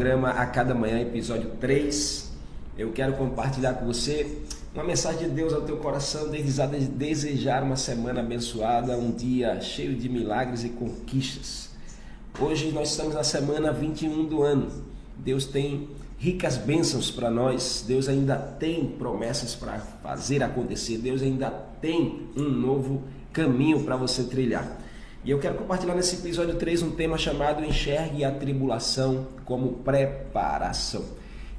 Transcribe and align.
programa 0.00 0.30
A 0.30 0.46
Cada 0.46 0.74
Manhã, 0.74 0.98
episódio 0.98 1.50
3. 1.60 2.32
Eu 2.78 2.90
quero 2.90 3.12
compartilhar 3.18 3.74
com 3.74 3.84
você 3.84 4.38
uma 4.74 4.82
mensagem 4.82 5.28
de 5.28 5.34
Deus 5.34 5.52
ao 5.52 5.60
teu 5.60 5.76
coração, 5.76 6.30
desejar 6.30 7.62
uma 7.62 7.76
semana 7.76 8.20
abençoada, 8.20 8.96
um 8.96 9.10
dia 9.10 9.60
cheio 9.60 9.94
de 9.94 10.08
milagres 10.08 10.64
e 10.64 10.70
conquistas. 10.70 11.68
Hoje 12.40 12.72
nós 12.72 12.92
estamos 12.92 13.14
na 13.14 13.22
semana 13.22 13.74
21 13.74 14.24
do 14.24 14.42
ano. 14.42 14.72
Deus 15.18 15.44
tem 15.44 15.90
ricas 16.16 16.56
bênçãos 16.56 17.10
para 17.10 17.30
nós. 17.30 17.84
Deus 17.86 18.08
ainda 18.08 18.36
tem 18.36 18.86
promessas 18.86 19.54
para 19.54 19.80
fazer 20.02 20.42
acontecer. 20.42 20.96
Deus 20.96 21.20
ainda 21.20 21.50
tem 21.50 22.26
um 22.34 22.48
novo 22.48 23.02
caminho 23.34 23.84
para 23.84 23.96
você 23.96 24.22
trilhar. 24.22 24.78
E 25.22 25.30
eu 25.30 25.38
quero 25.38 25.54
compartilhar 25.54 25.94
nesse 25.94 26.16
episódio 26.16 26.54
3 26.54 26.82
um 26.82 26.92
tema 26.92 27.18
chamado 27.18 27.62
Enxergue 27.62 28.24
a 28.24 28.30
tribulação 28.30 29.26
como 29.44 29.74
preparação. 29.74 31.04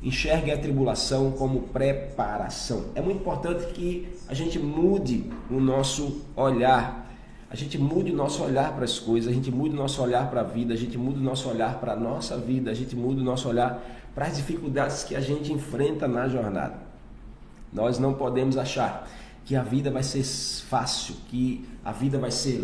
Enxergue 0.01 0.49
a 0.49 0.57
tribulação 0.57 1.29
como 1.34 1.61
preparação. 1.67 2.85
É 2.95 3.01
muito 3.01 3.20
importante 3.20 3.71
que 3.71 4.09
a 4.27 4.34
gente 4.34 4.57
mude 4.57 5.31
o 5.47 5.59
nosso 5.59 6.23
olhar. 6.35 7.07
A 7.51 7.55
gente 7.55 7.77
mude 7.77 8.11
o 8.11 8.15
nosso 8.15 8.43
olhar 8.43 8.73
para 8.73 8.84
as 8.84 8.97
coisas, 8.97 9.31
a 9.31 9.35
gente 9.35 9.51
mude 9.51 9.75
o 9.75 9.77
nosso 9.77 10.01
olhar 10.01 10.27
para 10.31 10.41
a 10.41 10.43
vida, 10.43 10.73
a 10.73 10.77
gente 10.77 10.98
mude 10.98 11.20
o 11.20 11.23
nosso 11.23 11.48
olhar 11.48 11.79
para 11.79 11.93
a 11.93 11.95
nossa 11.95 12.37
vida, 12.37 12.71
a 12.71 12.73
gente 12.73 12.95
mude 12.95 13.21
o 13.21 13.23
nosso 13.23 13.48
olhar 13.48 13.79
para 14.15 14.25
as 14.25 14.37
dificuldades 14.37 15.03
que 15.03 15.15
a 15.15 15.21
gente 15.21 15.53
enfrenta 15.53 16.07
na 16.07 16.27
jornada. 16.27 16.79
Nós 17.71 17.99
não 17.99 18.15
podemos 18.15 18.57
achar 18.57 19.07
que 19.45 19.55
a 19.55 19.62
vida 19.62 19.91
vai 19.91 20.01
ser 20.01 20.23
fácil, 20.23 21.15
que 21.29 21.63
a 21.85 21.91
vida 21.91 22.18
vai 22.18 22.31
ser 22.31 22.59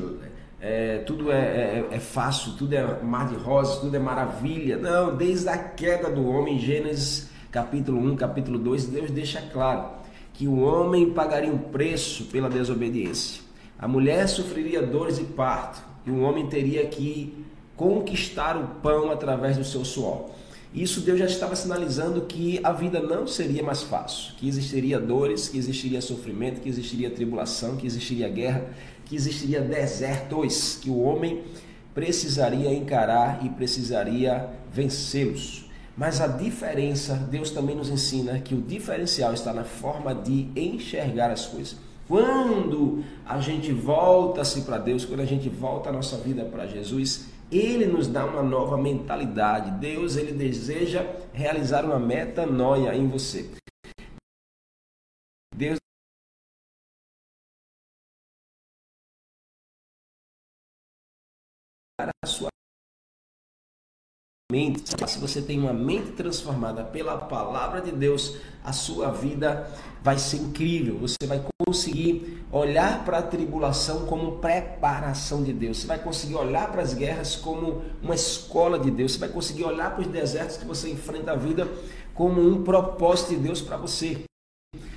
é, 0.70 0.98
tudo 0.98 1.32
é, 1.32 1.38
é, 1.38 1.88
é, 1.92 2.00
fácil, 2.00 2.52
tudo 2.58 2.74
é 2.74 3.02
mar 3.02 3.30
de 3.30 3.36
rosas, 3.36 3.80
tudo 3.80 3.96
é 3.96 4.00
maravilha. 4.00 4.76
Não, 4.78 5.16
desde 5.16 5.48
a 5.48 5.58
queda 5.58 6.10
do 6.10 6.28
homem, 6.28 6.60
Gênesis 6.60 7.30
capítulo 7.50 7.98
1, 8.12 8.18
capítulo 8.18 8.60
2, 8.60 8.88
Deus 8.88 9.10
deixa 9.10 9.42
claro 9.42 9.88
que 10.34 10.46
o 10.46 10.60
homem 10.60 11.12
pagaria 11.12 11.50
um 11.50 11.58
preço 11.58 12.26
pela 12.26 12.50
desobediência. 12.50 13.42
A 13.80 13.88
mulher 13.88 14.28
sofreria 14.28 14.82
dores 14.82 15.18
e 15.20 15.24
parto, 15.24 15.82
e 16.06 16.12
o 16.12 16.20
homem 16.20 16.48
teria 16.48 16.86
que 16.86 17.46
conquistar 17.78 18.58
o 18.58 18.68
pão 18.82 19.10
através 19.10 19.56
do 19.56 19.64
seu 19.64 19.86
suor. 19.86 20.32
Isso 20.74 21.00
Deus 21.00 21.18
já 21.18 21.26
estava 21.26 21.56
sinalizando 21.56 22.22
que 22.22 22.60
a 22.62 22.74
vida 22.74 23.00
não 23.00 23.26
seria 23.26 23.64
mais 23.64 23.84
fácil, 23.84 24.34
que 24.36 24.48
existiria 24.48 25.00
dores, 25.00 25.48
que 25.48 25.58
existiria 25.58 26.02
sofrimento, 26.02 26.60
que 26.60 26.68
existiria 26.68 27.10
tribulação, 27.10 27.78
que 27.78 27.88
existiria 27.88 28.28
guerra, 28.28 28.66
que 29.08 29.16
existiria 29.16 29.62
desertos, 29.62 30.80
que 30.82 30.90
o 30.90 31.00
homem 31.00 31.44
precisaria 31.94 32.74
encarar 32.74 33.44
e 33.44 33.50
precisaria 33.50 34.50
vencê-los. 34.72 35.66
Mas 35.98 36.22
a 36.22 36.28
diferença, 36.28 37.16
Deus 37.16 37.50
também 37.50 37.76
nos 37.76 37.90
ensina 37.90 38.40
que 38.40 38.54
o 38.54 38.62
diferencial 38.62 39.34
está 39.34 39.52
na 39.52 39.64
forma 39.64 40.14
de 40.14 40.48
enxergar 40.56 41.32
as 41.32 41.48
coisas. 41.48 41.78
Quando 42.08 43.04
a 43.26 43.40
gente 43.42 43.74
volta-se 43.74 44.62
para 44.62 44.78
Deus, 44.78 45.04
quando 45.04 45.22
a 45.22 45.26
gente 45.26 45.50
volta 45.50 45.90
a 45.90 45.92
nossa 45.92 46.18
vida 46.18 46.46
para 46.46 46.68
Jesus, 46.68 47.30
Ele 47.52 47.86
nos 47.88 48.08
dá 48.08 48.26
uma 48.26 48.44
nova 48.44 48.78
mentalidade. 48.78 49.72
Deus, 49.80 50.16
Ele 50.16 50.34
deseja 50.34 51.04
realizar 51.34 51.84
uma 51.84 52.00
metanoia 52.00 52.96
em 52.96 53.08
você. 53.08 53.50
A 62.00 62.28
sua 62.28 62.50
mente. 64.52 64.84
Se 65.08 65.20
você 65.20 65.42
tem 65.42 65.60
uma 65.60 65.74
mente 65.74 66.12
transformada 66.12 66.84
pela 66.84 67.18
palavra 67.18 67.82
de 67.82 67.92
Deus, 67.92 68.38
a 68.64 68.72
sua 68.72 69.12
vida 69.12 69.68
vai 70.04 70.20
ser 70.20 70.38
incrível. 70.38 71.00
Você 71.00 71.26
vai 71.26 71.44
conseguir 71.66 72.46
olhar 72.52 73.04
para 73.04 73.18
a 73.18 73.24
tribulação 73.24 74.06
como 74.06 74.38
preparação 74.38 75.44
de 75.44 75.52
Deus. 75.52 75.80
Você 75.80 75.88
vai 75.88 75.98
conseguir 75.98 76.36
olhar 76.36 76.72
para 76.72 76.84
as 76.84 76.94
guerras 76.94 77.36
como 77.36 77.84
uma 78.02 78.14
escola 78.14 78.78
de 78.78 78.92
Deus. 78.92 79.14
Você 79.14 79.20
vai 79.20 79.30
conseguir 79.30 79.64
olhar 79.64 79.96
para 79.96 80.02
os 80.02 80.08
desertos 80.08 80.58
que 80.58 80.66
você 80.66 80.92
enfrenta 80.92 81.32
a 81.32 81.36
vida 81.36 81.68
como 82.14 82.40
um 82.40 82.64
propósito 82.64 83.30
de 83.30 83.38
Deus 83.38 83.60
para 83.60 83.76
você. 83.76 84.24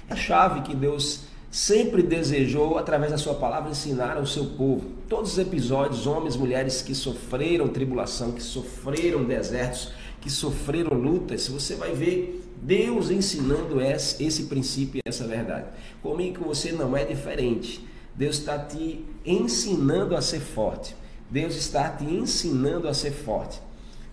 É 0.06 0.12
a 0.12 0.16
chave 0.16 0.62
que 0.62 0.74
Deus 0.74 1.29
sempre 1.50 2.02
desejou, 2.02 2.78
através 2.78 3.10
da 3.10 3.18
sua 3.18 3.34
palavra, 3.34 3.70
ensinar 3.70 4.16
ao 4.16 4.26
seu 4.26 4.46
povo. 4.46 4.84
Todos 5.08 5.32
os 5.32 5.38
episódios, 5.38 6.06
homens, 6.06 6.36
mulheres 6.36 6.80
que 6.80 6.94
sofreram 6.94 7.68
tribulação, 7.68 8.32
que 8.32 8.42
sofreram 8.42 9.24
desertos, 9.24 9.92
que 10.20 10.30
sofreram 10.30 10.96
lutas, 10.96 11.48
você 11.48 11.74
vai 11.74 11.92
ver 11.92 12.46
Deus 12.62 13.10
ensinando 13.10 13.80
esse, 13.80 14.44
princípio 14.44 14.98
e 14.98 15.08
essa 15.08 15.26
verdade. 15.26 15.66
Comigo 16.02 16.40
com 16.40 16.48
você 16.48 16.72
não 16.72 16.96
é 16.96 17.04
diferente. 17.04 17.84
Deus 18.14 18.38
está 18.38 18.58
te 18.58 19.04
ensinando 19.24 20.14
a 20.14 20.20
ser 20.20 20.40
forte. 20.40 20.94
Deus 21.30 21.56
está 21.56 21.88
te 21.88 22.04
ensinando 22.04 22.86
a 22.86 22.94
ser 22.94 23.12
forte. 23.12 23.60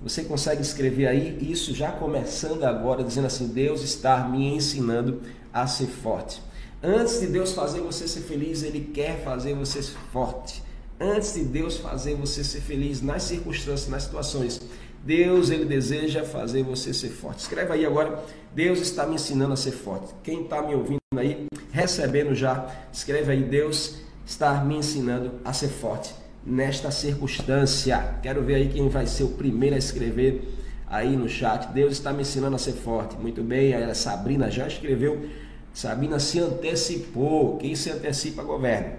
Você 0.02 0.24
consegue 0.24 0.62
escrever 0.62 1.08
aí 1.08 1.38
isso 1.42 1.74
já 1.74 1.92
começando 1.92 2.64
agora, 2.64 3.04
dizendo 3.04 3.28
assim: 3.28 3.48
Deus 3.48 3.82
está 3.82 4.28
me 4.28 4.48
ensinando 4.48 5.22
a 5.52 5.66
ser 5.68 5.88
forte. 5.88 6.42
Antes 6.82 7.20
de 7.20 7.28
Deus 7.28 7.54
fazer 7.54 7.82
você 7.82 8.08
ser 8.08 8.22
feliz, 8.22 8.62
Ele 8.62 8.92
quer 8.94 9.24
fazer 9.24 9.56
você 9.56 9.82
forte. 10.12 10.64
Antes 11.00 11.34
de 11.34 11.44
Deus 11.44 11.78
fazer 11.78 12.16
você 12.16 12.44
ser 12.44 12.62
feliz 12.62 13.02
nas 13.02 13.24
circunstâncias, 13.24 13.88
nas 13.88 14.04
situações, 14.04 14.62
Deus 15.04 15.50
ele 15.50 15.64
deseja 15.64 16.24
fazer 16.24 16.64
você 16.64 16.94
ser 16.94 17.10
forte. 17.10 17.40
Escreve 17.40 17.72
aí 17.72 17.86
agora, 17.86 18.24
Deus 18.54 18.80
está 18.80 19.06
me 19.06 19.16
ensinando 19.16 19.54
a 19.54 19.56
ser 19.56 19.72
forte. 19.72 20.14
Quem 20.24 20.44
está 20.44 20.62
me 20.62 20.74
ouvindo 20.74 21.00
aí, 21.16 21.46
recebendo 21.72 22.34
já, 22.34 22.70
escreve 22.92 23.32
aí, 23.32 23.44
Deus 23.44 23.98
está 24.26 24.64
me 24.64 24.76
ensinando 24.76 25.34
a 25.46 25.54
ser 25.54 25.70
forte 25.70 26.14
nesta 26.46 26.92
circunstância. 26.92 28.16
Quero 28.22 28.42
ver 28.44 28.56
aí 28.56 28.70
quem 28.70 28.90
vai 28.90 29.06
ser 29.06 29.24
o 29.24 29.30
primeiro 29.30 29.76
a 29.76 29.80
escrever 29.80 30.42
aí 30.88 31.16
no 31.16 31.30
chat. 31.30 31.72
Deus 31.72 31.94
está 31.94 32.12
me 32.12 32.22
ensinando 32.22 32.56
a 32.56 32.60
ser 32.60 32.74
forte. 32.74 33.16
Muito 33.18 33.44
bem, 33.44 33.74
a 33.74 33.94
Sabrina 33.94 34.50
já 34.50 34.68
escreveu 34.68 35.30
Sabina 35.78 36.18
se 36.18 36.40
antecipou. 36.40 37.56
Quem 37.58 37.76
se 37.76 37.92
antecipa 37.92 38.42
governa. 38.42 38.96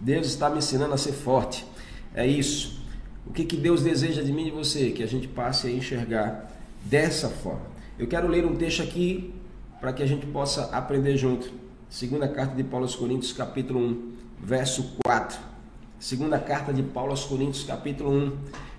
Deus 0.00 0.26
está 0.26 0.50
me 0.50 0.58
ensinando 0.58 0.92
a 0.92 0.98
ser 0.98 1.12
forte. 1.12 1.64
É 2.12 2.26
isso. 2.26 2.82
O 3.24 3.32
que, 3.32 3.44
que 3.44 3.56
Deus 3.56 3.84
deseja 3.84 4.20
de 4.20 4.32
mim 4.32 4.42
e 4.42 4.44
de 4.46 4.50
você? 4.50 4.90
Que 4.90 5.04
a 5.04 5.06
gente 5.06 5.28
passe 5.28 5.68
a 5.68 5.70
enxergar 5.70 6.50
dessa 6.84 7.28
forma. 7.28 7.62
Eu 7.96 8.08
quero 8.08 8.26
ler 8.26 8.44
um 8.44 8.56
texto 8.56 8.82
aqui 8.82 9.32
para 9.80 9.92
que 9.92 10.02
a 10.02 10.06
gente 10.06 10.26
possa 10.26 10.64
aprender 10.76 11.16
junto. 11.16 11.52
Segunda 11.88 12.26
carta 12.26 12.56
de 12.56 12.64
Paulo 12.64 12.84
aos 12.84 12.96
Coríntios, 12.96 13.32
capítulo 13.32 13.78
1, 13.78 14.12
verso 14.42 14.96
4. 15.04 15.38
Segunda 16.00 16.36
carta 16.36 16.72
de 16.72 16.82
Paulo 16.82 17.12
aos 17.12 17.24
Coríntios, 17.24 17.62
capítulo 17.62 18.10
1. 18.10 18.36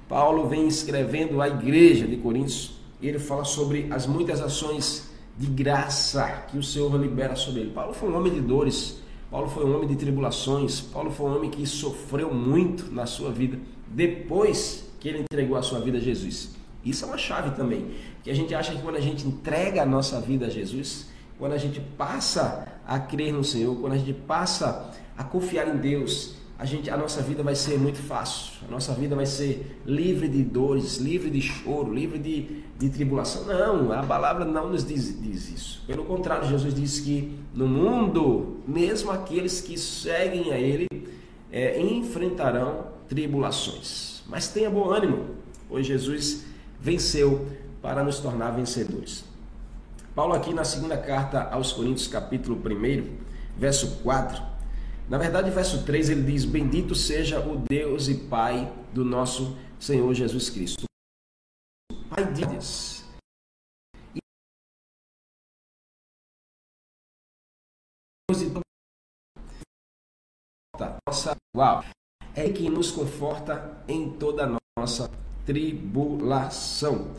Paulo 0.10 0.50
vem 0.50 0.68
escrevendo 0.68 1.42
à 1.42 1.48
igreja 1.48 2.06
de 2.06 2.18
Coríntios 2.18 2.74
e 3.02 3.08
ele 3.08 3.18
fala 3.18 3.46
sobre 3.46 3.88
as 3.92 4.06
muitas 4.06 4.42
ações 4.42 5.13
de 5.38 5.48
graça 5.48 6.46
que 6.50 6.58
o 6.58 6.64
Senhor 6.64 6.96
libera 6.96 7.36
sobre 7.36 7.62
ele. 7.62 7.72
Paulo 7.72 7.94
foi 7.94 8.10
um 8.10 8.18
homem 8.18 8.34
de 8.34 8.42
dores, 8.42 9.02
Paulo 9.32 9.50
foi 9.50 9.66
um 9.66 9.76
homem 9.76 9.88
de 9.88 9.96
tribulações, 9.96 10.80
Paulo 10.80 11.10
foi 11.10 11.30
um 11.30 11.36
homem 11.36 11.50
que 11.50 11.66
sofreu 11.66 12.34
muito 12.34 12.92
na 12.92 13.06
sua 13.06 13.32
vida 13.32 13.60
depois 13.88 14.92
que 15.00 15.10
ele 15.10 15.20
entregou 15.20 15.58
a 15.58 15.62
sua 15.62 15.80
vida 15.80 15.98
a 15.98 16.02
Jesus. 16.02 16.56
Isso 16.86 17.06
é 17.06 17.08
uma 17.08 17.18
chave 17.18 17.52
também, 17.52 17.92
que 18.24 18.30
a 18.30 18.36
gente 18.36 18.54
acha 18.54 18.74
que 18.74 18.82
quando 18.82 18.98
a 18.98 19.02
gente 19.02 19.26
entrega 19.28 19.82
a 19.82 19.86
nossa 19.86 20.20
vida 20.20 20.48
a 20.48 20.50
Jesus, 20.50 21.08
quando 21.40 21.54
a 21.54 21.58
gente 21.58 21.80
passa 21.98 22.68
a 22.86 23.00
crer 23.00 23.34
no 23.34 23.44
Senhor, 23.44 23.76
quando 23.78 23.94
a 23.94 23.98
gente 23.98 24.14
passa 24.14 24.92
a 25.18 25.24
confiar 25.24 25.68
em 25.68 25.78
Deus, 25.78 26.36
a, 26.64 26.66
gente, 26.66 26.90
a 26.90 26.96
nossa 26.96 27.22
vida 27.22 27.44
vai 27.44 27.56
ser 27.56 27.78
muito 27.78 27.98
fácil, 27.98 28.54
a 28.66 28.72
nossa 28.72 28.94
vida 28.94 29.18
vai 29.18 29.26
ser 29.26 29.82
livre 29.86 30.30
de 30.30 30.42
dores, 30.44 30.96
livre 30.96 31.30
de 31.30 31.42
choro, 31.42 31.94
livre 31.94 32.18
de, 32.18 32.64
de 32.80 32.90
tribulação. 32.90 33.44
Não, 33.44 33.92
a 33.92 34.02
palavra 34.04 34.46
não 34.46 34.70
nos 34.70 34.86
diz, 34.86 35.22
diz 35.22 35.50
isso. 35.50 35.84
Pelo 35.86 36.06
contrário, 36.06 36.48
Jesus 36.48 36.74
diz 36.74 37.02
que 37.02 37.38
no 37.54 37.68
mundo, 37.68 38.62
mesmo 38.66 39.12
aqueles 39.12 39.60
que 39.60 39.78
seguem 39.78 40.54
a 40.54 40.58
Ele 40.58 40.88
é, 41.52 41.82
enfrentarão 41.82 42.86
tribulações. 43.10 44.24
Mas 44.26 44.48
tenha 44.48 44.70
bom 44.70 44.90
ânimo, 44.90 45.32
pois 45.68 45.86
Jesus 45.86 46.46
venceu 46.80 47.46
para 47.82 48.06
nos 48.06 48.20
tornar 48.20 48.52
vencedores. 48.52 49.26
Paulo, 50.16 50.34
aqui 50.34 50.54
na 50.54 50.64
segunda 50.64 50.96
carta 50.96 51.42
aos 51.42 51.74
Coríntios, 51.74 52.08
capítulo 52.08 52.56
1, 52.56 53.04
verso 53.58 53.98
4 54.02 54.53
na 55.10 55.18
verdade, 55.18 55.50
verso 55.50 55.86
3 55.86 56.10
ele 56.10 56.24
diz: 56.24 56.46
Bendito 56.46 56.96
seja 56.96 57.40
o 57.40 57.58
Deus 57.58 58.08
e 58.08 58.16
Pai 58.16 58.72
do 58.94 59.04
nosso 59.04 59.58
Senhor 59.80 60.14
Jesus 60.14 60.50
Cristo. 60.50 60.86
Pai 62.10 62.32
de 62.32 62.46
Deus. 62.46 63.04
Nossa, 71.08 71.36
uau, 71.56 71.84
é 72.36 72.50
que 72.52 72.70
nos 72.70 72.90
conforta 72.90 73.84
em 73.88 74.18
toda 74.18 74.46
a 74.46 74.58
nossa 74.80 75.10
tribulação. 75.46 77.14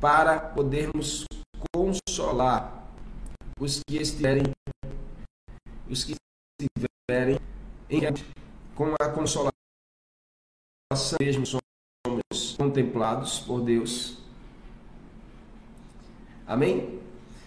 para 0.00 0.38
podermos 0.38 1.24
consolar 1.74 2.86
os 3.58 3.80
que 3.88 3.96
estiverem 3.96 4.44
os 5.88 6.04
que 6.04 6.14
estiverem 6.60 6.95
em 7.88 8.00
com 8.74 8.92
a 9.00 9.08
consolação 9.10 9.52
mesmo 11.20 11.46
somos 11.46 12.56
contemplados 12.58 13.38
por 13.38 13.60
Deus. 13.60 14.18
Amém? 16.44 16.98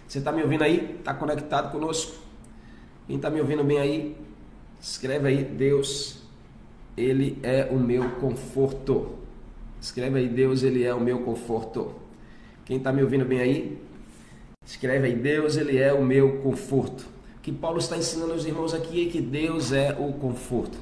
Você 0.08 0.16
está 0.16 0.32
me 0.32 0.42
ouvindo 0.42 0.64
aí? 0.64 0.96
Está 0.98 1.12
conectado 1.12 1.70
conosco? 1.70 2.22
Quem 3.06 3.16
está 3.16 3.28
me 3.28 3.38
ouvindo 3.38 3.62
bem 3.62 3.78
aí? 3.78 4.16
Escreve 4.80 5.28
aí, 5.28 5.44
Deus, 5.44 6.22
Ele 6.96 7.38
é 7.42 7.68
o 7.70 7.78
meu 7.78 8.12
conforto. 8.12 9.18
Escreve 9.78 10.20
aí, 10.20 10.28
Deus, 10.28 10.62
Ele 10.62 10.84
é 10.84 10.94
o 10.94 11.00
meu 11.00 11.20
conforto. 11.20 11.94
Quem 12.64 12.78
está 12.78 12.94
me 12.94 13.02
ouvindo 13.02 13.26
bem 13.26 13.40
aí? 13.40 13.78
Escreve 14.64 15.08
aí, 15.08 15.14
Deus, 15.14 15.58
Ele 15.58 15.76
é 15.76 15.92
o 15.92 16.02
meu 16.02 16.40
conforto. 16.40 17.19
Que 17.42 17.50
Paulo 17.50 17.78
está 17.78 17.96
ensinando 17.96 18.32
aos 18.32 18.44
irmãos 18.44 18.74
aqui 18.74 19.06
é 19.06 19.10
que 19.10 19.20
Deus 19.20 19.72
é 19.72 19.96
o 19.98 20.12
conforto. 20.12 20.76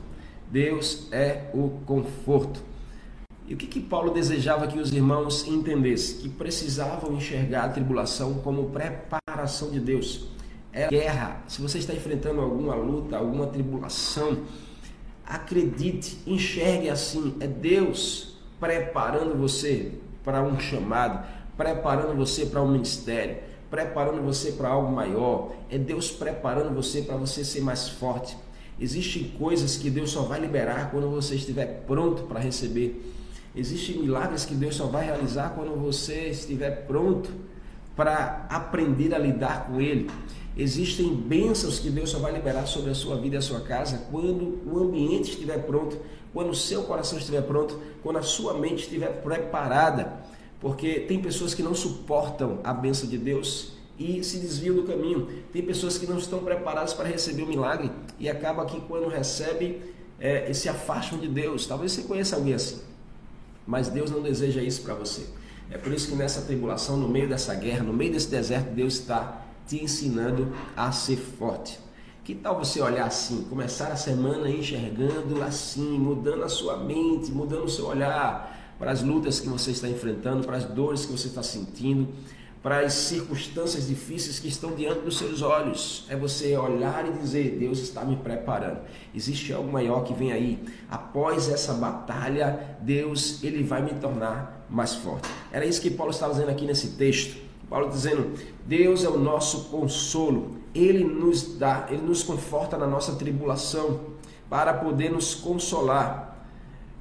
Deus 0.50 1.06
é 1.12 1.50
o 1.55 1.70
conforto. 1.87 2.60
E 3.46 3.55
o 3.55 3.56
que, 3.56 3.66
que 3.66 3.81
Paulo 3.81 4.10
desejava 4.10 4.66
que 4.66 4.78
os 4.78 4.93
irmãos 4.93 5.46
entendessem? 5.46 6.19
Que 6.19 6.28
precisavam 6.28 7.14
enxergar 7.14 7.64
a 7.64 7.69
tribulação 7.69 8.34
como 8.34 8.70
preparação 8.70 9.70
de 9.70 9.81
Deus. 9.81 10.26
É 10.72 10.88
guerra. 10.88 11.43
Se 11.46 11.62
você 11.62 11.78
está 11.78 11.94
enfrentando 11.94 12.40
alguma 12.40 12.75
luta, 12.75 13.16
alguma 13.16 13.46
tribulação, 13.46 14.38
acredite, 15.25 16.19
enxergue 16.26 16.90
assim: 16.90 17.37
é 17.40 17.46
Deus 17.46 18.37
preparando 18.60 19.38
você 19.38 19.93
para 20.25 20.43
um 20.43 20.58
chamado, 20.58 21.26
preparando 21.56 22.16
você 22.16 22.44
para 22.44 22.60
um 22.60 22.69
ministério, 22.69 23.38
preparando 23.70 24.23
você 24.23 24.53
para 24.53 24.69
algo 24.69 24.91
maior. 24.93 25.53
É 25.70 25.79
Deus 25.79 26.11
preparando 26.11 26.75
você 26.75 27.03
para 27.03 27.17
você 27.17 27.44
ser 27.44 27.61
mais 27.61 27.88
forte. 27.88 28.37
Existem 28.81 29.32
coisas 29.38 29.76
que 29.76 29.91
Deus 29.91 30.11
só 30.11 30.23
vai 30.23 30.41
liberar 30.41 30.91
quando 30.91 31.11
você 31.11 31.35
estiver 31.35 31.82
pronto 31.87 32.23
para 32.25 32.38
receber. 32.38 33.15
Existem 33.55 33.99
milagres 33.99 34.44
que 34.44 34.55
Deus 34.55 34.76
só 34.76 34.87
vai 34.87 35.06
realizar 35.06 35.50
quando 35.55 35.75
você 35.75 36.29
estiver 36.29 36.87
pronto 36.87 37.31
para 37.97 38.47
aprender 38.49 39.12
a 39.12 39.19
lidar 39.19 39.67
com 39.67 39.81
Ele. 39.81 40.09
Existem 40.56 41.12
bênçãos 41.15 41.79
que 41.81 41.91
Deus 41.91 42.11
só 42.11 42.19
vai 42.19 42.32
liberar 42.32 42.67
sobre 42.67 42.91
a 42.91 42.94
sua 42.94 43.17
vida 43.17 43.35
e 43.35 43.38
a 43.38 43.43
sua 43.43 43.61
casa 43.61 44.06
quando 44.11 44.61
o 44.65 44.79
ambiente 44.79 45.31
estiver 45.31 45.59
pronto, 45.65 45.99
quando 46.32 46.50
o 46.50 46.55
seu 46.55 46.85
coração 46.85 47.19
estiver 47.19 47.43
pronto, 47.43 47.81
quando 48.03 48.19
a 48.19 48.23
sua 48.23 48.55
mente 48.55 48.82
estiver 48.82 49.23
preparada. 49.23 50.20
Porque 50.60 51.00
tem 51.00 51.20
pessoas 51.20 51.55
que 51.55 51.62
não 51.62 51.75
suportam 51.75 52.58
a 52.64 52.72
bênção 52.72 53.08
de 53.08 53.16
Deus 53.16 53.72
e 53.99 54.22
se 54.22 54.38
desviam 54.38 54.75
do 54.75 54.84
caminho. 54.84 55.28
Tem 55.52 55.62
pessoas 55.62 55.99
que 55.99 56.06
não 56.06 56.19
estão 56.19 56.40
preparadas 56.40 56.93
para 56.93 57.08
receber 57.08 57.43
o 57.43 57.46
milagre 57.46 57.90
e 58.19 58.28
acaba 58.28 58.64
que 58.64 58.81
quando 58.82 59.08
recebe 59.08 59.81
é, 60.19 60.52
se 60.52 60.69
afastam 60.69 61.19
de 61.19 61.28
Deus. 61.28 61.66
Talvez 61.66 61.93
você 61.93 62.02
conheça 62.02 62.37
alguém 62.37 62.55
assim, 62.55 62.81
mas 63.66 63.88
Deus 63.88 64.10
não 64.10 64.20
deseja 64.20 64.62
isso 64.62 64.82
para 64.82 64.94
você. 64.94 65.26
É 65.70 65.76
por 65.76 65.93
isso 65.93 66.08
que 66.08 66.14
nessa 66.14 66.43
tribulação, 66.43 66.96
no 66.96 67.08
meio 67.08 67.28
dessa 67.28 67.55
guerra, 67.55 67.84
no 67.84 67.93
meio 67.93 68.12
desse 68.12 68.28
deserto, 68.28 68.70
Deus 68.70 68.94
está 68.94 69.43
te 69.66 69.82
ensinando 69.82 70.52
a 70.75 70.90
ser 70.90 71.16
forte. 71.16 71.78
Que 72.25 72.34
tal 72.34 72.58
você 72.58 72.81
olhar 72.81 73.06
assim, 73.06 73.44
começar 73.44 73.88
a 73.88 73.96
semana 73.96 74.50
enxergando 74.50 75.43
assim, 75.43 75.99
mudando 75.99 76.43
a 76.43 76.49
sua 76.49 76.76
mente, 76.76 77.31
mudando 77.31 77.64
o 77.64 77.69
seu 77.69 77.87
olhar 77.87 78.57
para 78.78 78.92
as 78.92 79.02
lutas 79.02 79.40
que 79.40 79.48
você 79.48 79.72
está 79.72 79.88
enfrentando, 79.88 80.46
para 80.46 80.56
as 80.56 80.64
dores 80.64 81.04
que 81.04 81.12
você 81.12 81.28
está 81.28 81.42
sentindo, 81.42 82.08
para 82.62 82.80
as 82.80 82.92
circunstâncias 82.92 83.86
difíceis 83.86 84.38
que 84.38 84.48
estão 84.48 84.72
diante 84.72 85.00
dos 85.00 85.19
seus 85.19 85.42
olhos. 85.42 86.06
É 86.08 86.16
você 86.16 86.56
olhar 86.56 87.06
e 87.06 87.12
dizer: 87.12 87.56
Deus 87.58 87.78
está 87.78 88.04
me 88.04 88.16
preparando. 88.16 88.80
Existe 89.14 89.52
algo 89.52 89.70
maior 89.70 90.04
que 90.04 90.12
vem 90.12 90.32
aí. 90.32 90.62
Após 90.90 91.48
essa 91.48 91.75
batalha, 91.75 92.78
Deus 92.80 93.42
ele 93.42 93.62
vai 93.62 93.82
me 93.82 93.94
tornar 93.94 94.66
mais 94.69 94.94
forte. 94.94 95.28
Era 95.52 95.64
isso 95.64 95.81
que 95.81 95.90
Paulo 95.90 96.12
estava 96.12 96.32
dizendo 96.32 96.50
aqui 96.50 96.66
nesse 96.66 96.90
texto. 96.90 97.36
Paulo 97.69 97.88
dizendo: 97.88 98.32
Deus 98.66 99.04
é 99.04 99.08
o 99.08 99.19
nosso 99.19 99.64
consolo. 99.70 100.58
Ele 100.74 101.02
nos 101.04 101.56
dá, 101.56 101.86
ele 101.90 102.02
nos 102.02 102.22
conforta 102.22 102.76
na 102.76 102.86
nossa 102.86 103.14
tribulação 103.14 104.00
para 104.50 104.74
poder 104.74 105.10
nos 105.10 105.34
consolar, 105.34 106.46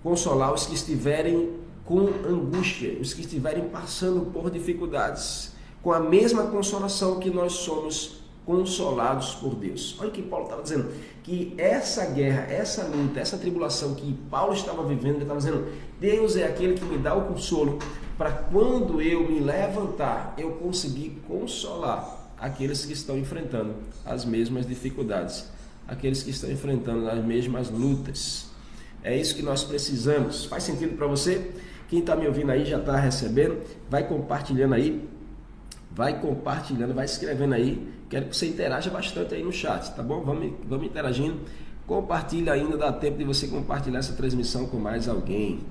consolar 0.04 0.54
os 0.54 0.66
que 0.66 0.74
estiverem 0.74 1.67
com 1.88 2.10
angústia, 2.28 2.98
os 3.00 3.14
que 3.14 3.22
estiverem 3.22 3.70
passando 3.70 4.30
por 4.32 4.52
dificuldades, 4.52 5.54
com 5.82 5.94
a 5.94 6.00
mesma 6.00 6.48
consolação 6.48 7.18
que 7.18 7.30
nós 7.30 7.54
somos 7.54 8.20
consolados 8.46 9.36
por 9.36 9.56
Deus. 9.56 9.96
Olha 10.00 10.10
o 10.10 10.12
que 10.12 10.22
Paulo 10.22 10.46
estava 10.46 10.62
dizendo, 10.62 10.92
que 11.24 11.54
essa 11.58 12.06
guerra, 12.06 12.42
essa 12.50 12.84
luta, 12.84 13.20
essa 13.20 13.38
tribulação 13.38 13.96
que 13.96 14.14
Paulo 14.30 14.54
estava 14.54 14.84
vivendo, 14.84 15.16
ele 15.16 15.24
estava 15.24 15.40
dizendo, 15.40 15.68
Deus 16.00 16.36
é 16.36 16.46
aquele 16.46 16.76
que 16.76 16.86
me 16.86 16.98
dá 16.98 17.16
o 17.16 17.26
consolo 17.26 17.80
para 18.18 18.32
quando 18.32 19.02
eu 19.02 19.26
me 19.26 19.40
levantar, 19.40 20.34
eu 20.38 20.52
conseguir 20.52 21.22
consolar 21.26 22.32
aqueles 22.38 22.86
que 22.86 22.94
estão 22.94 23.18
enfrentando 23.18 23.76
as 24.06 24.26
mesmas 24.26 24.68
dificuldades, 24.68 25.46
aqueles 25.88 26.22
que 26.22 26.32
estão 26.32 26.52
enfrentando 26.52 27.10
as 27.10 27.24
mesmas 27.24 27.70
lutas. 27.70 28.48
É 29.04 29.16
isso 29.16 29.36
que 29.36 29.42
nós 29.42 29.64
precisamos. 29.64 30.46
Faz 30.46 30.64
sentido 30.64 30.98
para 30.98 31.08
você? 31.08 31.52
Quem 31.88 32.00
está 32.00 32.16
me 32.16 32.28
ouvindo 32.28 32.52
aí 32.52 32.66
já 32.66 32.78
está 32.78 32.98
recebendo, 32.98 33.62
vai 33.90 34.06
compartilhando 34.06 34.74
aí, 34.74 35.08
vai 35.90 36.20
compartilhando, 36.20 36.94
vai 36.94 37.06
escrevendo 37.06 37.54
aí. 37.54 37.88
Quero 38.10 38.26
que 38.26 38.36
você 38.36 38.48
interaja 38.48 38.90
bastante 38.90 39.36
aí 39.36 39.44
no 39.44 39.52
chat, 39.52 39.96
tá 39.96 40.04
bom? 40.04 40.22
Vamos, 40.22 40.54
vamos 40.68 40.86
interagindo. 40.86 41.40
Compartilha 41.86 42.52
ainda, 42.52 42.78
dá 42.78 42.92
tempo 42.92 43.18
de 43.18 43.24
você 43.24 43.48
compartilhar 43.48 44.00
essa 44.00 44.14
transmissão 44.14 44.66
com 44.68 44.78
mais 44.78 45.08
alguém. 45.08 45.62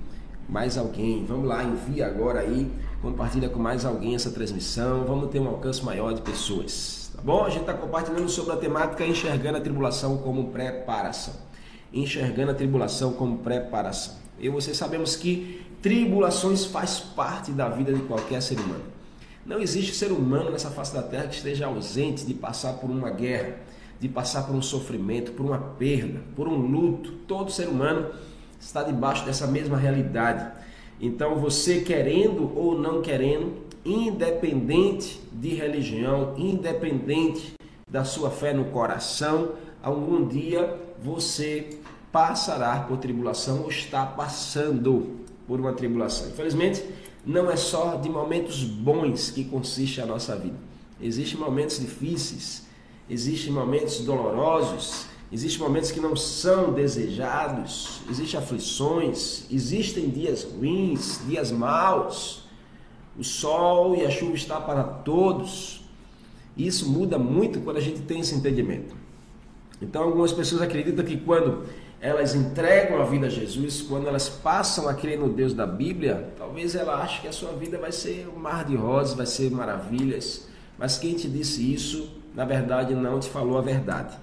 Mais 0.49 0.75
alguém. 0.75 1.23
Vamos 1.25 1.47
lá, 1.47 1.63
envia 1.63 2.07
agora 2.07 2.39
aí. 2.39 2.71
Compartilha 2.99 3.47
com 3.49 3.59
mais 3.59 3.85
alguém 3.85 4.15
essa 4.15 4.31
transmissão. 4.31 5.05
Vamos 5.05 5.29
ter 5.29 5.39
um 5.39 5.47
alcance 5.47 5.85
maior 5.85 6.13
de 6.13 6.21
pessoas. 6.21 7.11
Tá 7.15 7.21
bom? 7.21 7.45
A 7.45 7.49
gente 7.49 7.61
está 7.61 7.73
compartilhando 7.75 8.27
sobre 8.29 8.53
a 8.53 8.57
temática 8.57 9.05
enxergando 9.05 9.59
a 9.59 9.61
tribulação 9.61 10.17
como 10.17 10.49
preparação. 10.49 11.35
Enxergando 11.93 12.51
a 12.51 12.55
tribulação 12.55 13.13
como 13.13 13.37
preparação. 13.37 14.15
E 14.39 14.49
você 14.49 14.73
sabemos 14.73 15.15
que 15.15 15.66
Tribulações 15.81 16.65
faz 16.65 16.99
parte 16.99 17.51
da 17.51 17.69
vida 17.69 17.93
de 17.93 18.01
qualquer 18.01 18.41
ser 18.41 18.59
humano. 18.59 18.83
Não 19.45 19.59
existe 19.59 19.93
ser 19.93 20.11
humano 20.11 20.49
nessa 20.49 20.71
face 20.71 20.93
da 20.93 21.03
terra 21.03 21.27
que 21.27 21.35
esteja 21.35 21.67
ausente 21.67 22.25
de 22.25 22.33
passar 22.33 22.73
por 22.73 22.89
uma 22.89 23.11
guerra, 23.11 23.57
de 23.99 24.09
passar 24.09 24.43
por 24.43 24.55
um 24.55 24.61
sofrimento, 24.61 25.31
por 25.33 25.45
uma 25.45 25.59
perda, 25.59 26.19
por 26.35 26.47
um 26.47 26.57
luto. 26.57 27.11
Todo 27.27 27.51
ser 27.51 27.67
humano 27.67 28.07
está 28.59 28.81
debaixo 28.81 29.23
dessa 29.23 29.45
mesma 29.45 29.77
realidade. 29.77 30.51
Então, 30.99 31.35
você 31.35 31.81
querendo 31.81 32.51
ou 32.57 32.77
não 32.77 33.01
querendo, 33.01 33.53
independente 33.85 35.21
de 35.31 35.49
religião, 35.49 36.33
independente 36.37 37.53
da 37.89 38.03
sua 38.03 38.31
fé 38.31 38.51
no 38.51 38.65
coração, 38.65 39.51
algum 39.81 40.27
dia 40.27 40.75
você 41.01 41.69
passará 42.11 42.79
por 42.79 42.97
tribulação 42.97 43.61
ou 43.61 43.69
está 43.69 44.05
passando 44.05 45.26
por 45.47 45.59
uma 45.59 45.73
tribulação. 45.73 46.27
Infelizmente, 46.27 46.83
não 47.25 47.49
é 47.49 47.55
só 47.55 47.95
de 47.95 48.09
momentos 48.09 48.63
bons 48.63 49.31
que 49.31 49.45
consiste 49.45 50.01
a 50.01 50.05
nossa 50.05 50.35
vida. 50.35 50.57
Existem 51.01 51.39
momentos 51.39 51.79
difíceis, 51.79 52.65
existem 53.09 53.51
momentos 53.51 53.99
dolorosos, 53.99 55.05
existem 55.31 55.61
momentos 55.61 55.91
que 55.91 55.99
não 55.99 56.15
são 56.15 56.73
desejados, 56.73 58.01
existem 58.09 58.39
aflições, 58.39 59.45
existem 59.51 60.09
dias 60.09 60.43
ruins, 60.43 61.19
dias 61.27 61.51
maus. 61.51 62.43
O 63.17 63.23
sol 63.23 63.95
e 63.95 64.05
a 64.05 64.11
chuva 64.11 64.35
está 64.35 64.59
para 64.59 64.83
todos. 64.83 65.81
Isso 66.55 66.89
muda 66.89 67.17
muito 67.17 67.59
quando 67.61 67.77
a 67.77 67.81
gente 67.81 68.01
tem 68.01 68.19
esse 68.19 68.35
entendimento. 68.35 68.95
Então, 69.81 70.03
algumas 70.03 70.31
pessoas 70.31 70.61
acreditam 70.61 71.05
que 71.05 71.17
quando 71.17 71.65
elas 71.99 72.35
entregam 72.35 73.01
a 73.01 73.05
vida 73.05 73.27
a 73.27 73.29
Jesus, 73.29 73.81
quando 73.81 74.07
elas 74.07 74.29
passam 74.29 74.87
a 74.87 74.93
crer 74.93 75.17
no 75.17 75.29
Deus 75.29 75.53
da 75.53 75.65
Bíblia, 75.65 76.31
talvez 76.37 76.75
ela 76.75 77.01
ache 77.01 77.21
que 77.21 77.27
a 77.27 77.31
sua 77.31 77.53
vida 77.53 77.77
vai 77.77 77.91
ser 77.91 78.27
um 78.27 78.37
mar 78.37 78.65
de 78.65 78.75
rosas, 78.75 79.15
vai 79.15 79.25
ser 79.25 79.49
maravilhas. 79.49 80.47
Mas 80.77 80.97
quem 80.97 81.15
te 81.15 81.27
disse 81.27 81.73
isso, 81.73 82.09
na 82.35 82.45
verdade, 82.45 82.93
não 82.93 83.19
te 83.19 83.29
falou 83.29 83.57
a 83.57 83.61
verdade. 83.61 84.15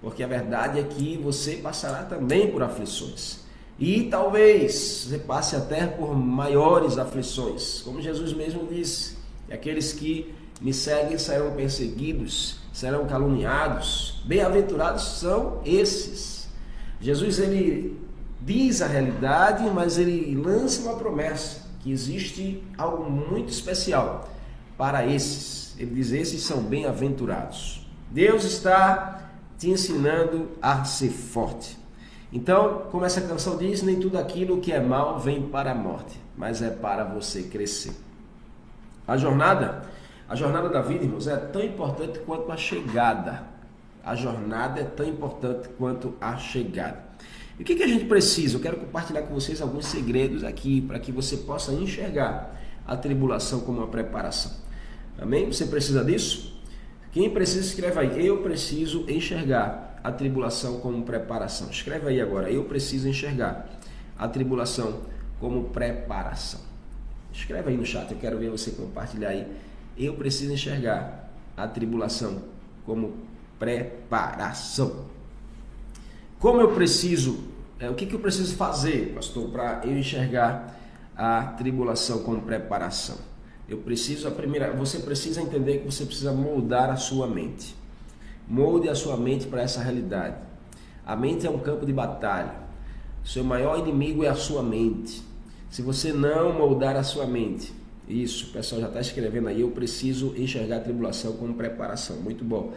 Porque 0.00 0.24
a 0.24 0.26
verdade 0.26 0.80
é 0.80 0.82
que 0.82 1.16
você 1.18 1.56
passará 1.56 2.02
também 2.02 2.50
por 2.50 2.62
aflições. 2.62 3.40
E 3.78 4.04
talvez 4.04 5.06
você 5.08 5.18
passe 5.18 5.54
até 5.54 5.86
por 5.86 6.14
maiores 6.14 6.98
aflições. 6.98 7.80
Como 7.82 8.00
Jesus 8.02 8.32
mesmo 8.32 8.66
disse: 8.66 9.16
aqueles 9.50 9.92
que 9.92 10.34
me 10.60 10.74
seguem 10.74 11.16
serão 11.16 11.52
perseguidos, 11.52 12.56
serão 12.72 13.06
caluniados. 13.06 14.20
Bem-aventurados 14.24 15.02
são 15.20 15.60
esses 15.64 16.39
Jesus 17.00 17.38
ele 17.38 17.98
diz 18.40 18.82
a 18.82 18.86
realidade, 18.86 19.64
mas 19.70 19.98
ele 19.98 20.34
lança 20.34 20.82
uma 20.82 20.96
promessa. 20.96 21.68
que 21.80 21.90
existe 21.90 22.62
algo 22.76 23.10
muito 23.10 23.48
especial 23.48 24.28
para 24.76 25.06
esses. 25.06 25.74
Ele 25.78 25.94
diz: 25.94 26.12
esses 26.12 26.42
são 26.42 26.62
bem-aventurados. 26.62 27.86
Deus 28.10 28.44
está 28.44 29.30
te 29.58 29.70
ensinando 29.70 30.50
a 30.60 30.84
ser 30.84 31.10
forte. 31.10 31.78
Então, 32.32 32.82
como 32.90 33.04
essa 33.04 33.20
canção 33.20 33.56
diz, 33.56 33.82
nem 33.82 33.98
tudo 33.98 34.18
aquilo 34.18 34.60
que 34.60 34.72
é 34.72 34.80
mal 34.80 35.18
vem 35.18 35.42
para 35.42 35.72
a 35.72 35.74
morte, 35.74 36.20
mas 36.36 36.62
é 36.62 36.70
para 36.70 37.04
você 37.04 37.44
crescer. 37.44 37.92
A 39.06 39.16
jornada, 39.16 39.82
a 40.28 40.36
jornada 40.36 40.68
da 40.68 40.80
vida, 40.80 41.04
irmãos, 41.04 41.26
é 41.26 41.36
tão 41.36 41.62
importante 41.62 42.20
quanto 42.20 42.52
a 42.52 42.56
chegada. 42.56 43.42
A 44.04 44.14
jornada 44.14 44.80
é 44.80 44.84
tão 44.84 45.06
importante 45.06 45.68
quanto 45.76 46.14
a 46.20 46.36
chegada. 46.36 47.10
E 47.58 47.62
o 47.62 47.64
que, 47.64 47.74
que 47.74 47.82
a 47.82 47.86
gente 47.86 48.06
precisa? 48.06 48.56
Eu 48.56 48.60
quero 48.60 48.78
compartilhar 48.78 49.22
com 49.22 49.34
vocês 49.34 49.60
alguns 49.60 49.86
segredos 49.86 50.42
aqui 50.44 50.80
para 50.80 50.98
que 50.98 51.12
você 51.12 51.36
possa 51.36 51.72
enxergar 51.72 52.58
a 52.86 52.96
tribulação 52.96 53.60
como 53.60 53.78
uma 53.78 53.88
preparação. 53.88 54.52
Amém? 55.18 55.46
Você 55.46 55.66
precisa 55.66 56.02
disso? 56.02 56.58
Quem 57.12 57.28
precisa, 57.28 57.66
escreve 57.66 57.98
aí. 58.00 58.26
Eu 58.26 58.38
preciso 58.38 59.04
enxergar 59.08 60.00
a 60.02 60.10
tribulação 60.10 60.80
como 60.80 61.02
preparação. 61.04 61.68
Escreve 61.70 62.08
aí 62.08 62.20
agora. 62.20 62.50
Eu 62.50 62.64
preciso 62.64 63.06
enxergar 63.08 63.68
a 64.18 64.26
tribulação 64.26 65.02
como 65.38 65.64
preparação. 65.64 66.60
Escreve 67.32 67.70
aí 67.70 67.76
no 67.76 67.84
chat. 67.84 68.10
Eu 68.10 68.18
quero 68.18 68.38
ver 68.38 68.50
você 68.50 68.70
compartilhar 68.70 69.28
aí. 69.28 69.46
Eu 69.98 70.14
preciso 70.14 70.52
enxergar 70.52 71.30
a 71.56 71.68
tribulação 71.68 72.42
como 72.86 73.08
preparação. 73.08 73.29
Como 76.38 76.60
eu 76.60 76.72
preciso, 76.72 77.44
é, 77.78 77.90
o 77.90 77.94
que, 77.94 78.06
que 78.06 78.14
eu 78.14 78.18
preciso 78.18 78.56
fazer, 78.56 79.12
pastor, 79.14 79.50
para 79.50 79.82
eu 79.84 79.96
enxergar 79.96 80.74
a 81.14 81.42
tribulação 81.42 82.22
como 82.22 82.40
preparação? 82.40 83.18
Eu 83.68 83.78
preciso, 83.78 84.26
a 84.26 84.30
primeira, 84.30 84.72
você 84.72 84.98
precisa 84.98 85.42
entender 85.42 85.78
que 85.78 85.84
você 85.84 86.06
precisa 86.06 86.32
moldar 86.32 86.90
a 86.90 86.96
sua 86.96 87.26
mente. 87.26 87.76
Molde 88.48 88.88
a 88.88 88.94
sua 88.94 89.16
mente 89.16 89.46
para 89.46 89.62
essa 89.62 89.80
realidade. 89.82 90.36
A 91.06 91.14
mente 91.14 91.46
é 91.46 91.50
um 91.50 91.58
campo 91.58 91.84
de 91.84 91.92
batalha. 91.92 92.54
Seu 93.22 93.44
maior 93.44 93.78
inimigo 93.78 94.24
é 94.24 94.28
a 94.28 94.34
sua 94.34 94.62
mente. 94.62 95.22
Se 95.70 95.82
você 95.82 96.12
não 96.12 96.52
moldar 96.52 96.96
a 96.96 97.04
sua 97.04 97.26
mente, 97.26 97.72
isso, 98.08 98.48
o 98.48 98.52
pessoal 98.52 98.80
já 98.80 98.88
está 98.88 99.00
escrevendo 99.00 99.48
aí, 99.48 99.60
eu 99.60 99.70
preciso 99.70 100.34
enxergar 100.36 100.78
a 100.78 100.80
tribulação 100.80 101.34
como 101.34 101.54
preparação. 101.54 102.16
Muito 102.16 102.44
bom. 102.44 102.72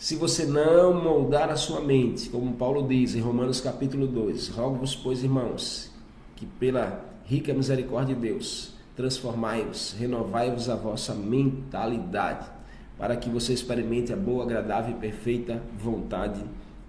Se 0.00 0.16
você 0.16 0.46
não 0.46 0.94
moldar 0.94 1.50
a 1.50 1.56
sua 1.56 1.78
mente, 1.78 2.30
como 2.30 2.54
Paulo 2.54 2.88
diz 2.88 3.14
em 3.14 3.20
Romanos 3.20 3.60
capítulo 3.60 4.06
2, 4.06 4.48
rogo-vos, 4.48 4.96
pois, 4.96 5.22
irmãos, 5.22 5.92
que 6.36 6.46
pela 6.46 7.04
rica 7.26 7.52
misericórdia 7.52 8.14
de 8.14 8.22
Deus, 8.22 8.72
transformai-vos, 8.96 9.94
renovai-vos 9.98 10.70
a 10.70 10.74
vossa 10.74 11.14
mentalidade, 11.14 12.48
para 12.96 13.14
que 13.14 13.28
você 13.28 13.52
experimente 13.52 14.10
a 14.10 14.16
boa, 14.16 14.44
agradável 14.44 14.96
e 14.96 14.98
perfeita 14.98 15.62
vontade 15.78 16.42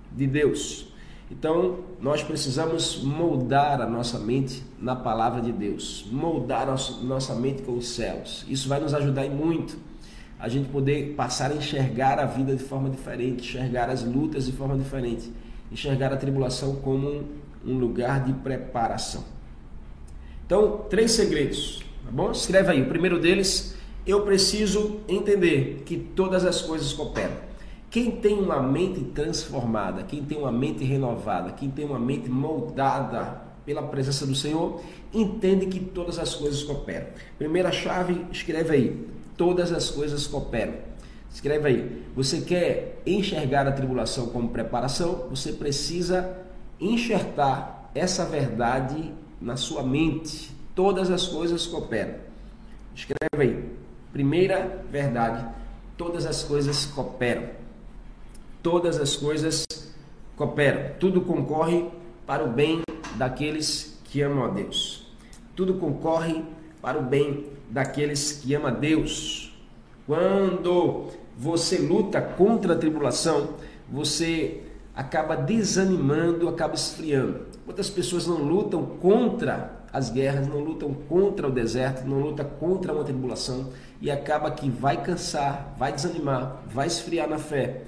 de 0.10 0.26
Deus. 0.26 0.88
Então, 1.30 1.80
nós 2.00 2.24
precisamos 2.24 3.04
moldar 3.04 3.82
a 3.82 3.88
nossa 3.90 4.20
mente 4.20 4.64
na 4.80 4.96
palavra 4.96 5.42
de 5.42 5.52
Deus, 5.52 6.08
moldar 6.10 6.70
a 6.70 6.78
nossa 7.04 7.36
mente 7.36 7.62
com 7.64 7.74
os 7.74 7.90
céus. 7.90 8.46
Isso 8.48 8.70
vai 8.70 8.80
nos 8.80 8.94
ajudar 8.94 9.30
muito 9.30 9.91
a 10.42 10.50
gente 10.50 10.68
poder 10.70 11.14
passar 11.16 11.52
a 11.52 11.56
enxergar 11.56 12.20
a 12.20 12.26
vida 12.26 12.56
de 12.56 12.64
forma 12.64 12.90
diferente, 12.90 13.44
enxergar 13.44 13.90
as 13.90 14.04
lutas 14.04 14.46
de 14.46 14.52
forma 14.52 14.78
diferente, 14.78 15.32
enxergar 15.72 16.12
a 16.12 16.18
tribulação 16.18 16.78
como 16.78 17.24
um 17.66 17.78
lugar 17.78 18.26
de 18.26 18.34
preparação. 18.34 19.24
Então, 20.46 20.86
três 20.90 21.12
segredos 21.12 21.84
Tá 22.04 22.12
bom? 22.12 22.32
Escreve 22.32 22.72
aí. 22.72 22.82
O 22.82 22.88
primeiro 22.88 23.20
deles, 23.20 23.76
eu 24.06 24.22
preciso 24.22 25.00
entender 25.08 25.84
que 25.86 25.98
todas 25.98 26.44
as 26.46 26.62
coisas 26.62 26.92
cooperam. 26.94 27.52
Quem 27.90 28.12
tem 28.12 28.40
uma 28.40 28.62
mente 28.62 29.02
transformada, 29.02 30.04
quem 30.04 30.24
tem 30.24 30.38
uma 30.38 30.52
mente 30.52 30.84
renovada, 30.84 31.52
quem 31.52 31.70
tem 31.70 31.86
uma 31.86 32.00
mente 32.00 32.30
moldada 32.30 33.42
pela 33.66 33.84
presença 33.84 34.26
do 34.26 34.34
Senhor, 34.34 34.82
entende 35.14 35.68
que 35.68 35.80
todas 35.80 36.18
as 36.18 36.34
coisas 36.34 36.64
cooperam. 36.64 37.08
Primeira 37.38 37.72
chave, 37.72 38.26
escreve 38.32 38.74
aí. 38.74 39.08
Todas 39.38 39.72
as 39.72 39.90
coisas 39.90 40.28
cooperam. 40.28 40.74
Escreve 41.34 41.68
aí. 41.68 42.06
Você 42.16 42.42
quer 42.42 43.02
enxergar 43.06 43.68
a 43.68 43.72
tribulação 43.72 44.28
como 44.28 44.50
preparação? 44.50 45.28
Você 45.30 45.54
precisa 45.54 46.38
enxertar 46.80 47.90
essa 47.96 48.26
verdade 48.26 49.14
na 49.40 49.58
sua 49.58 49.84
mente, 49.84 50.52
todas 50.76 51.10
as 51.10 51.28
coisas 51.28 51.66
cooperam. 51.66 52.16
Escreve 52.96 53.20
aí. 53.40 53.72
Primeira 54.12 54.84
verdade: 54.92 55.46
todas 55.98 56.26
as 56.26 56.44
coisas 56.44 56.86
cooperam. 56.86 57.50
Todas 58.62 59.00
as 59.00 59.16
coisas 59.16 59.66
cooperam. 60.36 60.92
Tudo 61.00 61.22
concorre 61.22 61.88
para 62.28 62.44
o 62.44 62.52
bem 62.52 62.82
daqueles 63.16 64.00
que 64.04 64.22
amam 64.22 64.46
a 64.46 64.50
Deus. 64.50 65.08
Tudo 65.56 65.76
concorre 65.76 66.34
para 66.34 66.61
o 66.84 67.02
bem 67.02 67.46
daqueles 67.70 68.34
que 68.34 68.54
amam 68.54 68.68
a 68.68 68.72
Deus. 68.72 69.54
Quando 70.06 71.08
você 71.38 71.78
luta 71.78 72.22
contra 72.22 72.74
a 72.74 72.78
tribulação, 72.78 73.56
você 73.90 74.62
acaba 74.96 75.36
desanimando, 75.36 76.50
acaba 76.50 76.76
esfriando. 76.76 77.46
Quantas 77.66 77.90
pessoas 77.90 78.28
não 78.28 78.38
lutam 78.38 78.86
contra 78.86 79.82
as 79.94 80.10
guerras, 80.10 80.48
não 80.48 80.60
lutam 80.60 80.94
contra 80.94 81.48
o 81.48 81.52
deserto, 81.52 82.08
não 82.08 82.20
luta 82.20 82.44
contra 82.44 82.94
uma 82.94 83.04
tribulação 83.04 83.72
e 84.02 84.10
acaba 84.10 84.52
que 84.52 84.70
vai 84.70 85.04
cansar, 85.04 85.76
vai 85.78 85.92
desanimar, 85.92 86.64
vai 86.68 86.88
esfriar 86.88 87.30
na 87.30 87.38
fé. 87.38 87.84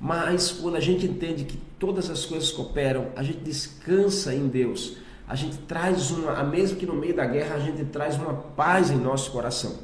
Mas 0.00 0.50
quando 0.50 0.76
a 0.76 0.80
gente 0.80 1.06
entende 1.06 1.44
que 1.44 1.56
todas 1.78 2.10
as 2.10 2.24
coisas 2.26 2.50
cooperam, 2.50 3.06
a 3.16 3.22
gente 3.22 3.38
descansa 3.38 4.34
em 4.34 4.48
Deus. 4.48 4.98
A 5.26 5.34
gente 5.34 5.58
traz 5.58 6.10
uma, 6.10 6.42
mesmo 6.44 6.78
que 6.78 6.86
no 6.86 6.94
meio 6.94 7.14
da 7.14 7.24
guerra, 7.24 7.56
a 7.56 7.58
gente 7.58 7.84
traz 7.86 8.16
uma 8.16 8.34
paz 8.34 8.90
em 8.90 8.96
nosso 8.96 9.30
coração. 9.30 9.74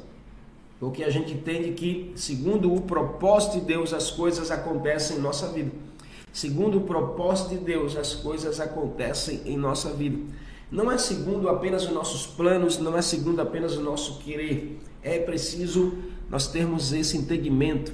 Porque 0.79 1.03
a 1.03 1.09
gente 1.09 1.33
entende 1.33 1.71
que, 1.71 2.11
segundo 2.15 2.73
o 2.73 2.81
propósito 2.81 3.59
de 3.59 3.65
Deus, 3.65 3.93
as 3.93 4.11
coisas 4.11 4.51
acontecem 4.51 5.17
em 5.17 5.21
nossa 5.21 5.47
vida. 5.47 5.71
Segundo 6.33 6.77
o 6.77 6.81
propósito 6.81 7.49
de 7.49 7.57
Deus, 7.57 7.95
as 7.97 8.15
coisas 8.15 8.59
acontecem 8.59 9.41
em 9.45 9.57
nossa 9.57 9.91
vida 9.91 10.17
não 10.71 10.89
é 10.89 10.97
segundo 10.97 11.49
apenas 11.49 11.83
os 11.83 11.91
nossos 11.91 12.25
planos, 12.25 12.77
não 12.77 12.97
é 12.97 13.01
segundo 13.01 13.41
apenas 13.41 13.75
o 13.75 13.81
nosso 13.81 14.19
querer. 14.19 14.79
É 15.03 15.19
preciso 15.19 15.97
nós 16.29 16.47
termos 16.47 16.93
esse 16.93 17.17
entendimento 17.17 17.91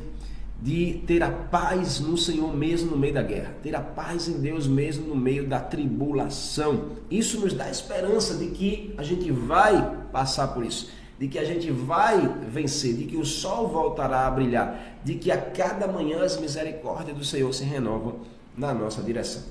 de 0.59 1.03
ter 1.05 1.21
a 1.21 1.29
paz 1.29 1.99
no 1.99 2.17
Senhor 2.17 2.55
mesmo 2.55 2.91
no 2.91 2.97
meio 2.97 3.13
da 3.13 3.21
guerra, 3.21 3.55
ter 3.61 3.75
a 3.75 3.81
paz 3.81 4.27
em 4.27 4.39
Deus 4.39 4.65
mesmo 4.65 5.07
no 5.07 5.15
meio 5.15 5.47
da 5.47 5.59
tribulação. 5.59 6.93
Isso 7.11 7.39
nos 7.39 7.53
dá 7.53 7.69
esperança 7.69 8.35
de 8.35 8.47
que 8.47 8.93
a 8.97 9.03
gente 9.03 9.31
vai 9.31 9.97
passar 10.11 10.47
por 10.47 10.65
isso, 10.65 10.89
de 11.19 11.27
que 11.27 11.37
a 11.37 11.45
gente 11.45 11.69
vai 11.69 12.27
vencer, 12.49 12.95
de 12.95 13.05
que 13.05 13.17
o 13.17 13.25
sol 13.25 13.67
voltará 13.67 14.25
a 14.25 14.31
brilhar, 14.31 14.99
de 15.03 15.15
que 15.15 15.31
a 15.31 15.39
cada 15.39 15.87
manhã 15.87 16.23
as 16.23 16.39
misericórdias 16.39 17.15
do 17.15 17.23
Senhor 17.23 17.53
se 17.53 17.63
renovam 17.63 18.21
na 18.57 18.73
nossa 18.73 19.03
direção. 19.03 19.43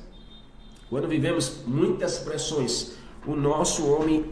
Quando 0.91 1.09
vivemos 1.09 1.65
muitas 1.67 2.19
pressões, 2.19 2.97
o 3.27 3.35
nosso 3.35 3.89
homem 3.93 4.25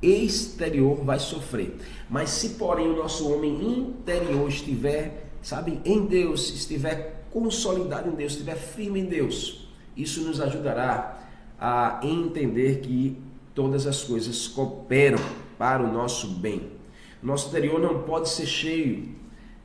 exterior 0.00 0.96
vai 1.04 1.18
sofrer. 1.18 1.76
Mas 2.08 2.30
se 2.30 2.50
porém 2.50 2.88
o 2.88 2.96
nosso 2.96 3.30
homem 3.32 3.62
interior 3.62 4.48
estiver, 4.48 5.27
sabe, 5.42 5.80
em 5.84 6.06
Deus, 6.06 6.50
estiver 6.50 7.26
consolidado 7.30 8.08
em 8.08 8.14
Deus, 8.14 8.32
estiver 8.32 8.56
firme 8.56 9.00
em 9.00 9.04
Deus, 9.04 9.68
isso 9.96 10.22
nos 10.22 10.40
ajudará 10.40 11.18
a 11.60 12.00
entender 12.02 12.80
que 12.80 13.16
todas 13.54 13.86
as 13.86 14.04
coisas 14.04 14.46
cooperam 14.46 15.18
para 15.58 15.82
o 15.82 15.92
nosso 15.92 16.28
bem. 16.28 16.70
Nosso 17.22 17.48
interior 17.48 17.80
não 17.80 18.02
pode 18.02 18.28
ser 18.28 18.46
cheio 18.46 19.08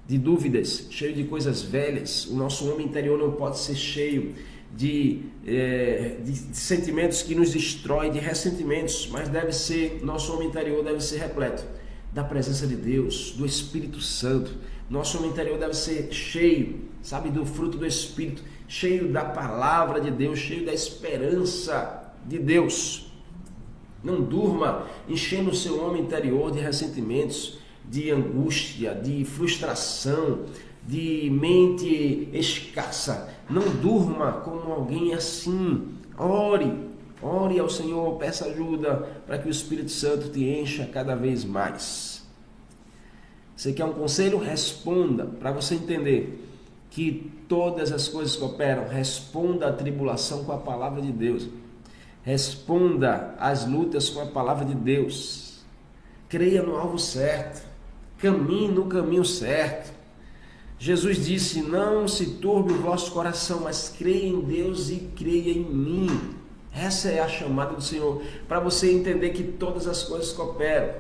de 0.08 0.18
dúvidas, 0.18 0.88
cheio 0.90 1.14
de 1.14 1.24
coisas 1.26 1.62
velhas. 1.62 2.26
O 2.26 2.36
nosso 2.36 2.72
homem 2.72 2.88
interior 2.88 3.18
não 3.18 3.34
pode 3.34 3.60
ser 3.60 3.76
cheio 3.76 4.34
de, 4.76 5.22
de, 5.44 6.32
de, 6.32 6.58
sentimentos 6.58 7.22
que 7.22 7.36
nos 7.36 7.52
destrói, 7.52 8.10
de 8.10 8.20
ressentimentos, 8.20 9.08
mas 9.12 9.30
deve 9.30 9.52
ser, 9.52 10.04
nosso 10.04 10.34
homem 10.34 10.48
interior 10.48 10.84
deve 10.84 11.00
ser 11.00 11.20
repleto 11.20 11.64
da 12.12 12.24
presença 12.24 12.66
de 12.66 12.76
Deus, 12.76 13.32
do 13.38 13.46
Espírito 13.46 14.02
Santo. 14.02 14.56
Nosso 14.90 15.26
interior 15.26 15.58
deve 15.58 15.74
ser 15.74 16.12
cheio, 16.12 16.82
sabe, 17.02 17.30
do 17.30 17.46
fruto 17.46 17.78
do 17.78 17.86
Espírito, 17.86 18.44
cheio 18.68 19.12
da 19.12 19.24
palavra 19.24 20.00
de 20.00 20.12
Deus, 20.12 20.40
cheio 20.40 20.66
da 20.66 20.74
esperança 20.74 22.14
de 22.26 22.38
Deus. 22.38 23.12
Não 24.04 24.22
durma 24.22 24.88
enchendo 25.08 25.52
o 25.52 25.56
seu 25.56 25.84
homem 25.84 26.02
interior 26.02 26.52
de 26.52 26.60
ressentimentos, 26.60 27.58
de 27.86 28.12
angústia, 28.12 28.94
de 28.94 29.24
frustração, 29.24 30.42
de 30.86 31.30
mente 31.32 32.30
escassa. 32.34 33.30
Não 33.50 33.64
durma 33.82 34.34
como 34.44 34.72
alguém 34.72 35.14
assim. 35.14 35.88
Ore, 36.18 36.72
Ore 37.24 37.58
ao 37.58 37.70
Senhor, 37.70 38.18
peça 38.18 38.48
ajuda 38.48 39.08
para 39.26 39.38
que 39.38 39.48
o 39.48 39.52
Espírito 39.52 39.90
Santo 39.90 40.28
te 40.28 40.44
encha 40.44 40.86
cada 40.86 41.16
vez 41.16 41.46
mais. 41.46 42.13
Você 43.56 43.72
quer 43.74 43.86
um 43.86 43.94
conselho? 43.94 44.38
Responda 44.38 45.26
para 45.26 45.52
você 45.52 45.76
entender 45.76 46.48
que 46.90 47.32
todas 47.48 47.92
as 47.92 48.08
coisas 48.08 48.36
cooperam. 48.36 48.88
Responda 48.88 49.68
à 49.68 49.74
tribulação 49.74 50.44
com 50.44 50.52
a 50.52 50.58
palavra 50.58 51.02
de 51.02 51.12
Deus. 51.12 51.48
Responda 52.24 53.36
às 53.40 53.68
lutas 53.68 54.10
com 54.10 54.22
a 54.22 54.26
palavra 54.26 54.66
de 54.66 54.76
Deus. 54.76 55.64
Creia 56.30 56.64
no 56.64 56.76
alvo 56.76 56.98
certo. 56.98 57.68
Caminhe 58.18 58.70
no 58.70 58.86
caminho 58.86 59.26
certo. 59.26 59.94
Jesus 60.80 61.26
disse: 61.26 61.62
Não 61.62 62.08
se 62.08 62.36
turbe 62.36 62.74
o 62.74 62.82
vosso 62.82 63.12
coração, 63.12 63.62
mas 63.62 63.90
creia 63.90 64.28
em 64.28 64.42
Deus 64.42 64.90
e 64.90 65.12
creia 65.16 65.52
em 65.52 65.64
mim. 65.64 66.36
Essa 66.76 67.10
é 67.10 67.20
a 67.20 67.28
chamada 67.28 67.74
do 67.74 67.82
Senhor, 67.82 68.22
para 68.48 68.60
você 68.60 68.92
entender 68.92 69.30
que 69.30 69.44
todas 69.44 69.88
as 69.88 70.04
coisas 70.04 70.32
cooperam. 70.32 70.94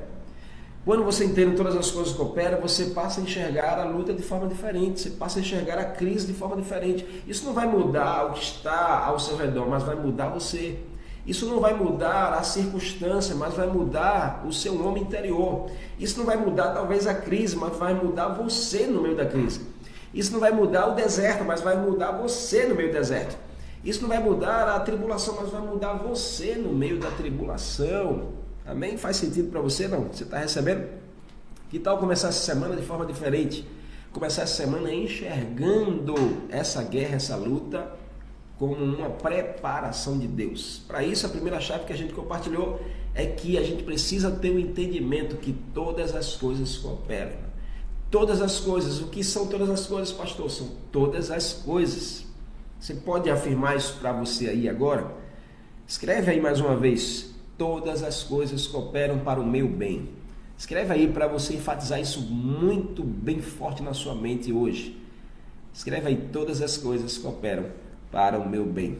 Quando 0.86 1.06
você 1.06 1.24
entende 1.24 1.56
todas 1.56 1.78
as 1.78 1.90
coisas 1.90 2.14
que 2.14 2.22
operam, 2.22 2.60
você 2.60 2.88
passa 2.88 3.22
a 3.22 3.24
enxergar 3.24 3.80
a 3.80 3.86
luta 3.86 4.14
de 4.14 4.22
forma 4.22 4.48
diferente, 4.48 5.00
você 5.00 5.12
passa 5.12 5.40
a 5.40 5.42
enxergar 5.42 5.80
a 5.80 5.86
crise 5.86 6.28
de 6.28 6.34
forma 6.34 6.58
diferente. 6.58 7.24
Isso 7.26 7.46
não 7.46 7.54
vai 7.54 7.66
mudar 7.66 8.26
o 8.26 8.34
que 8.34 8.44
está 8.44 9.06
ao 9.06 9.18
seu 9.18 9.38
redor, 9.38 9.66
mas 9.70 9.84
vai 9.84 9.96
mudar 9.96 10.28
você. 10.28 10.78
Isso 11.26 11.46
não 11.46 11.62
vai 11.62 11.74
mudar 11.74 12.34
a 12.34 12.44
circunstância, 12.44 13.34
mas 13.34 13.54
vai 13.54 13.68
mudar 13.68 14.44
o 14.46 14.52
seu 14.52 14.86
homem 14.86 15.04
interior. 15.04 15.72
Isso 15.98 16.20
não 16.20 16.26
vai 16.26 16.36
mudar 16.36 16.74
talvez 16.74 17.08
a 17.08 17.14
crise, 17.14 17.56
mas 17.56 17.78
vai 17.78 17.94
mudar 17.94 18.28
você 18.28 18.86
no 18.86 19.02
meio 19.02 19.16
da 19.16 19.26
crise. 19.26 19.62
Isso 20.14 20.34
não 20.34 20.40
vai 20.42 20.52
mudar 20.52 20.88
o 20.88 20.96
deserto, 20.96 21.46
mas 21.46 21.62
vai 21.62 21.78
mudar 21.78 22.12
você 22.12 22.66
no 22.66 22.76
meio 22.76 22.90
do 22.90 22.94
deserto. 22.94 23.38
Isso 23.86 24.02
não 24.02 24.10
vai 24.10 24.20
mudar 24.20 24.68
a 24.76 24.82
tribulação, 24.82 25.38
mas 25.40 25.50
vai 25.50 25.62
mudar 25.62 25.94
você 25.94 26.56
no 26.56 26.74
meio 26.74 27.00
da 27.00 27.10
tribulação. 27.12 28.43
Amém? 28.66 28.98
Faz 28.98 29.18
sentido 29.18 29.50
para 29.52 29.60
você? 29.60 29.88
Não? 29.88 30.08
Você 30.08 30.24
está 30.24 30.40
recebendo? 30.40 30.88
Que 31.70 31.80
tal 31.80 31.98
começar 31.98 32.30
essa 32.30 32.54
semana 32.54 32.76
de 32.76 32.82
forma 32.82 33.06
diferente? 33.06 33.68
Começar 34.12 34.44
essa 34.44 34.56
semana 34.56 34.94
enxergando 34.94 36.16
essa 36.50 36.82
guerra, 36.84 37.16
essa 37.16 37.36
luta, 37.36 37.92
como 38.58 38.76
uma 38.76 39.10
preparação 39.10 40.18
de 40.18 40.28
Deus. 40.28 40.82
Para 40.88 41.04
isso, 41.04 41.26
a 41.26 41.30
primeira 41.30 41.60
chave 41.60 41.86
que 41.86 41.92
a 41.92 41.98
gente 41.98 42.14
compartilhou 42.14 42.80
é 43.14 43.26
que 43.26 43.58
a 43.58 43.64
gente 43.64 43.84
precisa 43.84 44.32
ter 44.32 44.52
o 44.52 44.56
um 44.56 44.60
entendimento 44.60 45.36
que 45.38 45.52
todas 45.74 46.16
as 46.16 46.36
coisas 46.36 46.78
cooperam. 46.78 47.34
Todas 48.10 48.42
as 48.42 48.60
coisas. 48.60 49.02
O 49.02 49.08
que 49.08 49.24
são 49.24 49.48
todas 49.48 49.70
as 49.70 49.86
coisas, 49.88 50.14
pastor? 50.14 50.50
São 50.50 50.70
todas 50.92 51.32
as 51.32 51.52
coisas. 51.52 52.26
Você 52.80 52.94
pode 52.94 53.30
afirmar 53.30 53.76
isso 53.76 53.98
para 54.00 54.14
você 54.14 54.48
aí 54.48 54.70
agora? 54.70 55.12
Escreve 55.88 56.32
aí 56.32 56.40
mais 56.40 56.60
uma 56.60 56.78
vez 56.78 57.33
todas 57.58 58.04
as 58.04 58.24
coisas 58.24 58.68
cooperam 58.68 59.20
para 59.20 59.40
o 59.40 59.46
meu 59.46 59.68
bem. 59.68 60.10
Escreve 60.58 60.94
aí 60.94 61.08
para 61.08 61.28
você 61.28 61.56
enfatizar 61.56 62.00
isso 62.00 62.22
muito 62.22 63.04
bem 63.04 63.42
forte 63.42 63.82
na 63.82 63.94
sua 63.94 64.16
mente 64.16 64.52
hoje. 64.54 64.98
Escreve 65.74 66.08
aí 66.10 66.30
todas 66.32 66.62
as 66.62 66.78
coisas 66.78 67.18
cooperam 67.18 67.66
para 68.12 68.40
o 68.40 68.48
meu 68.48 68.66
bem. 68.66 69.00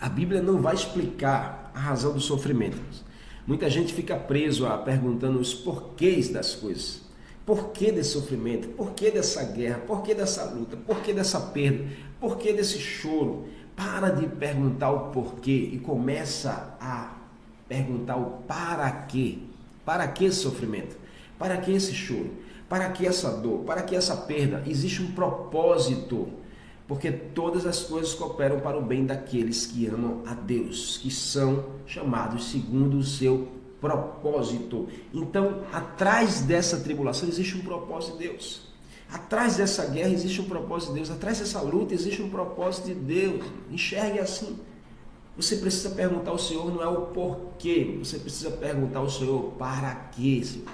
A 0.00 0.08
Bíblia 0.08 0.42
não 0.42 0.60
vai 0.60 0.74
explicar 0.74 1.70
a 1.74 1.78
razão 1.78 2.12
do 2.12 2.20
sofrimento. 2.20 2.78
Muita 3.46 3.70
gente 3.70 3.94
fica 3.94 4.16
preso 4.16 4.66
a 4.66 4.76
perguntando 4.76 5.38
os 5.38 5.54
porquês 5.54 6.28
das 6.28 6.54
coisas. 6.54 7.02
Por 7.46 7.70
que 7.70 7.92
desse 7.92 8.10
sofrimento? 8.10 8.68
Por 8.68 8.92
que 8.92 9.10
dessa 9.10 9.44
guerra? 9.44 9.78
Por 9.86 10.02
que 10.02 10.14
dessa 10.14 10.44
luta? 10.44 10.76
Por 10.76 11.00
que 11.02 11.12
dessa 11.12 11.38
perda? 11.38 11.84
Por 12.18 12.38
que 12.38 12.52
desse 12.52 12.78
choro? 12.78 13.48
Para 13.76 14.10
de 14.10 14.26
perguntar 14.26 14.90
o 14.90 15.10
porquê 15.10 15.70
e 15.72 15.78
começa 15.78 16.76
a 16.80 17.23
perguntar 17.68 18.16
o 18.16 18.42
para 18.46 18.90
quê. 18.90 19.38
Para 19.84 20.08
que 20.08 20.24
esse 20.24 20.40
sofrimento? 20.40 20.96
Para 21.38 21.56
que 21.58 21.72
esse 21.72 21.92
choro? 21.92 22.30
Para 22.68 22.88
que 22.90 23.06
essa 23.06 23.30
dor? 23.30 23.60
Para 23.60 23.82
que 23.82 23.94
essa 23.94 24.16
perda? 24.16 24.62
Existe 24.66 25.02
um 25.02 25.12
propósito. 25.12 26.28
Porque 26.86 27.10
todas 27.10 27.66
as 27.66 27.80
coisas 27.80 28.14
cooperam 28.14 28.60
para 28.60 28.78
o 28.78 28.82
bem 28.82 29.06
daqueles 29.06 29.66
que 29.66 29.86
amam 29.86 30.22
a 30.26 30.34
Deus, 30.34 30.98
que 30.98 31.10
são 31.10 31.64
chamados 31.86 32.50
segundo 32.50 32.98
o 32.98 33.02
seu 33.02 33.48
propósito. 33.80 34.88
Então, 35.12 35.62
atrás 35.72 36.42
dessa 36.42 36.78
tribulação 36.78 37.28
existe 37.28 37.56
um 37.56 37.62
propósito 37.62 38.18
de 38.18 38.28
Deus. 38.28 38.74
Atrás 39.10 39.56
dessa 39.56 39.86
guerra 39.86 40.10
existe 40.10 40.40
um 40.40 40.44
propósito 40.44 40.88
de 40.88 40.96
Deus. 40.96 41.10
Atrás 41.10 41.38
dessa 41.38 41.60
luta 41.60 41.94
existe 41.94 42.20
um 42.22 42.28
propósito 42.28 42.86
de 42.86 42.94
Deus. 42.94 43.44
Enxergue 43.70 44.18
assim. 44.18 44.58
Você 45.36 45.56
precisa 45.56 45.90
perguntar 45.90 46.30
ao 46.30 46.38
Senhor 46.38 46.72
não 46.72 46.80
é 46.80 46.86
o 46.86 47.06
porquê, 47.06 47.96
você 47.98 48.18
precisa 48.18 48.52
perguntar 48.52 49.00
ao 49.00 49.10
Senhor 49.10 49.52
para 49.58 49.92
quê, 49.94 50.40
Senhor? 50.44 50.68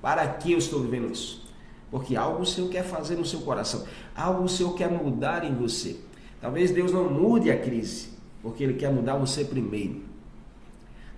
Para 0.00 0.26
que 0.26 0.52
eu 0.52 0.58
estou 0.58 0.80
vivendo 0.80 1.12
isso? 1.12 1.44
Porque 1.90 2.16
algo 2.16 2.42
o 2.42 2.46
Senhor 2.46 2.68
quer 2.70 2.82
fazer 2.82 3.16
no 3.16 3.26
seu 3.26 3.40
coração, 3.40 3.84
algo 4.14 4.44
o 4.44 4.48
Senhor 4.48 4.72
quer 4.74 4.90
mudar 4.90 5.44
em 5.44 5.54
você. 5.54 5.96
Talvez 6.40 6.70
Deus 6.70 6.92
não 6.92 7.10
mude 7.10 7.50
a 7.50 7.58
crise, 7.58 8.08
porque 8.42 8.64
Ele 8.64 8.74
quer 8.74 8.90
mudar 8.90 9.16
você 9.16 9.44
primeiro. 9.44 10.00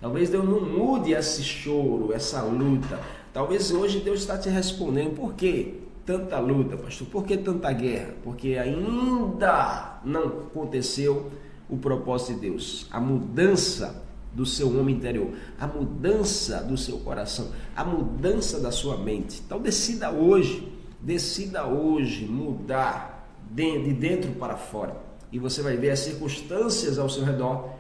Talvez 0.01 0.31
Deus 0.31 0.45
não 0.45 0.61
mude 0.61 1.13
esse 1.13 1.43
choro, 1.43 2.13
essa 2.13 2.43
luta. 2.43 3.01
Talvez 3.33 3.71
hoje 3.71 4.01
Deus 4.01 4.21
está 4.21 4.37
te 4.39 4.49
respondendo, 4.49 5.15
por 5.15 5.35
quê? 5.35 5.75
Tanta 6.05 6.39
luta, 6.39 6.77
pastor, 6.77 7.07
por 7.09 7.25
que 7.25 7.37
tanta 7.37 7.71
guerra? 7.73 8.15
Porque 8.25 8.57
ainda 8.57 10.01
não 10.05 10.27
aconteceu 10.27 11.31
o 11.69 11.77
propósito 11.77 12.35
de 12.35 12.41
Deus, 12.49 12.87
a 12.91 13.01
mudança 13.01 14.03
do 14.33 14.47
seu 14.47 14.69
homem 14.79 14.97
interior, 14.97 15.33
a 15.59 15.67
mudança 15.67 16.63
do 16.63 16.77
seu 16.77 16.99
coração, 16.99 17.51
a 17.75 17.85
mudança 17.85 18.61
da 18.61 18.71
sua 18.71 18.97
mente. 18.97 19.43
Então 19.45 19.61
decida 19.61 20.11
hoje, 20.11 20.73
decida 21.01 21.67
hoje 21.67 22.27
mudar 22.27 23.29
de 23.51 23.93
dentro 23.93 24.33
para 24.33 24.57
fora. 24.57 24.97
E 25.31 25.39
você 25.39 25.63
vai 25.63 25.77
ver 25.77 25.91
as 25.91 26.01
circunstâncias 26.01 26.99
ao 26.99 27.09
seu 27.09 27.25
redor 27.25 27.71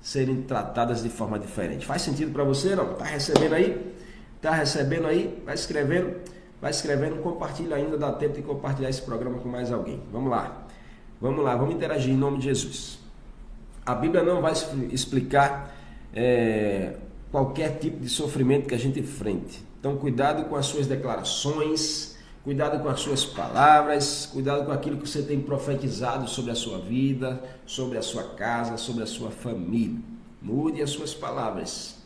serem 0.00 0.42
tratadas 0.42 1.02
de 1.02 1.08
forma 1.08 1.38
diferente. 1.38 1.84
Faz 1.84 2.02
sentido 2.02 2.32
para 2.32 2.44
você? 2.44 2.74
Não? 2.74 2.92
Está 2.92 3.04
recebendo 3.04 3.54
aí? 3.54 3.94
Está 4.36 4.52
recebendo 4.52 5.06
aí? 5.06 5.42
Vai 5.44 5.54
escrevendo? 5.54 6.16
Vai 6.60 6.70
escrevendo, 6.70 7.16
compartilha 7.22 7.76
ainda, 7.76 7.96
dá 7.96 8.12
tempo 8.12 8.34
de 8.34 8.42
compartilhar 8.42 8.90
esse 8.90 9.02
programa 9.02 9.38
com 9.38 9.48
mais 9.48 9.72
alguém. 9.72 10.02
Vamos 10.12 10.30
lá. 10.30 10.66
Vamos 11.20 11.44
lá, 11.44 11.54
vamos 11.54 11.74
interagir 11.74 12.14
em 12.14 12.16
nome 12.16 12.38
de 12.38 12.44
Jesus. 12.44 12.98
A 13.84 13.94
Bíblia 13.94 14.22
não 14.22 14.40
vai 14.40 14.54
explicar 14.90 15.76
é, 16.14 16.94
qualquer 17.30 17.78
tipo 17.78 18.00
de 18.00 18.08
sofrimento 18.08 18.66
que 18.66 18.74
a 18.74 18.78
gente 18.78 19.00
enfrente. 19.00 19.62
Então, 19.78 19.96
cuidado 19.96 20.44
com 20.44 20.56
as 20.56 20.64
suas 20.64 20.86
declarações, 20.86 22.16
cuidado 22.42 22.82
com 22.82 22.88
as 22.88 23.00
suas 23.00 23.24
palavras, 23.24 24.30
cuidado 24.32 24.64
com 24.64 24.72
aquilo 24.72 24.96
que 24.96 25.06
você 25.06 25.22
tem 25.22 25.40
profetizado 25.40 26.26
sobre 26.26 26.52
a 26.52 26.54
sua 26.54 26.78
vida, 26.78 27.42
sobre 27.66 27.98
a 27.98 28.02
sua 28.02 28.24
casa, 28.24 28.78
sobre 28.78 29.02
a 29.02 29.06
sua 29.06 29.30
família. 29.30 29.98
Mude 30.40 30.80
as 30.80 30.88
suas 30.88 31.12
palavras. 31.12 31.98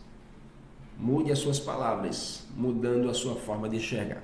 Mude 0.98 1.30
as 1.30 1.38
suas 1.38 1.60
palavras, 1.60 2.44
mudando 2.56 3.08
a 3.08 3.14
sua 3.14 3.36
forma 3.36 3.68
de 3.68 3.76
enxergar. 3.76 4.22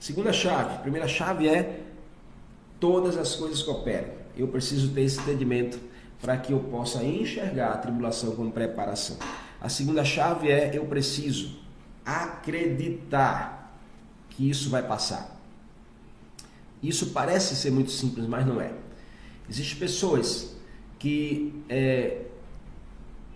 Segunda 0.00 0.32
chave, 0.32 0.78
primeira 0.78 1.06
chave 1.06 1.48
é 1.48 1.80
todas 2.80 3.16
as 3.16 3.36
coisas 3.36 3.62
cooperam. 3.62 4.08
Eu 4.36 4.48
preciso 4.48 4.90
ter 4.92 5.02
esse 5.02 5.20
entendimento 5.20 5.78
para 6.20 6.36
que 6.36 6.52
eu 6.52 6.58
possa 6.58 7.04
enxergar 7.04 7.72
a 7.72 7.76
tribulação 7.76 8.34
como 8.34 8.50
preparação. 8.50 9.16
A 9.60 9.68
segunda 9.68 10.04
chave 10.04 10.50
é 10.50 10.74
eu 10.74 10.86
preciso 10.86 11.60
acreditar 12.04 13.78
que 14.30 14.48
isso 14.48 14.70
vai 14.70 14.82
passar. 14.82 15.38
Isso 16.82 17.10
parece 17.10 17.54
ser 17.54 17.70
muito 17.70 17.90
simples, 17.90 18.26
mas 18.26 18.46
não 18.46 18.60
é. 18.60 18.72
Existem 19.48 19.78
pessoas 19.78 20.56
que 20.98 21.62
é, 21.68 22.22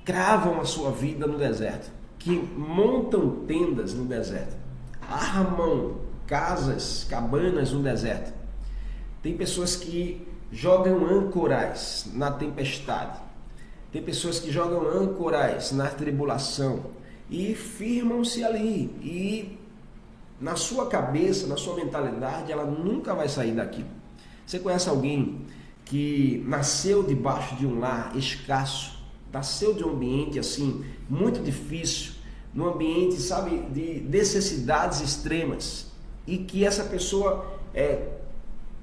cravam 0.05 0.61
a 0.61 0.65
sua 0.65 0.91
vida 0.91 1.27
no 1.27 1.37
deserto, 1.37 1.91
que 2.19 2.31
montam 2.31 3.45
tendas 3.47 3.93
no 3.93 4.07
deserto, 4.07 4.57
armam 5.03 5.99
casas, 6.27 7.05
cabanas 7.09 7.73
no 7.73 7.83
deserto 7.83 8.44
tem 9.25 9.35
pessoas 9.35 9.75
que 9.75 10.21
jogam 10.53 11.03
âncoras 11.03 12.11
na 12.13 12.31
tempestade. 12.31 13.19
Tem 13.91 14.03
pessoas 14.03 14.39
que 14.39 14.53
jogam 14.53 14.87
âncoras 14.87 15.73
na 15.73 15.89
tribulação 15.89 16.91
e 17.31 17.55
firmam-se 17.55 18.45
ali. 18.45 18.95
E 19.03 19.59
na 20.39 20.57
sua 20.57 20.89
cabeça, 20.89 21.47
na 21.47 21.57
sua 21.57 21.75
mentalidade, 21.75 22.53
ela 22.53 22.67
nunca 22.67 23.15
vai 23.15 23.27
sair 23.27 23.53
daqui. 23.53 23.83
Você 24.45 24.59
conhece 24.59 24.91
alguém 24.91 25.41
que 25.87 26.45
nasceu 26.47 27.03
debaixo 27.03 27.57
de 27.57 27.67
um 27.67 27.81
lar 27.81 28.15
escasso, 28.15 29.03
nasceu 29.33 29.73
de 29.73 29.83
um 29.83 29.93
ambiente 29.93 30.39
assim 30.39 30.85
muito 31.09 31.43
difícil, 31.43 32.13
num 32.53 32.67
ambiente, 32.67 33.19
sabe, 33.23 33.57
de 33.73 34.03
necessidades 34.03 35.01
extremas, 35.01 35.91
e 36.27 36.37
que 36.37 36.63
essa 36.63 36.85
pessoa 36.85 37.59
é, 37.73 38.21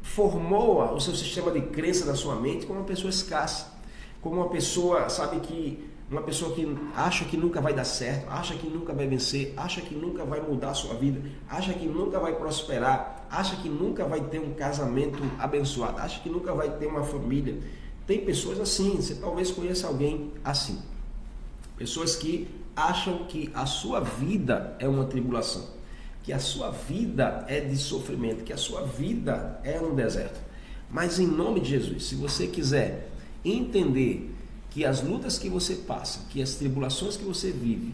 formou 0.02 0.82
o 0.94 1.00
seu 1.00 1.16
sistema 1.16 1.52
de 1.52 1.62
crença 1.62 2.06
na 2.06 2.16
sua 2.16 2.36
mente 2.36 2.66
como 2.66 2.80
uma 2.80 2.86
pessoa 2.86 3.10
escassa. 3.10 3.80
como 4.22 4.36
uma 4.36 4.50
pessoa, 4.50 5.10
sabe 5.10 5.40
que 5.40 5.92
uma 6.12 6.22
pessoa 6.22 6.54
que 6.54 6.78
acha 6.96 7.24
que 7.26 7.38
nunca 7.38 7.62
vai 7.62 7.74
dar 7.74 7.86
certo, 7.86 8.30
acha 8.30 8.54
que 8.54 8.68
nunca 8.68 8.94
vai 8.94 9.08
vencer, 9.08 9.54
acha 9.56 9.80
que 9.80 9.96
nunca 9.96 10.26
vai 10.26 10.42
mudar 10.42 10.72
a 10.72 10.74
sua 10.74 10.94
vida, 10.94 11.22
acha 11.50 11.74
que 11.74 11.86
nunca 11.86 12.20
vai 12.20 12.36
prosperar, 12.36 13.26
acha 13.32 13.56
que 13.56 13.70
nunca 13.70 14.06
vai 14.06 14.20
ter 14.20 14.40
um 14.40 14.54
casamento 14.54 15.24
abençoado, 15.40 16.00
acha 16.00 16.20
que 16.20 16.30
nunca 16.30 16.54
vai 16.54 16.70
ter 16.70 16.86
uma 16.86 17.04
família. 17.04 17.58
Tem 18.06 18.26
pessoas 18.26 18.60
assim, 18.60 18.98
você 18.98 19.16
talvez 19.16 19.52
conheça 19.52 19.88
alguém 19.88 20.34
assim. 20.44 20.80
Pessoas 21.78 22.16
que 22.16 22.48
acham 22.76 23.26
que 23.30 23.50
a 23.54 23.66
sua 23.66 24.02
vida 24.02 24.76
é 24.80 24.88
uma 24.88 25.06
tribulação, 25.06 25.66
que 26.24 26.32
a 26.32 26.40
sua 26.40 26.70
vida 26.72 27.46
é 27.48 27.60
de 27.60 27.78
sofrimento, 27.78 28.44
que 28.44 28.54
a 28.54 28.58
sua 28.58 28.84
vida 28.84 29.60
é 29.64 29.80
um 29.82 29.96
deserto. 29.96 30.40
Mas 30.90 31.20
em 31.20 31.28
nome 31.28 31.62
de 31.62 31.70
Jesus, 31.70 32.06
se 32.06 32.16
você 32.16 32.48
quiser 32.48 33.10
entender 33.44 34.34
que 34.70 34.86
as 34.86 35.02
lutas 35.02 35.38
que 35.38 35.50
você 35.50 35.76
passa, 35.76 36.26
que 36.30 36.42
as 36.42 36.56
tribulações 36.56 37.18
que 37.18 37.24
você 37.24 37.52
vive, 37.52 37.94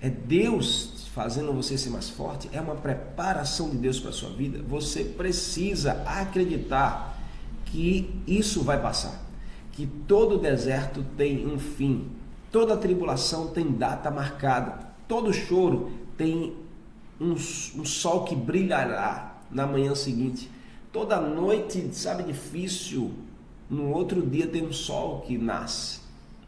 é 0.00 0.08
Deus 0.08 1.08
fazendo 1.14 1.52
você 1.52 1.76
ser 1.76 1.90
mais 1.90 2.08
forte, 2.08 2.48
é 2.52 2.60
uma 2.60 2.74
preparação 2.74 3.68
de 3.68 3.76
Deus 3.76 4.00
para 4.00 4.10
a 4.10 4.12
sua 4.12 4.30
vida, 4.30 4.62
você 4.62 5.04
precisa 5.04 6.02
acreditar 6.06 7.18
que 7.66 8.10
isso 8.26 8.62
vai 8.62 8.80
passar, 8.80 9.22
que 9.72 9.86
todo 9.86 10.38
deserto 10.38 11.04
tem 11.16 11.46
um 11.46 11.58
fim, 11.58 12.08
toda 12.50 12.76
tribulação 12.76 13.48
tem 13.48 13.70
data 13.70 14.10
marcada, 14.10 14.90
todo 15.06 15.32
choro 15.32 15.90
tem 16.16 16.56
um, 17.20 17.32
um 17.32 17.84
sol 17.84 18.24
que 18.24 18.34
brilhará 18.34 19.38
na 19.50 19.66
manhã 19.66 19.94
seguinte, 19.94 20.50
toda 20.92 21.20
noite, 21.20 21.90
sabe, 21.92 22.22
difícil, 22.22 23.12
no 23.68 23.92
outro 23.92 24.22
dia 24.22 24.46
tem 24.46 24.66
um 24.66 24.72
sol 24.72 25.20
que 25.20 25.36
nasce. 25.36 26.00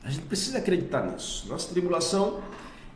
A 0.02 0.10
gente 0.10 0.24
precisa 0.24 0.58
acreditar 0.58 1.04
nisso. 1.06 1.46
Nossa 1.48 1.68
tribulação, 1.68 2.40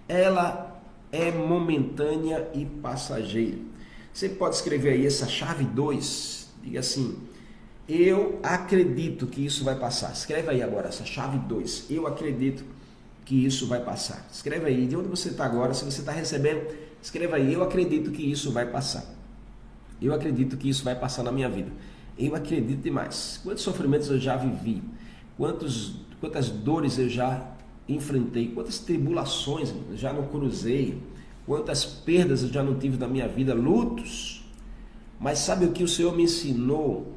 ela 0.09 0.81
é 1.13 1.31
momentânea 1.31 2.49
e 2.55 2.65
passageira. 2.65 3.59
Você 4.13 4.29
pode 4.29 4.57
escrever 4.57 4.95
aí 4.95 5.07
essa 5.07 5.29
chave 5.29 5.65
2, 5.65 6.49
diga 6.65 6.81
assim: 6.81 7.17
Eu 7.89 8.41
acredito 8.43 9.27
que 9.27 9.45
isso 9.45 9.63
vai 9.63 9.77
passar. 9.77 10.13
Escreve 10.13 10.51
aí 10.51 10.63
agora 10.63 10.89
essa 10.89 11.05
chave 11.05 11.39
2. 11.39 11.87
Eu 11.91 12.07
acredito 12.07 12.65
que 13.25 13.45
isso 13.45 13.67
vai 13.67 13.81
passar. 13.81 14.27
Escreve 14.33 14.67
aí 14.67 14.87
de 14.87 14.97
onde 14.97 15.09
você 15.09 15.29
está 15.29 15.45
agora, 15.45 15.75
se 15.75 15.85
você 15.85 16.01
está 16.01 16.13
recebendo, 16.13 16.67
escreva 17.07 17.37
aí: 17.37 17.53
Eu 17.53 17.63
acredito 17.63 18.11
que 18.11 18.23
isso 18.23 18.51
vai 18.51 18.67
passar. 18.67 19.05
Eu 20.03 20.13
acredito 20.13 20.57
que 20.57 20.69
isso 20.69 20.85
vai 20.85 20.95
passar 20.95 21.23
na 21.23 21.33
minha 21.33 21.49
vida. 21.49 21.71
Eu 22.19 22.35
acredito 22.35 22.83
demais. 22.83 23.41
Quantos 23.43 23.63
sofrimentos 23.63 24.11
eu 24.11 24.19
já 24.19 24.37
vivi? 24.37 24.83
Quantos 25.37 25.95
quantas 26.21 26.49
dores 26.49 26.99
eu 26.99 27.09
já 27.09 27.47
enfrentei, 27.89 28.49
quantas 28.49 28.79
tribulações 28.79 29.73
eu 29.91 29.97
já 29.97 30.13
não 30.13 30.27
cruzei, 30.27 31.01
quantas 31.45 31.85
perdas 31.85 32.43
eu 32.43 32.49
já 32.49 32.63
não 32.63 32.79
tive 32.79 32.97
na 32.97 33.07
minha 33.07 33.29
vida, 33.29 33.55
lutos. 33.55 34.45
Mas 35.21 35.39
sabe 35.39 35.67
o 35.67 35.73
que 35.73 35.85
o 35.85 35.89
Senhor 35.89 36.15
me 36.15 36.25
ensinou? 36.25 37.15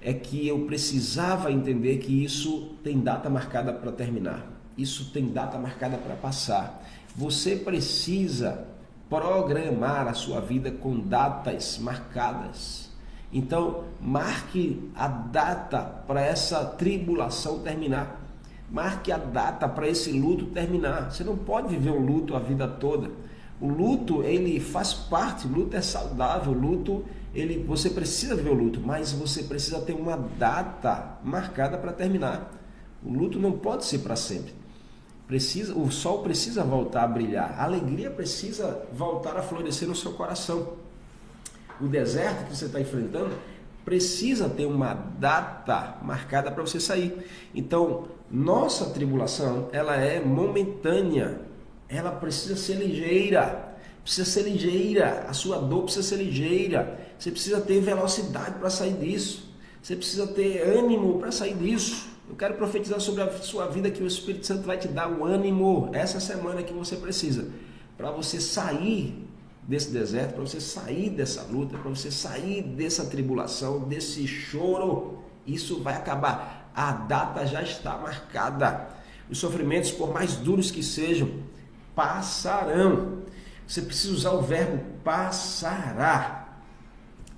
É 0.00 0.14
que 0.14 0.46
eu 0.46 0.60
precisava 0.60 1.50
entender 1.50 1.98
que 1.98 2.24
isso 2.24 2.74
tem 2.82 3.00
data 3.00 3.28
marcada 3.28 3.72
para 3.72 3.92
terminar. 3.92 4.46
Isso 4.78 5.10
tem 5.12 5.26
data 5.26 5.58
marcada 5.58 5.98
para 5.98 6.14
passar. 6.14 6.86
Você 7.16 7.56
precisa 7.56 8.66
programar 9.10 10.06
a 10.06 10.14
sua 10.14 10.40
vida 10.40 10.70
com 10.70 11.00
datas 11.00 11.78
marcadas. 11.78 12.88
Então, 13.32 13.84
marque 14.00 14.88
a 14.94 15.08
data 15.08 15.82
para 15.82 16.22
essa 16.22 16.64
tribulação 16.64 17.58
terminar. 17.58 18.20
Marque 18.70 19.10
a 19.10 19.18
data 19.18 19.68
para 19.68 19.88
esse 19.88 20.12
luto 20.12 20.46
terminar. 20.46 21.10
Você 21.10 21.24
não 21.24 21.36
pode 21.36 21.68
viver 21.68 21.90
um 21.90 22.06
luto 22.06 22.36
a 22.36 22.38
vida 22.38 22.68
toda. 22.68 23.10
O 23.60 23.68
luto, 23.68 24.22
ele 24.22 24.60
faz 24.60 24.94
parte, 24.94 25.46
o 25.46 25.50
luto 25.50 25.76
é 25.76 25.82
saudável, 25.82 26.52
o 26.52 26.58
luto, 26.58 27.04
ele, 27.34 27.62
você 27.64 27.90
precisa 27.90 28.34
viver 28.34 28.50
o 28.50 28.54
luto, 28.54 28.80
mas 28.80 29.12
você 29.12 29.42
precisa 29.42 29.80
ter 29.80 29.92
uma 29.92 30.16
data 30.16 31.18
marcada 31.22 31.76
para 31.76 31.92
terminar. 31.92 32.52
O 33.04 33.12
luto 33.12 33.38
não 33.38 33.52
pode 33.52 33.84
ser 33.84 33.98
para 33.98 34.16
sempre. 34.16 34.59
Precisa, 35.30 35.78
o 35.78 35.92
sol 35.92 36.24
precisa 36.24 36.64
voltar 36.64 37.04
a 37.04 37.06
brilhar, 37.06 37.54
a 37.56 37.62
alegria 37.62 38.10
precisa 38.10 38.82
voltar 38.92 39.36
a 39.36 39.42
florescer 39.42 39.86
no 39.86 39.94
seu 39.94 40.12
coração 40.14 40.76
o 41.80 41.88
deserto 41.88 42.46
que 42.46 42.56
você 42.56 42.66
está 42.66 42.80
enfrentando 42.80 43.34
precisa 43.84 44.48
ter 44.48 44.66
uma 44.66 44.92
data 44.92 45.96
marcada 46.02 46.50
para 46.50 46.62
você 46.62 46.78
sair. 46.78 47.26
Então, 47.54 48.08
nossa 48.30 48.90
tribulação, 48.90 49.68
ela 49.72 49.96
é 49.96 50.20
momentânea. 50.20 51.40
Ela 51.88 52.12
precisa 52.12 52.56
ser 52.56 52.74
ligeira. 52.74 53.74
Precisa 54.02 54.30
ser 54.30 54.42
ligeira. 54.42 55.24
A 55.26 55.32
sua 55.32 55.58
dor 55.58 55.84
precisa 55.84 56.06
ser 56.06 56.16
ligeira. 56.16 57.00
Você 57.18 57.30
precisa 57.30 57.60
ter 57.60 57.80
velocidade 57.80 58.56
para 58.58 58.68
sair 58.68 58.94
disso. 58.94 59.50
Você 59.82 59.96
precisa 59.96 60.26
ter 60.26 60.60
ânimo 60.60 61.18
para 61.18 61.32
sair 61.32 61.54
disso. 61.54 62.08
Eu 62.30 62.36
quero 62.36 62.54
profetizar 62.54 63.00
sobre 63.00 63.22
a 63.22 63.38
sua 63.40 63.66
vida 63.66 63.90
que 63.90 64.00
o 64.04 64.06
Espírito 64.06 64.46
Santo 64.46 64.62
vai 64.62 64.78
te 64.78 64.86
dar 64.86 65.10
o 65.10 65.24
ânimo 65.24 65.90
essa 65.92 66.20
semana 66.20 66.62
que 66.62 66.72
você 66.72 66.94
precisa 66.94 67.48
para 67.98 68.12
você 68.12 68.40
sair 68.40 69.28
desse 69.64 69.90
deserto, 69.90 70.34
para 70.34 70.42
você 70.42 70.60
sair 70.60 71.10
dessa 71.10 71.42
luta, 71.42 71.76
para 71.76 71.90
você 71.90 72.08
sair 72.08 72.62
dessa 72.62 73.04
tribulação, 73.06 73.80
desse 73.80 74.28
choro. 74.28 75.18
Isso 75.44 75.82
vai 75.82 75.94
acabar. 75.94 76.70
A 76.72 76.92
data 76.92 77.44
já 77.44 77.62
está 77.62 77.98
marcada. 77.98 78.88
Os 79.28 79.38
sofrimentos, 79.38 79.90
por 79.90 80.14
mais 80.14 80.36
duros 80.36 80.70
que 80.70 80.84
sejam, 80.84 81.28
passarão. 81.96 83.24
Você 83.66 83.82
precisa 83.82 84.14
usar 84.14 84.30
o 84.30 84.40
verbo 84.40 84.80
passará. 85.02 86.60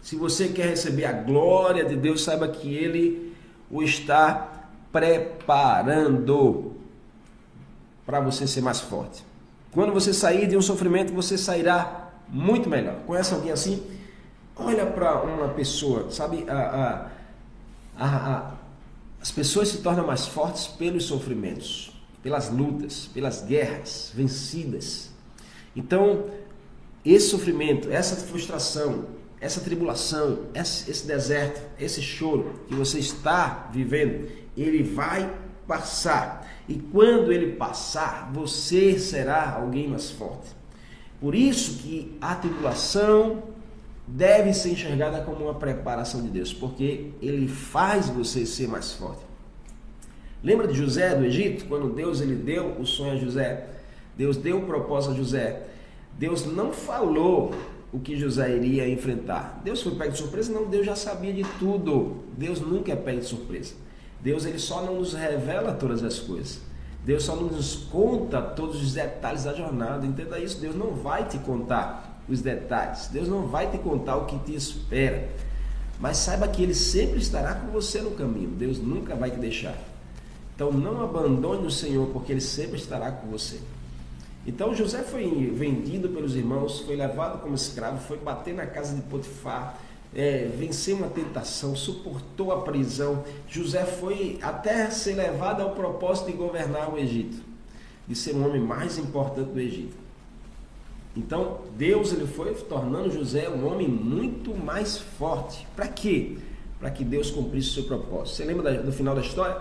Se 0.03 0.17
você 0.17 0.49
quer 0.49 0.67
receber 0.67 1.07
a 1.07 1.13
glória 1.13 1.83
de 1.83 1.97
Deus, 1.97 2.23
saiba 2.23 2.47
que 2.47 2.75
Ele 2.75 3.33
o 3.71 3.83
está 3.83 4.52
preparando 4.93 6.73
para 8.05 8.21
você 8.21 8.47
ser 8.47 8.61
mais 8.61 8.81
forte. 8.81 9.25
Quando 9.73 9.93
você 9.93 10.13
sair 10.13 10.47
de 10.47 10.57
um 10.57 10.63
sofrimento, 10.63 11.13
você 11.15 11.39
sairá 11.39 12.11
muito 12.29 12.69
melhor. 12.69 12.97
Conhece 13.07 13.33
alguém 13.33 13.51
assim? 13.51 13.83
Olha 14.55 14.85
para 14.85 15.23
uma 15.23 15.49
pessoa, 15.49 16.11
sabe? 16.11 16.45
A, 16.49 17.09
a, 17.97 18.07
a, 18.07 18.55
as 19.21 19.31
pessoas 19.31 19.69
se 19.69 19.79
tornam 19.79 20.07
mais 20.07 20.27
fortes 20.27 20.67
pelos 20.67 21.05
sofrimentos, 21.05 21.93
pelas 22.23 22.51
lutas, 22.51 23.09
pelas 23.15 23.43
guerras 23.43 24.13
vencidas. 24.15 25.11
Então, 25.75 26.27
esse 27.05 27.31
sofrimento, 27.31 27.91
essa 27.91 28.15
frustração, 28.17 29.07
essa 29.43 29.61
tribulação, 29.61 30.47
esse, 30.55 31.05
deserto, 31.05 31.61
esse 31.77 32.01
choro 32.01 32.61
que 32.69 32.75
você 32.77 33.01
está 33.01 33.69
vivendo, 33.73 34.29
ele 34.57 34.85
vai 34.85 35.35
passar. 35.67 36.49
E 36.69 36.77
quando 36.77 37.33
ele 37.33 37.57
passar, 37.57 38.31
você 38.33 38.97
será 39.01 39.57
alguém 39.61 39.89
mais 39.89 40.13
forte. 40.13 40.49
Por 41.21 41.35
isso 41.35 41.83
que 41.83 42.17
a 42.21 42.37
tribulação 42.37 43.43
deve 44.07 44.55
ser 44.55 44.71
enxergada 44.71 45.23
como 45.23 45.47
uma 45.47 45.55
preparação 45.55 46.23
de 46.23 46.29
Deus, 46.29 46.55
porque 46.55 47.11
ele 47.21 47.49
faz 47.49 48.09
você 48.09 48.47
ser 48.47 48.69
mais 48.69 48.93
forte. 48.93 49.25
Lembra 50.41 50.69
de 50.69 50.75
José 50.75 51.17
do 51.17 51.25
Egito, 51.25 51.65
quando 51.65 51.93
Deus 51.93 52.21
ele 52.21 52.37
deu 52.37 52.77
o 52.79 52.87
sonho 52.87 53.15
a 53.15 53.17
José? 53.17 53.67
Deus 54.17 54.37
deu 54.37 54.59
o 54.59 54.67
propósito 54.67 55.15
a 55.15 55.17
José. 55.17 55.67
Deus 56.17 56.47
não 56.47 56.73
falou 56.73 57.53
o 57.93 58.01
que 58.01 58.17
José 58.17 58.57
iria 58.57 58.89
enfrentar. 58.89 59.61
Deus 59.63 59.83
foi 59.83 59.95
pego 59.95 60.13
de 60.13 60.19
surpresa? 60.19 60.53
Não, 60.53 60.65
Deus 60.67 60.87
já 60.87 60.97
sabia 60.97 61.33
de 61.33 61.45
tudo. 61.59 62.25
Deus 62.37 62.61
nunca 62.61 62.93
é 62.93 62.97
pego 62.97 63.21
de 63.21 63.27
surpresa. 63.27 63.75
Deus 64.21 64.47
ele 64.47 64.59
só 64.59 64.83
não 64.83 64.97
nos 64.97 65.13
revela 65.13 65.75
todas 65.75 66.03
as 66.03 66.19
coisas. 66.19 66.61
Deus 67.05 67.25
só 67.25 67.37
nos 67.37 67.75
conta 67.91 68.41
todos 68.41 68.81
os 68.83 68.95
detalhes 68.95 69.45
da 69.45 69.53
jornada. 69.53 70.07
Entenda 70.07 70.39
isso. 70.39 70.59
Deus 70.59 70.75
não 70.75 70.95
vai 70.95 71.29
te 71.29 71.39
contar 71.39 72.23
os 72.29 72.41
detalhes. 72.41 73.09
Deus 73.09 73.29
não 73.29 73.47
vai 73.47 73.71
te 73.71 73.77
contar 73.77 74.17
o 74.17 74.25
que 74.25 74.39
te 74.39 74.55
espera. 74.55 75.29
Mas 76.01 76.17
saiba 76.17 76.49
que 76.49 76.63
Ele 76.63 76.75
sempre 76.75 77.19
estará 77.19 77.55
com 77.55 77.73
você 77.73 78.01
no 78.01 78.13
caminho. 78.13 78.51
Deus 78.51 78.79
nunca 78.79 79.15
vai 79.15 79.31
te 79.31 79.39
deixar. 79.39 79.77
Então 80.55 80.73
não 80.73 81.03
abandone 81.03 81.67
o 81.67 81.71
Senhor, 81.71 82.07
porque 82.09 82.33
Ele 82.33 82.41
sempre 82.41 82.77
estará 82.77 83.11
com 83.11 83.29
você. 83.29 83.59
Então 84.47 84.75
José 84.75 85.03
foi 85.03 85.51
vendido 85.55 86.09
pelos 86.09 86.35
irmãos, 86.35 86.81
foi 86.81 86.97
levado 86.97 87.41
como 87.41 87.55
escravo, 87.55 87.99
foi 88.07 88.19
bater 88.19 88.55
na 88.55 88.67
casa 88.67 88.95
de 88.95 89.03
Potifar 89.03 89.79
é, 90.15 90.51
venceu 90.57 90.97
uma 90.97 91.09
tentação, 91.09 91.75
suportou 91.75 92.53
a 92.53 92.61
prisão. 92.61 93.25
José 93.49 93.85
foi 93.85 94.39
até 94.43 94.91
ser 94.91 95.15
levado 95.15 95.63
ao 95.63 95.71
propósito 95.71 96.27
de 96.27 96.37
governar 96.37 96.93
o 96.93 96.99
Egito, 96.99 97.43
de 98.07 98.15
ser 98.15 98.35
o 98.35 98.45
homem 98.45 98.61
mais 98.61 98.99
importante 98.99 99.51
do 99.51 99.61
Egito. 99.61 99.97
Então, 101.17 101.61
Deus 101.77 102.13
ele 102.13 102.27
foi 102.27 102.55
tornando 102.55 103.11
José 103.11 103.49
um 103.49 103.67
homem 103.67 103.89
muito 103.89 104.55
mais 104.55 104.99
forte. 104.99 105.67
Para 105.77 105.87
quê? 105.87 106.39
Para 106.81 106.91
que 106.91 107.05
Deus 107.05 107.31
cumprisse 107.31 107.71
o 107.71 107.73
seu 107.75 107.85
propósito. 107.85 108.37
Você 108.37 108.45
lembra 108.45 108.83
do 108.83 108.93
final 108.93 109.15
da 109.15 109.21
história? 109.21 109.61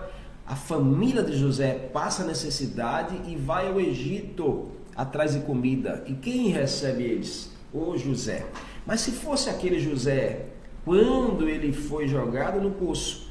A 0.52 0.54
família 0.54 1.22
de 1.22 1.34
José 1.34 1.88
passa 1.94 2.26
necessidade 2.26 3.18
e 3.26 3.36
vai 3.36 3.68
ao 3.68 3.80
Egito 3.80 4.68
atrás 4.94 5.32
de 5.32 5.40
comida. 5.40 6.04
E 6.06 6.12
quem 6.12 6.48
recebe 6.48 7.04
eles? 7.04 7.50
O 7.72 7.96
José. 7.96 8.44
Mas 8.84 9.00
se 9.00 9.12
fosse 9.12 9.48
aquele 9.48 9.80
José, 9.80 10.44
quando 10.84 11.48
ele 11.48 11.72
foi 11.72 12.06
jogado 12.06 12.60
no 12.60 12.70
poço, 12.72 13.30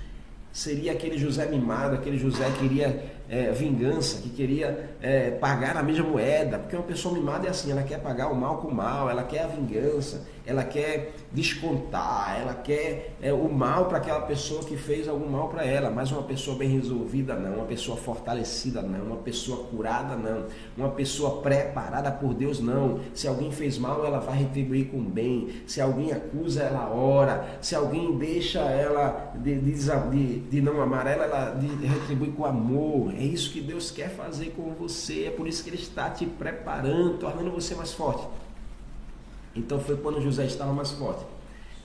seria 0.52 0.94
aquele 0.94 1.16
José 1.16 1.46
mimado, 1.46 1.94
aquele 1.94 2.18
José 2.18 2.44
que 2.58 2.68
queria 2.68 3.06
é, 3.30 3.52
vingança, 3.52 4.20
que 4.20 4.30
queria 4.30 4.90
é, 5.00 5.30
pagar 5.30 5.78
a 5.78 5.84
mesma 5.84 6.08
moeda, 6.08 6.58
porque 6.58 6.76
uma 6.76 6.86
pessoa 6.86 7.14
mimada 7.14 7.46
é 7.46 7.52
assim, 7.52 7.72
ela 7.72 7.84
quer 7.84 8.00
pagar 8.00 8.32
o 8.32 8.36
mal 8.36 8.58
com 8.58 8.70
o 8.70 8.74
mal, 8.74 9.08
ela 9.08 9.24
quer 9.24 9.44
a 9.44 9.48
vingança, 9.48 10.28
ela 10.52 10.64
quer 10.64 11.14
descontar, 11.32 12.38
ela 12.40 12.54
quer 12.54 13.16
é, 13.22 13.32
o 13.32 13.50
mal 13.50 13.86
para 13.86 13.98
aquela 13.98 14.22
pessoa 14.22 14.64
que 14.64 14.76
fez 14.76 15.08
algum 15.08 15.30
mal 15.30 15.48
para 15.48 15.66
ela, 15.66 15.90
mas 15.90 16.12
uma 16.12 16.24
pessoa 16.24 16.58
bem 16.58 16.70
resolvida 16.70 17.36
não, 17.36 17.56
uma 17.56 17.66
pessoa 17.66 17.98
fortalecida 17.98 18.82
não, 18.82 19.06
uma 19.06 19.16
pessoa 19.18 19.66
curada 19.66 20.16
não, 20.16 20.46
uma 20.78 20.90
pessoa 20.90 21.42
preparada 21.42 22.12
por 22.12 22.34
Deus 22.34 22.60
não. 22.60 23.00
Se 23.14 23.28
alguém 23.28 23.52
fez 23.52 23.78
mal, 23.78 24.06
ela 24.06 24.20
vai 24.20 24.40
retribuir 24.40 24.90
com 24.90 25.02
bem. 25.02 25.50
Se 25.66 25.80
alguém 25.80 26.12
acusa, 26.12 26.64
ela 26.64 26.90
ora. 26.94 27.58
Se 27.62 27.76
alguém 27.76 28.18
deixa 28.18 28.60
ela 28.60 29.34
de, 29.36 29.60
de, 29.60 30.40
de 30.40 30.62
não 30.62 30.82
amar 30.82 31.08
ela, 31.08 31.24
ela 31.26 31.60
retribui 31.82 32.32
com 32.32 32.46
amor. 32.46 33.14
É 33.14 33.24
isso 33.24 33.52
que 33.52 33.62
Deus 33.62 33.90
quer 33.90 34.10
fazer 34.10 34.54
com 34.56 34.74
você. 34.74 35.26
É 35.26 35.32
por 35.32 35.48
isso 35.48 35.64
que 35.64 35.70
Ele 35.70 35.78
está 35.78 36.10
te 36.10 36.26
preparando, 36.26 37.18
tornando 37.18 37.52
você 37.52 37.74
mais 37.74 37.94
forte. 37.94 38.28
Então 39.56 39.80
foi 39.80 39.98
quando 39.98 40.22
José 40.22 40.46
estava 40.46 40.74
mais 40.74 40.92
forte 40.92 41.26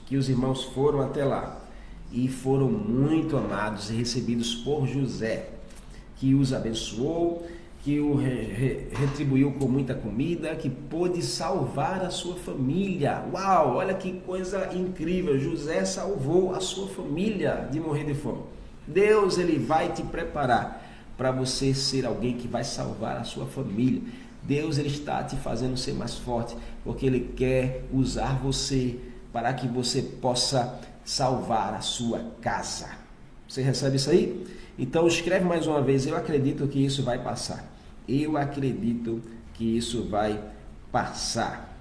que 0.07 0.15
os 0.15 0.29
irmãos 0.29 0.63
foram 0.63 1.01
até 1.01 1.23
lá 1.25 1.61
e 2.11 2.27
foram 2.29 2.69
muito 2.69 3.35
amados 3.35 3.89
e 3.89 3.93
recebidos 3.93 4.55
por 4.55 4.87
José, 4.87 5.49
que 6.15 6.33
os 6.33 6.53
abençoou, 6.53 7.45
que 7.83 7.99
o 7.99 8.15
re, 8.15 8.29
re, 8.29 8.87
retribuiu 8.91 9.51
com 9.53 9.67
muita 9.67 9.93
comida, 9.93 10.55
que 10.55 10.69
pôde 10.69 11.21
salvar 11.21 12.03
a 12.03 12.09
sua 12.09 12.35
família. 12.35 13.25
Uau, 13.33 13.75
olha 13.75 13.93
que 13.93 14.13
coisa 14.21 14.73
incrível! 14.73 15.37
José 15.37 15.83
salvou 15.83 16.55
a 16.55 16.61
sua 16.61 16.87
família 16.87 17.67
de 17.69 17.79
morrer 17.79 18.05
de 18.05 18.13
fome. 18.13 18.41
Deus 18.87 19.37
ele 19.37 19.59
vai 19.59 19.91
te 19.91 20.01
preparar 20.03 20.85
para 21.17 21.31
você 21.31 21.73
ser 21.73 22.05
alguém 22.05 22.37
que 22.37 22.47
vai 22.47 22.63
salvar 22.63 23.17
a 23.17 23.23
sua 23.25 23.45
família. 23.45 24.01
Deus 24.43 24.77
ele 24.77 24.89
está 24.89 25.23
te 25.23 25.35
fazendo 25.35 25.77
ser 25.77 25.93
mais 25.93 26.15
forte, 26.15 26.55
porque 26.83 27.05
ele 27.05 27.33
quer 27.35 27.85
usar 27.91 28.39
você 28.39 28.97
para 29.33 29.53
que 29.53 29.67
você 29.67 30.01
possa 30.01 30.79
salvar 31.03 31.73
a 31.73 31.81
sua 31.81 32.19
casa. 32.41 32.89
Você 33.47 33.61
recebe 33.61 33.95
isso 33.95 34.09
aí? 34.09 34.45
Então 34.77 35.07
escreve 35.07 35.45
mais 35.45 35.67
uma 35.67 35.81
vez, 35.81 36.05
eu 36.05 36.15
acredito 36.15 36.67
que 36.67 36.83
isso 36.83 37.03
vai 37.03 37.21
passar. 37.21 37.65
Eu 38.07 38.37
acredito 38.37 39.21
que 39.53 39.77
isso 39.77 40.03
vai 40.09 40.41
passar. 40.91 41.75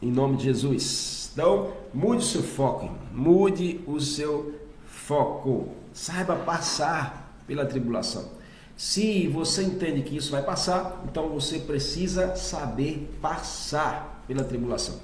Em 0.00 0.10
nome 0.10 0.36
de 0.36 0.44
Jesus. 0.44 1.30
Então, 1.32 1.72
mude 1.92 2.22
o 2.22 2.26
seu 2.26 2.42
foco, 2.42 2.90
mude 3.12 3.80
o 3.86 4.00
seu 4.00 4.54
foco. 4.86 5.68
Saiba 5.92 6.36
passar 6.36 7.42
pela 7.46 7.64
tribulação. 7.64 8.35
Se 8.76 9.26
você 9.28 9.62
entende 9.62 10.02
que 10.02 10.14
isso 10.14 10.30
vai 10.30 10.42
passar, 10.42 11.02
então 11.08 11.30
você 11.30 11.58
precisa 11.58 12.36
saber 12.36 13.10
passar 13.22 14.22
pela 14.28 14.44
tribulação. 14.44 15.00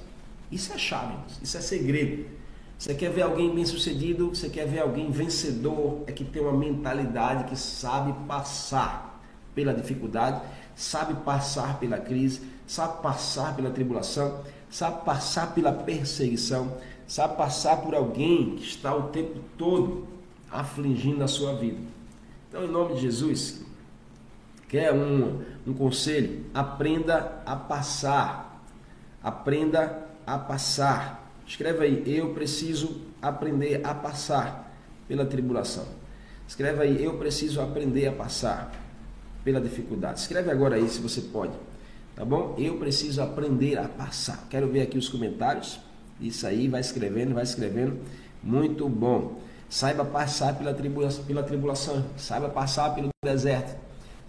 Isso 0.50 0.74
é 0.74 0.78
chave, 0.78 1.14
isso 1.42 1.56
é 1.56 1.60
segredo. 1.60 2.26
Você 2.78 2.92
quer 2.94 3.10
ver 3.10 3.22
alguém 3.22 3.54
bem 3.54 3.64
sucedido, 3.64 4.28
você 4.28 4.50
quer 4.50 4.66
ver 4.66 4.80
alguém 4.80 5.10
vencedor, 5.10 6.02
é 6.06 6.12
que 6.12 6.22
tem 6.22 6.42
uma 6.42 6.52
mentalidade 6.52 7.44
que 7.44 7.56
sabe 7.56 8.12
passar 8.26 9.22
pela 9.54 9.72
dificuldade, 9.72 10.42
sabe 10.76 11.14
passar 11.22 11.78
pela 11.78 11.98
crise, 11.98 12.42
sabe 12.66 13.00
passar 13.00 13.56
pela 13.56 13.70
tribulação, 13.70 14.42
sabe 14.68 15.02
passar 15.04 15.54
pela 15.54 15.72
perseguição, 15.72 16.76
sabe 17.06 17.36
passar 17.38 17.78
por 17.78 17.94
alguém 17.94 18.56
que 18.56 18.64
está 18.64 18.94
o 18.94 19.04
tempo 19.04 19.40
todo 19.56 20.06
afligindo 20.50 21.24
a 21.24 21.28
sua 21.28 21.54
vida. 21.54 21.91
Então, 22.52 22.66
em 22.66 22.70
nome 22.70 22.96
de 22.96 23.00
Jesus, 23.00 23.62
quer 24.68 24.92
um, 24.92 25.40
um 25.66 25.72
conselho? 25.72 26.44
Aprenda 26.52 27.40
a 27.46 27.56
passar. 27.56 28.62
Aprenda 29.22 30.06
a 30.26 30.36
passar. 30.36 31.32
Escreve 31.46 31.82
aí, 31.82 32.14
eu 32.14 32.34
preciso 32.34 33.00
aprender 33.22 33.80
a 33.82 33.94
passar 33.94 34.70
pela 35.08 35.24
tribulação. 35.24 35.86
Escreve 36.46 36.82
aí, 36.82 37.02
eu 37.02 37.16
preciso 37.16 37.58
aprender 37.62 38.08
a 38.08 38.12
passar 38.12 38.70
pela 39.42 39.58
dificuldade. 39.58 40.20
Escreve 40.20 40.50
agora 40.50 40.76
aí 40.76 40.86
se 40.90 41.00
você 41.00 41.22
pode. 41.22 41.54
Tá 42.14 42.22
bom? 42.22 42.54
Eu 42.58 42.76
preciso 42.76 43.22
aprender 43.22 43.78
a 43.78 43.88
passar. 43.88 44.46
Quero 44.50 44.68
ver 44.68 44.82
aqui 44.82 44.98
os 44.98 45.08
comentários. 45.08 45.80
Isso 46.20 46.46
aí, 46.46 46.68
vai 46.68 46.82
escrevendo, 46.82 47.32
vai 47.32 47.44
escrevendo. 47.44 47.98
Muito 48.42 48.86
bom. 48.90 49.40
Saiba 49.72 50.04
passar 50.04 50.54
pela 50.54 50.74
tribulação, 50.74 51.24
pela 51.24 51.42
tribulação, 51.42 52.04
saiba 52.18 52.50
passar 52.50 52.94
pelo 52.94 53.08
deserto, 53.24 53.74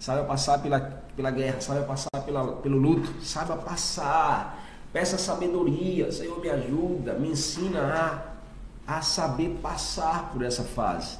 saiba 0.00 0.24
passar 0.24 0.58
pela, 0.62 0.80
pela 1.14 1.30
guerra, 1.30 1.60
saiba 1.60 1.84
passar 1.84 2.08
pela, 2.24 2.52
pelo 2.62 2.78
luto, 2.78 3.12
saiba 3.22 3.54
passar. 3.58 4.58
Peça 4.90 5.18
sabedoria, 5.18 6.10
Senhor, 6.10 6.40
me 6.40 6.48
ajuda, 6.48 7.12
me 7.12 7.28
ensina 7.28 8.34
a, 8.86 8.96
a 8.96 9.02
saber 9.02 9.58
passar 9.60 10.30
por 10.32 10.42
essa 10.42 10.64
fase. 10.64 11.18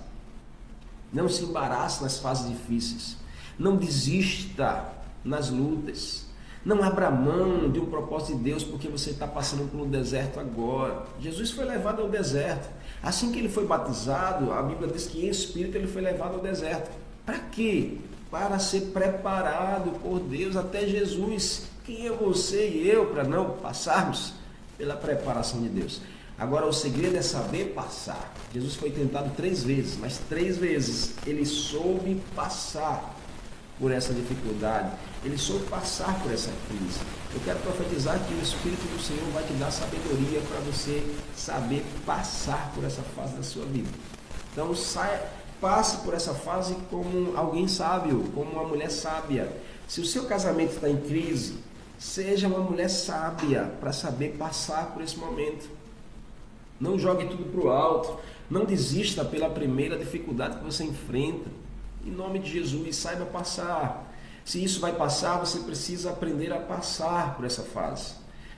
Não 1.12 1.28
se 1.28 1.44
embarace 1.44 2.02
nas 2.02 2.18
fases 2.18 2.48
difíceis. 2.48 3.18
Não 3.58 3.76
desista 3.76 4.86
nas 5.22 5.50
lutas. 5.50 6.24
Não 6.64 6.82
abra 6.82 7.10
mão 7.10 7.70
de 7.70 7.78
um 7.78 7.84
propósito 7.84 8.38
de 8.38 8.44
Deus 8.44 8.64
porque 8.64 8.88
você 8.88 9.10
está 9.10 9.26
passando 9.26 9.70
um 9.78 9.90
deserto 9.90 10.40
agora. 10.40 11.04
Jesus 11.20 11.50
foi 11.50 11.66
levado 11.66 12.00
ao 12.00 12.08
deserto. 12.08 12.70
Assim 13.04 13.30
que 13.30 13.38
ele 13.38 13.50
foi 13.50 13.66
batizado, 13.66 14.50
a 14.50 14.62
Bíblia 14.62 14.90
diz 14.90 15.06
que 15.06 15.26
em 15.26 15.28
espírito 15.28 15.76
ele 15.76 15.86
foi 15.86 16.00
levado 16.00 16.36
ao 16.36 16.40
deserto. 16.40 16.90
Para 17.26 17.38
quê? 17.38 17.98
Para 18.30 18.58
ser 18.58 18.92
preparado 18.92 19.90
por 20.00 20.20
Deus 20.20 20.56
até 20.56 20.86
Jesus. 20.86 21.66
Quem 21.84 22.06
é 22.06 22.10
você 22.10 22.66
e 22.66 22.88
eu 22.88 23.06
para 23.08 23.22
não 23.22 23.50
passarmos 23.58 24.32
pela 24.78 24.96
preparação 24.96 25.60
de 25.60 25.68
Deus? 25.68 26.00
Agora, 26.38 26.66
o 26.66 26.72
segredo 26.72 27.16
é 27.16 27.22
saber 27.22 27.74
passar. 27.74 28.34
Jesus 28.52 28.74
foi 28.74 28.90
tentado 28.90 29.30
três 29.36 29.62
vezes, 29.62 29.98
mas 30.00 30.18
três 30.26 30.56
vezes 30.56 31.14
ele 31.26 31.44
soube 31.44 32.20
passar 32.34 33.13
por 33.78 33.90
essa 33.90 34.12
dificuldade, 34.12 34.90
ele 35.24 35.36
soube 35.36 35.66
passar 35.66 36.18
por 36.22 36.32
essa 36.32 36.50
crise. 36.68 37.00
Eu 37.34 37.40
quero 37.44 37.58
profetizar 37.60 38.18
que 38.20 38.34
o 38.34 38.40
Espírito 38.40 38.82
do 38.82 39.02
Senhor 39.02 39.24
vai 39.32 39.42
te 39.44 39.52
dar 39.54 39.70
sabedoria 39.70 40.40
para 40.42 40.60
você 40.60 41.02
saber 41.36 41.84
passar 42.06 42.72
por 42.74 42.84
essa 42.84 43.02
fase 43.02 43.34
da 43.34 43.42
sua 43.42 43.64
vida. 43.66 43.88
Então, 44.52 44.74
saia, 44.74 45.20
passe 45.60 45.98
por 45.98 46.14
essa 46.14 46.34
fase 46.34 46.76
como 46.90 47.36
alguém 47.36 47.66
sábio, 47.66 48.30
como 48.34 48.52
uma 48.52 48.64
mulher 48.64 48.90
sábia. 48.90 49.50
Se 49.88 50.00
o 50.00 50.06
seu 50.06 50.24
casamento 50.26 50.74
está 50.74 50.88
em 50.88 50.96
crise, 50.96 51.56
seja 51.98 52.46
uma 52.46 52.60
mulher 52.60 52.88
sábia 52.88 53.72
para 53.80 53.92
saber 53.92 54.36
passar 54.36 54.92
por 54.92 55.02
esse 55.02 55.18
momento. 55.18 55.68
Não 56.80 56.98
jogue 56.98 57.26
tudo 57.26 57.44
para 57.44 57.60
o 57.60 57.70
alto. 57.70 58.18
Não 58.50 58.64
desista 58.64 59.24
pela 59.24 59.48
primeira 59.48 59.98
dificuldade 59.98 60.58
que 60.58 60.64
você 60.64 60.84
enfrenta. 60.84 61.48
Em 62.06 62.10
nome 62.10 62.38
de 62.38 62.50
Jesus, 62.50 62.96
saiba 62.96 63.24
passar. 63.24 64.12
Se 64.44 64.62
isso 64.62 64.80
vai 64.80 64.94
passar, 64.94 65.38
você 65.38 65.60
precisa 65.60 66.10
aprender 66.10 66.52
a 66.52 66.60
passar 66.60 67.34
por 67.34 67.44
essa 67.44 67.62
fase. 67.62 68.14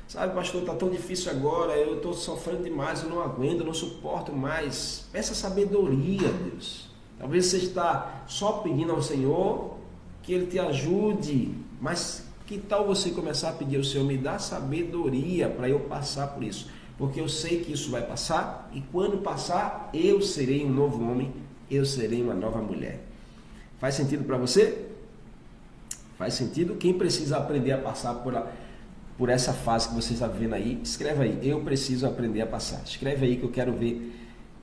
Sabe, 0.08 0.34
pastor, 0.34 0.62
está 0.62 0.74
tão 0.74 0.88
difícil 0.88 1.30
agora, 1.30 1.76
eu 1.76 1.96
estou 1.96 2.12
sofrendo 2.14 2.64
demais, 2.64 3.02
eu 3.02 3.08
não 3.08 3.20
aguento, 3.20 3.60
eu 3.60 3.66
não 3.66 3.74
suporto 3.74 4.32
mais. 4.32 5.04
Peça 5.12 5.34
sabedoria, 5.34 6.28
Deus. 6.28 6.90
Talvez 7.18 7.46
você 7.46 7.58
está 7.58 8.24
só 8.26 8.52
pedindo 8.58 8.92
ao 8.92 9.02
Senhor 9.02 9.76
que 10.22 10.32
Ele 10.32 10.46
te 10.46 10.58
ajude, 10.58 11.54
mas 11.80 12.24
que 12.46 12.58
tal 12.58 12.86
você 12.86 13.10
começar 13.10 13.50
a 13.50 13.52
pedir 13.52 13.76
ao 13.76 13.84
Senhor, 13.84 14.04
me 14.04 14.18
dá 14.18 14.38
sabedoria 14.38 15.48
para 15.48 15.68
eu 15.68 15.80
passar 15.80 16.28
por 16.28 16.42
isso? 16.42 16.68
Porque 16.98 17.20
eu 17.20 17.28
sei 17.28 17.64
que 17.64 17.72
isso 17.72 17.90
vai 17.90 18.02
passar 18.02 18.70
e 18.72 18.80
quando 18.92 19.18
passar, 19.18 19.90
eu 19.92 20.20
serei 20.22 20.64
um 20.64 20.70
novo 20.70 21.02
homem, 21.02 21.32
eu 21.70 21.84
serei 21.84 22.22
uma 22.22 22.34
nova 22.34 22.58
mulher. 22.58 23.05
Faz 23.78 23.94
sentido 23.94 24.24
para 24.24 24.36
você? 24.36 24.86
Faz 26.18 26.34
sentido? 26.34 26.76
Quem 26.76 26.94
precisa 26.94 27.36
aprender 27.36 27.72
a 27.72 27.78
passar 27.78 28.14
por, 28.14 28.34
a, 28.34 28.46
por 29.18 29.28
essa 29.28 29.52
fase 29.52 29.88
que 29.88 29.94
você 29.94 30.14
está 30.14 30.26
vivendo 30.26 30.54
aí, 30.54 30.80
escreve 30.82 31.22
aí. 31.22 31.38
Eu 31.42 31.60
preciso 31.60 32.06
aprender 32.06 32.40
a 32.40 32.46
passar. 32.46 32.82
Escreve 32.84 33.26
aí 33.26 33.36
que 33.36 33.44
eu 33.44 33.50
quero 33.50 33.72
ver 33.72 34.14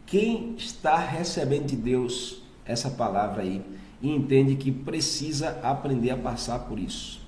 quem 0.05 0.55
está 0.55 0.97
recebendo 0.97 1.67
de 1.67 1.75
Deus 1.75 2.41
essa 2.65 2.89
palavra 2.89 3.43
aí 3.43 3.63
e 4.01 4.09
entende 4.09 4.55
que 4.55 4.71
precisa 4.71 5.59
aprender 5.61 6.09
a 6.09 6.17
passar 6.17 6.59
por 6.59 6.79
isso. 6.79 7.21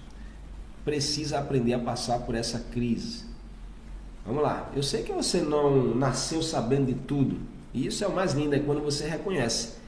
Precisa 0.83 1.39
aprender 1.39 1.73
a 1.73 1.79
passar 1.79 2.19
por 2.19 2.35
essa 2.35 2.59
crise. 2.59 3.25
Vamos 4.25 4.41
lá. 4.41 4.71
Eu 4.75 4.81
sei 4.81 5.03
que 5.03 5.11
você 5.11 5.41
não 5.41 5.95
nasceu 5.95 6.41
sabendo 6.41 6.87
de 6.87 6.95
tudo. 6.95 7.39
E 7.73 7.85
isso 7.85 8.03
é 8.03 8.07
o 8.07 8.15
mais 8.15 8.33
lindo, 8.33 8.55
é 8.55 8.59
quando 8.59 8.81
você 8.81 9.07
reconhece 9.07 9.84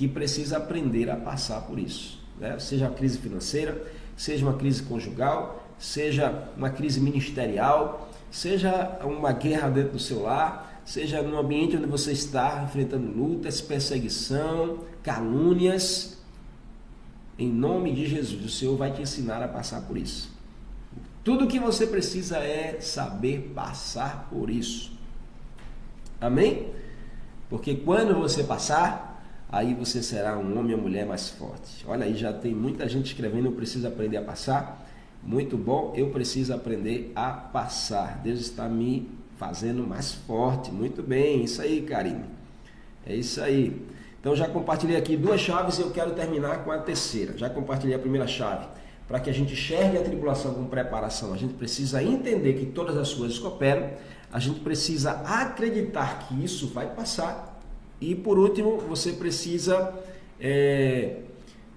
que 0.00 0.08
precisa 0.08 0.56
aprender 0.56 1.10
a 1.10 1.16
passar 1.16 1.60
por 1.66 1.78
isso. 1.78 2.18
Né? 2.38 2.58
Seja 2.58 2.86
uma 2.86 2.94
crise 2.94 3.18
financeira, 3.18 3.84
seja 4.16 4.46
uma 4.46 4.56
crise 4.56 4.82
conjugal, 4.82 5.62
seja 5.78 6.48
uma 6.56 6.70
crise 6.70 6.98
ministerial, 6.98 8.08
seja 8.30 8.98
uma 9.04 9.30
guerra 9.30 9.68
dentro 9.68 9.92
do 9.92 9.98
seu 9.98 10.22
lar, 10.22 10.80
seja 10.86 11.20
no 11.20 11.38
ambiente 11.38 11.76
onde 11.76 11.84
você 11.84 12.12
está 12.12 12.64
enfrentando 12.64 13.12
lutas, 13.12 13.60
perseguição, 13.60 14.78
calúnias. 15.02 16.16
Em 17.38 17.52
nome 17.52 17.92
de 17.92 18.06
Jesus, 18.06 18.42
o 18.42 18.48
Senhor 18.48 18.78
vai 18.78 18.90
te 18.94 19.02
ensinar 19.02 19.42
a 19.42 19.48
passar 19.48 19.82
por 19.82 19.98
isso. 19.98 20.34
Tudo 21.22 21.46
que 21.46 21.58
você 21.58 21.86
precisa 21.86 22.38
é 22.38 22.80
saber 22.80 23.52
passar 23.54 24.30
por 24.30 24.48
isso. 24.48 24.92
Amém? 26.18 26.72
Porque 27.50 27.74
quando 27.74 28.14
você 28.14 28.42
passar, 28.42 29.09
aí 29.50 29.74
você 29.74 30.02
será 30.02 30.38
um 30.38 30.58
homem 30.58 30.74
ou 30.74 30.80
mulher 30.80 31.04
mais 31.04 31.28
forte. 31.28 31.84
Olha 31.86 32.04
aí, 32.04 32.16
já 32.16 32.32
tem 32.32 32.54
muita 32.54 32.88
gente 32.88 33.06
escrevendo, 33.06 33.46
eu 33.46 33.52
preciso 33.52 33.86
aprender 33.86 34.16
a 34.16 34.22
passar. 34.22 34.86
Muito 35.22 35.56
bom, 35.56 35.92
eu 35.96 36.10
preciso 36.10 36.54
aprender 36.54 37.12
a 37.14 37.30
passar. 37.30 38.20
Deus 38.22 38.40
está 38.40 38.68
me 38.68 39.10
fazendo 39.36 39.86
mais 39.86 40.12
forte. 40.12 40.70
Muito 40.70 41.02
bem, 41.02 41.44
isso 41.44 41.60
aí, 41.60 41.82
Karine. 41.82 42.24
É 43.06 43.14
isso 43.14 43.40
aí. 43.42 43.86
Então 44.20 44.36
já 44.36 44.46
compartilhei 44.46 44.96
aqui 44.96 45.16
duas 45.16 45.40
chaves 45.40 45.78
e 45.78 45.82
eu 45.82 45.90
quero 45.90 46.12
terminar 46.12 46.62
com 46.62 46.70
a 46.70 46.78
terceira. 46.78 47.36
Já 47.36 47.48
compartilhei 47.48 47.96
a 47.96 47.98
primeira 47.98 48.26
chave. 48.26 48.66
Para 49.08 49.18
que 49.18 49.28
a 49.28 49.32
gente 49.32 49.54
enxergue 49.54 49.98
a 49.98 50.02
tribulação 50.02 50.54
com 50.54 50.66
preparação, 50.66 51.32
a 51.32 51.36
gente 51.36 51.54
precisa 51.54 52.02
entender 52.02 52.52
que 52.52 52.66
todas 52.66 52.96
as 52.96 53.12
coisas 53.12 53.38
cooperam, 53.38 53.90
a 54.32 54.38
gente 54.38 54.60
precisa 54.60 55.22
acreditar 55.24 56.20
que 56.20 56.44
isso 56.44 56.68
vai 56.68 56.86
passar. 56.94 57.49
E 58.00 58.14
por 58.14 58.38
último, 58.38 58.78
você 58.78 59.12
precisa 59.12 59.94
é, 60.40 61.16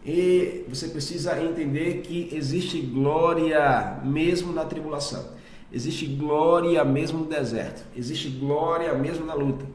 e 0.06 0.66
você 0.68 0.90
precisa 0.90 1.42
entender 1.42 2.02
que 2.02 2.30
existe 2.34 2.80
glória 2.82 4.00
mesmo 4.04 4.52
na 4.52 4.66
tribulação. 4.66 5.32
Existe 5.72 6.06
glória 6.06 6.84
mesmo 6.84 7.20
no 7.20 7.26
deserto. 7.26 7.84
Existe 7.96 8.30
glória 8.30 8.94
mesmo 8.94 9.26
na 9.26 9.34
luta. 9.34 9.66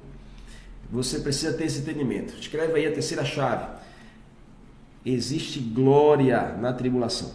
Você 0.90 1.20
precisa 1.20 1.56
ter 1.56 1.64
esse 1.64 1.80
entendimento. 1.80 2.34
Escreve 2.38 2.74
aí 2.74 2.86
a 2.86 2.92
terceira 2.92 3.24
chave. 3.24 3.66
Existe 5.04 5.60
glória 5.60 6.54
na 6.60 6.72
tribulação. 6.72 7.32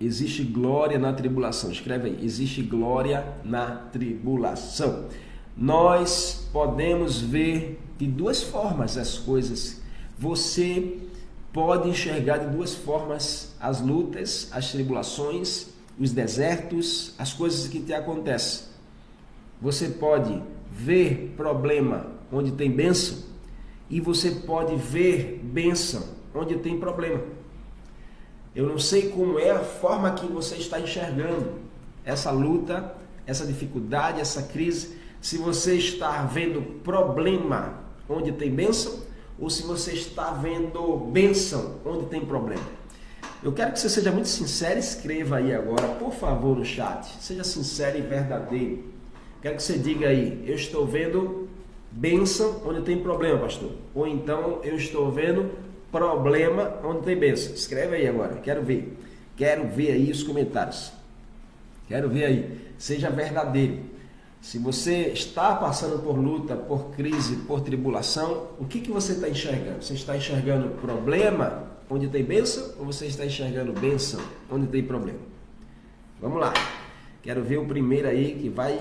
Existe 0.00 0.44
glória 0.44 0.98
na 0.98 1.12
tribulação. 1.12 1.70
Escreve 1.70 2.08
aí. 2.08 2.24
Existe 2.24 2.62
glória 2.62 3.34
na 3.44 3.76
tribulação. 3.92 5.08
Nós 5.56 6.48
podemos 6.52 7.20
ver 7.20 7.80
de 8.00 8.06
duas 8.06 8.42
formas 8.42 8.96
as 8.96 9.18
coisas. 9.18 9.82
Você 10.18 10.96
pode 11.52 11.90
enxergar 11.90 12.38
de 12.38 12.46
duas 12.46 12.74
formas 12.74 13.54
as 13.60 13.82
lutas, 13.82 14.48
as 14.52 14.72
tribulações, 14.72 15.66
os 15.98 16.10
desertos, 16.10 17.14
as 17.18 17.34
coisas 17.34 17.68
que 17.68 17.78
te 17.78 17.92
acontecem. 17.92 18.68
Você 19.60 19.88
pode 19.88 20.42
ver 20.72 21.34
problema 21.36 22.06
onde 22.32 22.52
tem 22.52 22.70
bênção 22.70 23.18
e 23.90 24.00
você 24.00 24.30
pode 24.30 24.76
ver 24.76 25.38
bênção 25.44 26.02
onde 26.34 26.56
tem 26.56 26.80
problema. 26.80 27.20
Eu 28.56 28.66
não 28.66 28.78
sei 28.78 29.10
como 29.10 29.38
é 29.38 29.50
a 29.50 29.60
forma 29.60 30.10
que 30.12 30.26
você 30.26 30.54
está 30.54 30.80
enxergando 30.80 31.52
essa 32.02 32.30
luta, 32.30 32.94
essa 33.26 33.44
dificuldade, 33.44 34.22
essa 34.22 34.44
crise. 34.44 34.96
Se 35.20 35.36
você 35.36 35.74
está 35.74 36.22
vendo 36.24 36.62
problema 36.82 37.89
onde 38.10 38.32
tem 38.32 38.50
bênção 38.50 39.00
ou 39.38 39.48
se 39.48 39.62
você 39.62 39.92
está 39.92 40.32
vendo 40.32 40.96
bênção 41.10 41.76
onde 41.84 42.06
tem 42.06 42.20
problema. 42.24 42.80
Eu 43.42 43.52
quero 43.52 43.72
que 43.72 43.80
você 43.80 43.88
seja 43.88 44.12
muito 44.12 44.28
sincero, 44.28 44.78
escreva 44.78 45.36
aí 45.36 45.54
agora, 45.54 45.88
por 45.88 46.12
favor, 46.12 46.58
no 46.58 46.64
chat. 46.64 47.06
Seja 47.20 47.42
sincero 47.42 47.96
e 47.96 48.02
verdadeiro. 48.02 48.84
Quero 49.40 49.56
que 49.56 49.62
você 49.62 49.78
diga 49.78 50.08
aí, 50.08 50.44
eu 50.46 50.54
estou 50.54 50.86
vendo 50.86 51.48
bênção 51.90 52.62
onde 52.66 52.82
tem 52.82 52.98
problema, 52.98 53.38
pastor. 53.38 53.72
Ou 53.94 54.06
então 54.06 54.60
eu 54.62 54.76
estou 54.76 55.10
vendo 55.10 55.50
problema 55.90 56.78
onde 56.84 57.02
tem 57.02 57.16
bênção. 57.16 57.54
Escreve 57.54 57.96
aí 57.96 58.06
agora, 58.06 58.36
quero 58.36 58.62
ver. 58.62 58.94
Quero 59.36 59.68
ver 59.68 59.92
aí 59.92 60.10
os 60.10 60.22
comentários. 60.22 60.92
Quero 61.88 62.10
ver 62.10 62.24
aí. 62.26 62.60
Seja 62.76 63.08
verdadeiro. 63.08 63.89
Se 64.40 64.58
você 64.58 65.08
está 65.08 65.54
passando 65.54 66.02
por 66.02 66.18
luta, 66.18 66.56
por 66.56 66.90
crise, 66.92 67.36
por 67.36 67.60
tribulação, 67.60 68.48
o 68.58 68.64
que, 68.64 68.80
que 68.80 68.90
você 68.90 69.12
está 69.12 69.28
enxergando? 69.28 69.82
Você 69.82 69.94
está 69.94 70.16
enxergando 70.16 70.70
problema 70.80 71.64
onde 71.90 72.08
tem 72.08 72.24
bênção 72.24 72.72
ou 72.78 72.86
você 72.86 73.06
está 73.06 73.26
enxergando 73.26 73.72
bênção 73.72 74.20
onde 74.50 74.66
tem 74.66 74.82
problema? 74.82 75.20
Vamos 76.20 76.40
lá. 76.40 76.54
Quero 77.22 77.42
ver 77.42 77.58
o 77.58 77.66
primeiro 77.66 78.08
aí 78.08 78.38
que 78.40 78.48
vai 78.48 78.80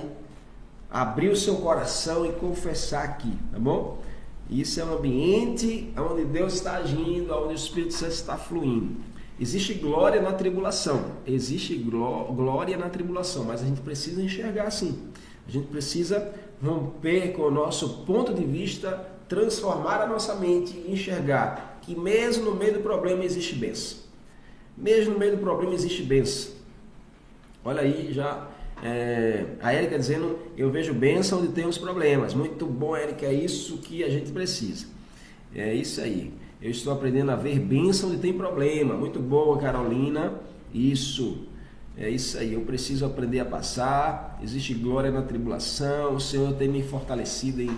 abrir 0.89 1.30
o 1.30 1.36
seu 1.36 1.58
coração 1.58 2.26
e 2.26 2.32
confessar 2.34 3.04
aqui, 3.04 3.32
tá 3.52 3.60
bom? 3.60 4.02
Isso 4.50 4.80
é 4.80 4.86
um 4.86 4.98
ambiente 4.98 5.93
onde 5.95 6.26
Deus 6.26 6.54
está 6.54 6.78
agindo, 6.78 7.34
onde 7.36 7.54
o 7.54 7.56
Espírito 7.56 7.93
Santo 7.93 8.13
está 8.13 8.38
fluindo. 8.38 8.95
Existe 9.39 9.74
glória 9.74 10.22
na 10.22 10.34
tribulação, 10.34 11.12
existe 11.26 11.76
glória 11.76 12.78
na 12.78 12.89
tribulação, 12.89 13.45
mas 13.45 13.62
a 13.62 13.65
gente 13.65 13.82
precisa 13.82 14.22
enxergar 14.22 14.63
assim. 14.65 14.98
A 15.50 15.52
gente 15.52 15.66
precisa 15.66 16.32
romper 16.64 17.34
com 17.34 17.42
o 17.42 17.50
nosso 17.50 18.06
ponto 18.06 18.32
de 18.32 18.46
vista, 18.46 19.04
transformar 19.28 20.00
a 20.00 20.06
nossa 20.06 20.36
mente 20.36 20.78
e 20.78 20.92
enxergar 20.92 21.80
que 21.82 21.96
mesmo 21.96 22.52
no 22.52 22.56
meio 22.56 22.74
do 22.74 22.82
problema 22.82 23.26
existe 23.26 23.56
bênção. 23.56 23.98
Mesmo 24.78 25.14
no 25.14 25.20
meio 25.20 25.32
do 25.32 25.40
problema 25.40 25.74
existe 25.74 26.04
bênção. 26.04 26.52
Olha 27.66 27.82
aí, 27.82 28.14
já 28.14 28.48
é, 28.84 29.44
a 29.60 29.74
Érica 29.74 29.98
dizendo, 29.98 30.38
eu 30.56 30.70
vejo 30.70 30.94
bênção 30.94 31.40
onde 31.40 31.48
tem 31.48 31.66
os 31.66 31.80
problemas. 31.80 32.36
Muito 32.36 32.68
bom, 32.68 32.96
Érica, 32.96 33.26
é 33.26 33.34
isso 33.34 33.80
que 33.80 34.04
a 34.04 34.10
gente 34.10 34.32
precisa. 34.32 34.86
É 35.56 35.74
isso 35.74 36.00
aí. 36.00 36.32
Eu 36.62 36.70
estou 36.70 36.94
aprendendo 36.94 37.32
a 37.32 37.36
ver 37.36 37.58
bênção 37.58 38.10
onde 38.10 38.20
tem 38.20 38.34
problema. 38.34 38.94
Muito 38.94 39.20
boa, 39.20 39.58
Carolina. 39.58 40.32
Isso. 40.72 41.49
É 42.02 42.10
isso 42.10 42.38
aí, 42.38 42.54
eu 42.54 42.62
preciso 42.62 43.06
aprender 43.06 43.42
a 43.42 43.46
passar. 43.46 44.40
Existe 44.42 44.74
glória 44.74 45.12
na 45.12 45.22
tribulação. 45.22 46.16
O 46.16 46.20
Senhor 46.22 46.54
tem 46.54 46.70
me 46.70 46.82
fortalecido 46.82 47.62
em, 47.62 47.78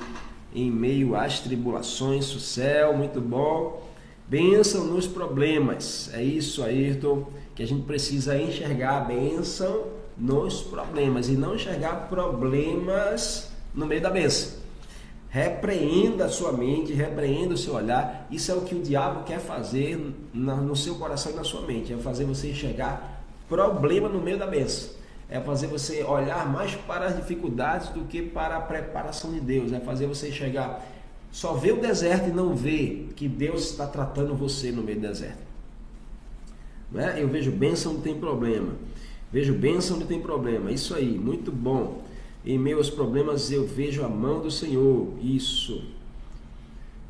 em 0.54 0.70
meio 0.70 1.16
às 1.16 1.40
tribulações. 1.40 2.32
O 2.36 2.40
céu, 2.40 2.96
muito 2.96 3.20
bom. 3.20 3.82
Bênção 4.28 4.86
nos 4.86 5.08
problemas. 5.08 6.12
É 6.14 6.22
isso, 6.22 6.62
Ayrton, 6.62 7.26
que 7.56 7.64
a 7.64 7.66
gente 7.66 7.84
precisa 7.84 8.40
enxergar 8.40 8.98
a 8.98 9.00
bênção 9.06 9.86
nos 10.16 10.62
problemas 10.62 11.28
e 11.28 11.32
não 11.32 11.56
enxergar 11.56 12.08
problemas 12.08 13.52
no 13.74 13.88
meio 13.88 14.02
da 14.02 14.12
bênção. 14.12 14.62
Repreenda 15.30 16.26
a 16.26 16.30
sua 16.30 16.52
mente, 16.52 16.94
repreenda 16.94 17.56
o 17.56 17.58
seu 17.58 17.74
olhar. 17.74 18.28
Isso 18.30 18.52
é 18.52 18.54
o 18.54 18.62
que 18.62 18.76
o 18.76 18.84
diabo 18.84 19.24
quer 19.24 19.40
fazer 19.40 19.98
no 20.32 20.76
seu 20.76 20.94
coração 20.96 21.32
e 21.32 21.36
na 21.36 21.44
sua 21.44 21.62
mente. 21.62 21.92
É 21.92 21.98
fazer 21.98 22.26
você 22.26 22.52
enxergar 22.52 23.11
problema 23.52 24.08
no 24.08 24.22
meio 24.22 24.40
da 24.40 24.48
benção. 24.48 24.94
É 25.30 25.40
fazer 25.42 25.68
você 25.68 26.04
olhar 26.04 26.50
mais 26.50 26.74
para 26.74 27.08
as 27.08 27.16
dificuldades 27.18 27.90
do 27.90 28.06
que 28.06 28.22
para 28.22 28.56
a 28.56 28.62
preparação 28.62 29.32
de 29.32 29.42
Deus. 29.42 29.74
É 29.74 29.80
fazer 29.82 30.08
você 30.08 30.30
enxergar, 30.30 30.82
só 31.32 31.54
ver 31.54 31.74
o 31.74 31.82
deserto 31.82 32.30
e 32.30 32.32
não 32.32 32.56
ver 32.56 33.12
que 33.16 33.28
Deus 33.28 33.72
está 33.72 33.86
tratando 33.86 34.34
você 34.34 34.72
no 34.72 34.82
meio 34.82 35.00
do 35.00 35.08
deserto. 35.08 35.52
Né? 36.92 37.16
Eu 37.18 37.28
vejo 37.28 37.52
bênção 37.52 37.94
onde 37.94 38.02
tem 38.02 38.16
problema. 38.18 38.74
Vejo 39.32 39.54
bênção 39.54 39.98
onde 39.98 40.06
tem 40.06 40.22
problema. 40.22 40.72
Isso 40.72 40.96
aí, 40.96 41.18
muito 41.18 41.52
bom. 41.52 42.04
Em 42.46 42.74
aos 42.74 42.90
problemas 42.90 43.52
eu 43.52 43.68
vejo 43.68 44.04
a 44.04 44.10
mão 44.10 44.42
do 44.42 44.50
Senhor. 44.50 45.14
Isso. 45.22 45.84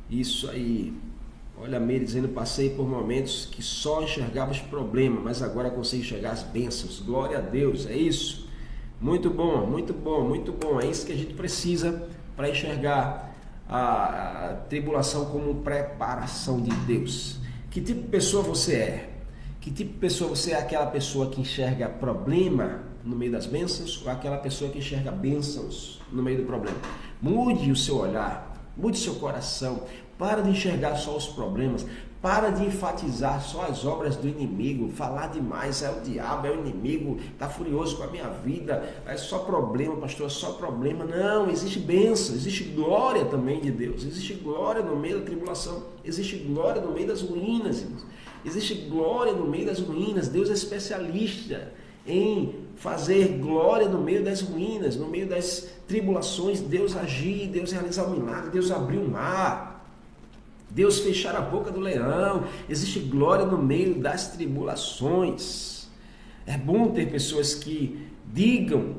Isso 0.10 0.50
aí. 0.50 0.94
Olha 1.64 1.78
a 1.78 1.80
Meire 1.80 2.03
dizendo, 2.03 2.28
passei 2.30 2.72
por 2.72 2.89
momentos 2.89 3.47
que 3.51 3.62
só 3.62 4.01
enxergava 4.01 4.51
os 4.51 4.59
problemas, 4.59 5.24
mas 5.24 5.43
agora 5.43 5.70
consigo 5.70 6.01
enxergar 6.01 6.32
as 6.32 6.41
bênçãos. 6.41 6.99
Glória 6.99 7.38
a 7.38 7.41
Deus, 7.41 7.86
é 7.86 7.95
isso. 7.95 8.49
Muito 8.99 9.30
bom, 9.30 9.68
muito 9.68 9.93
bom, 9.93 10.28
muito 10.28 10.51
bom. 10.51 10.82
É 10.82 10.88
isso 10.88 11.05
que 11.05 11.12
a 11.12 11.16
gente 11.16 11.36
precisa 11.36 12.09
para 12.36 12.49
enxergar 12.49 13.36
a, 13.70 14.64
tribulação 14.70 15.26
como 15.26 15.53
preparação 15.62 16.59
de 16.59 16.72
Deus. 16.88 17.39
Que 17.70 17.80
tipo 17.80 18.01
de 18.01 18.07
pessoa 18.07 18.41
você 18.41 18.76
é? 18.76 19.09
Que 19.59 19.70
tipo 19.70 19.93
de 19.93 19.99
pessoa 19.99 20.32
você 20.32 20.53
é? 20.53 20.55
Aquela 20.57 20.88
pessoa 20.88 21.30
que 21.30 21.41
enxerga 21.41 21.88
problema 21.88 22.82
no 23.05 23.16
meio 23.16 23.32
das 23.32 23.45
bênçãos 23.45 24.01
ou 24.03 24.12
aquela 24.12 24.38
pessoa 24.38 24.72
que 24.72 24.80
enxerga 24.80 25.12
bênçãos 25.12 26.01
no 26.12 26.24
meio 26.24 26.39
do 26.39 26.43
problema? 26.43 26.78
Mude 27.22 27.72
o 27.72 27.76
seu 27.76 27.97
olhar, 27.97 28.51
mude 28.76 28.97
seu 28.97 29.14
coração, 29.16 29.84
para 30.22 30.44
de 30.44 30.52
enxergar 30.52 30.96
só 30.98 31.18
os 31.18 31.26
problemas. 31.26 31.84
Para 32.22 32.52
de 32.52 32.64
enfatizar 32.64 33.42
só 33.42 33.64
as 33.64 33.84
obras 33.84 34.16
do 34.16 34.28
inimigo, 34.28 34.92
falar 34.92 35.30
demais, 35.30 35.82
é 35.82 35.90
o 35.90 36.02
diabo, 36.02 36.46
é 36.46 36.52
o 36.52 36.60
inimigo, 36.60 37.18
está 37.34 37.50
furioso 37.50 37.98
com 37.98 38.04
a 38.04 38.08
minha 38.08 38.30
vida, 38.30 38.88
é 39.08 39.18
só 39.18 39.40
problema, 39.40 39.96
pastor, 39.96 40.28
é 40.28 40.30
só 40.30 40.52
problema. 40.52 41.04
Não, 41.06 41.50
existe 41.50 41.80
bênção, 41.80 42.36
existe 42.36 42.66
glória 42.66 43.26
também 43.26 43.62
de 43.62 43.72
Deus, 43.72 44.04
existe 44.04 44.36
glória 44.36 44.84
no 44.84 44.96
meio 44.96 45.22
da 45.22 45.26
tribulação, 45.26 45.86
existe 46.06 46.36
glória 46.36 46.80
no 46.80 46.92
meio 46.92 47.08
das 47.08 47.24
ruínas, 47.24 47.84
existe 48.46 48.76
glória 48.76 49.34
no 49.34 49.48
meio 49.48 49.66
das 49.66 49.80
ruínas. 49.80 50.28
Deus 50.28 50.52
é 50.52 50.54
especialista 50.54 51.74
em 52.06 52.54
fazer 52.76 53.40
glória 53.40 53.90
no 53.90 54.00
meio 54.00 54.24
das 54.24 54.42
ruínas, 54.42 54.96
no 54.96 55.08
meio 55.08 55.28
das 55.28 55.70
tribulações, 55.88 56.60
Deus 56.60 56.96
agir, 56.96 57.48
Deus 57.48 57.72
realizar 57.72 58.04
o 58.04 58.12
milagre, 58.12 58.52
Deus 58.52 58.70
abrir 58.70 59.00
o 59.00 59.10
mar. 59.10 59.71
Deus 60.74 61.00
fechar 61.00 61.36
a 61.36 61.42
boca 61.42 61.70
do 61.70 61.80
leão, 61.80 62.46
existe 62.70 63.00
glória 63.00 63.46
no 63.46 63.58
meio 63.58 63.96
das 63.96 64.30
tribulações. 64.30 65.90
É 66.46 66.58
bom 66.58 66.90
ter 66.90 67.12
pessoas 67.12 67.54
que 67.54 68.08
digam 68.26 68.96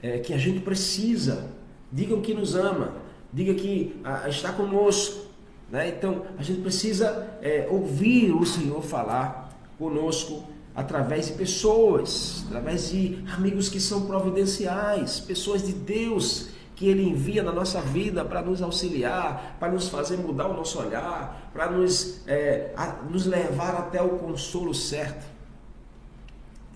é, 0.00 0.18
que 0.18 0.32
a 0.32 0.38
gente 0.38 0.60
precisa, 0.60 1.50
digam 1.92 2.20
que 2.20 2.32
nos 2.32 2.54
ama, 2.54 2.94
diga 3.32 3.54
que 3.54 4.00
ah, 4.04 4.28
está 4.28 4.52
conosco. 4.52 5.26
Né? 5.70 5.88
Então 5.88 6.22
a 6.38 6.42
gente 6.42 6.60
precisa 6.60 7.38
é, 7.42 7.66
ouvir 7.68 8.30
o 8.30 8.46
Senhor 8.46 8.80
falar 8.80 9.48
conosco 9.78 10.44
através 10.76 11.26
de 11.26 11.32
pessoas, 11.32 12.44
através 12.46 12.90
de 12.90 13.18
amigos 13.34 13.68
que 13.68 13.80
são 13.80 14.06
providenciais, 14.06 15.18
pessoas 15.18 15.66
de 15.66 15.72
Deus 15.72 16.50
que 16.78 16.86
Ele 16.86 17.02
envia 17.02 17.42
na 17.42 17.50
nossa 17.50 17.80
vida 17.80 18.24
para 18.24 18.40
nos 18.40 18.62
auxiliar, 18.62 19.56
para 19.58 19.72
nos 19.72 19.88
fazer 19.88 20.16
mudar 20.16 20.46
o 20.46 20.54
nosso 20.54 20.78
olhar, 20.78 21.50
para 21.52 21.68
nos, 21.68 22.20
é, 22.24 22.72
nos 23.10 23.26
levar 23.26 23.74
até 23.74 24.00
o 24.00 24.10
consolo 24.10 24.72
certo. 24.72 25.26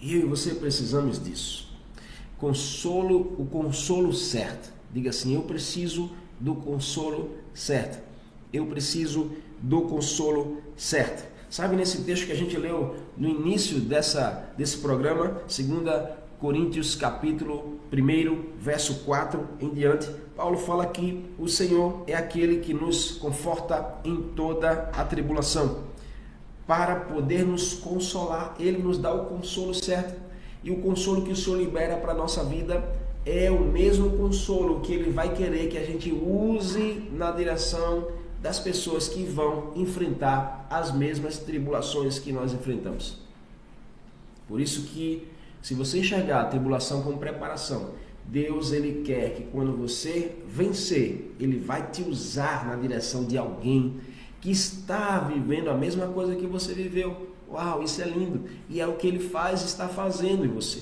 E 0.00 0.16
eu 0.16 0.22
e 0.22 0.24
você 0.24 0.56
precisamos 0.56 1.22
disso. 1.22 1.72
Consolo, 2.36 3.36
o 3.38 3.46
consolo 3.46 4.12
certo. 4.12 4.72
Diga 4.92 5.10
assim: 5.10 5.36
eu 5.36 5.42
preciso 5.42 6.10
do 6.40 6.56
consolo 6.56 7.36
certo. 7.54 8.02
Eu 8.52 8.66
preciso 8.66 9.30
do 9.60 9.82
consolo 9.82 10.60
certo. 10.76 11.30
Sabe 11.48 11.76
nesse 11.76 12.02
texto 12.02 12.26
que 12.26 12.32
a 12.32 12.36
gente 12.36 12.56
leu 12.56 12.96
no 13.16 13.28
início 13.28 13.78
dessa, 13.78 14.52
desse 14.58 14.78
programa, 14.78 15.40
segunda 15.46 16.21
Coríntios 16.42 16.96
capítulo 16.96 17.78
1, 17.92 18.58
verso 18.58 19.04
4 19.04 19.46
em 19.60 19.68
diante, 19.68 20.10
Paulo 20.34 20.58
fala 20.58 20.84
que 20.86 21.24
o 21.38 21.46
Senhor 21.46 22.02
é 22.04 22.16
aquele 22.16 22.58
que 22.58 22.74
nos 22.74 23.12
conforta 23.12 24.00
em 24.04 24.20
toda 24.34 24.90
a 24.92 25.04
tribulação. 25.04 25.84
Para 26.66 26.96
poder 26.96 27.46
nos 27.46 27.74
consolar, 27.74 28.56
ele 28.58 28.82
nos 28.82 28.98
dá 28.98 29.14
o 29.14 29.26
consolo 29.26 29.72
certo. 29.72 30.20
E 30.64 30.72
o 30.72 30.78
consolo 30.78 31.22
que 31.22 31.30
o 31.30 31.36
Senhor 31.36 31.60
libera 31.60 31.96
para 31.96 32.10
a 32.10 32.16
nossa 32.16 32.42
vida 32.42 32.82
é 33.24 33.48
o 33.48 33.60
mesmo 33.60 34.10
consolo 34.18 34.80
que 34.80 34.92
ele 34.92 35.12
vai 35.12 35.36
querer 35.36 35.68
que 35.68 35.78
a 35.78 35.84
gente 35.84 36.10
use 36.10 37.08
na 37.12 37.30
direção 37.30 38.08
das 38.40 38.58
pessoas 38.58 39.06
que 39.06 39.22
vão 39.22 39.70
enfrentar 39.76 40.66
as 40.68 40.90
mesmas 40.92 41.38
tribulações 41.38 42.18
que 42.18 42.32
nós 42.32 42.52
enfrentamos. 42.52 43.22
Por 44.48 44.60
isso 44.60 44.82
que 44.88 45.30
se 45.62 45.74
você 45.74 46.00
enxergar 46.00 46.42
a 46.42 46.44
tribulação 46.46 47.02
como 47.02 47.18
preparação, 47.18 47.90
Deus 48.26 48.72
ele 48.72 49.02
quer 49.04 49.34
que 49.34 49.44
quando 49.44 49.76
você 49.76 50.32
vencer, 50.46 51.34
ele 51.38 51.58
vai 51.58 51.88
te 51.90 52.02
usar 52.02 52.66
na 52.66 52.76
direção 52.76 53.24
de 53.24 53.38
alguém 53.38 53.96
que 54.40 54.50
está 54.50 55.20
vivendo 55.20 55.68
a 55.68 55.74
mesma 55.74 56.08
coisa 56.08 56.34
que 56.34 56.46
você 56.46 56.74
viveu. 56.74 57.28
Uau, 57.48 57.82
isso 57.82 58.02
é 58.02 58.06
lindo. 58.06 58.42
E 58.68 58.80
é 58.80 58.86
o 58.86 58.94
que 58.94 59.06
ele 59.06 59.20
faz, 59.20 59.62
está 59.62 59.88
fazendo 59.88 60.44
em 60.44 60.48
você. 60.48 60.80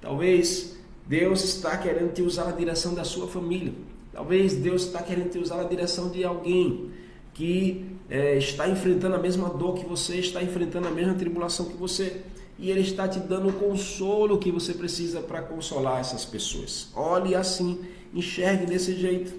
Talvez 0.00 0.76
Deus 1.06 1.44
está 1.44 1.76
querendo 1.76 2.12
te 2.12 2.22
usar 2.22 2.46
na 2.46 2.52
direção 2.52 2.94
da 2.94 3.04
sua 3.04 3.28
família. 3.28 3.72
Talvez 4.12 4.54
Deus 4.54 4.86
está 4.86 5.02
querendo 5.02 5.30
te 5.30 5.38
usar 5.38 5.58
na 5.58 5.64
direção 5.64 6.08
de 6.08 6.24
alguém 6.24 6.90
que 7.32 7.84
é, 8.08 8.36
está 8.36 8.68
enfrentando 8.68 9.14
a 9.14 9.18
mesma 9.18 9.48
dor 9.50 9.74
que 9.74 9.84
você, 9.84 10.16
está 10.16 10.42
enfrentando 10.42 10.88
a 10.88 10.90
mesma 10.90 11.14
tribulação 11.14 11.66
que 11.66 11.76
você 11.76 12.22
e 12.60 12.70
Ele 12.70 12.82
está 12.82 13.08
te 13.08 13.18
dando 13.18 13.48
o 13.48 13.52
consolo 13.54 14.38
que 14.38 14.52
você 14.52 14.74
precisa 14.74 15.20
para 15.20 15.40
consolar 15.40 15.98
essas 15.98 16.26
pessoas. 16.26 16.88
Olhe 16.94 17.34
assim, 17.34 17.80
enxergue 18.12 18.66
desse 18.66 18.94
jeito. 18.94 19.32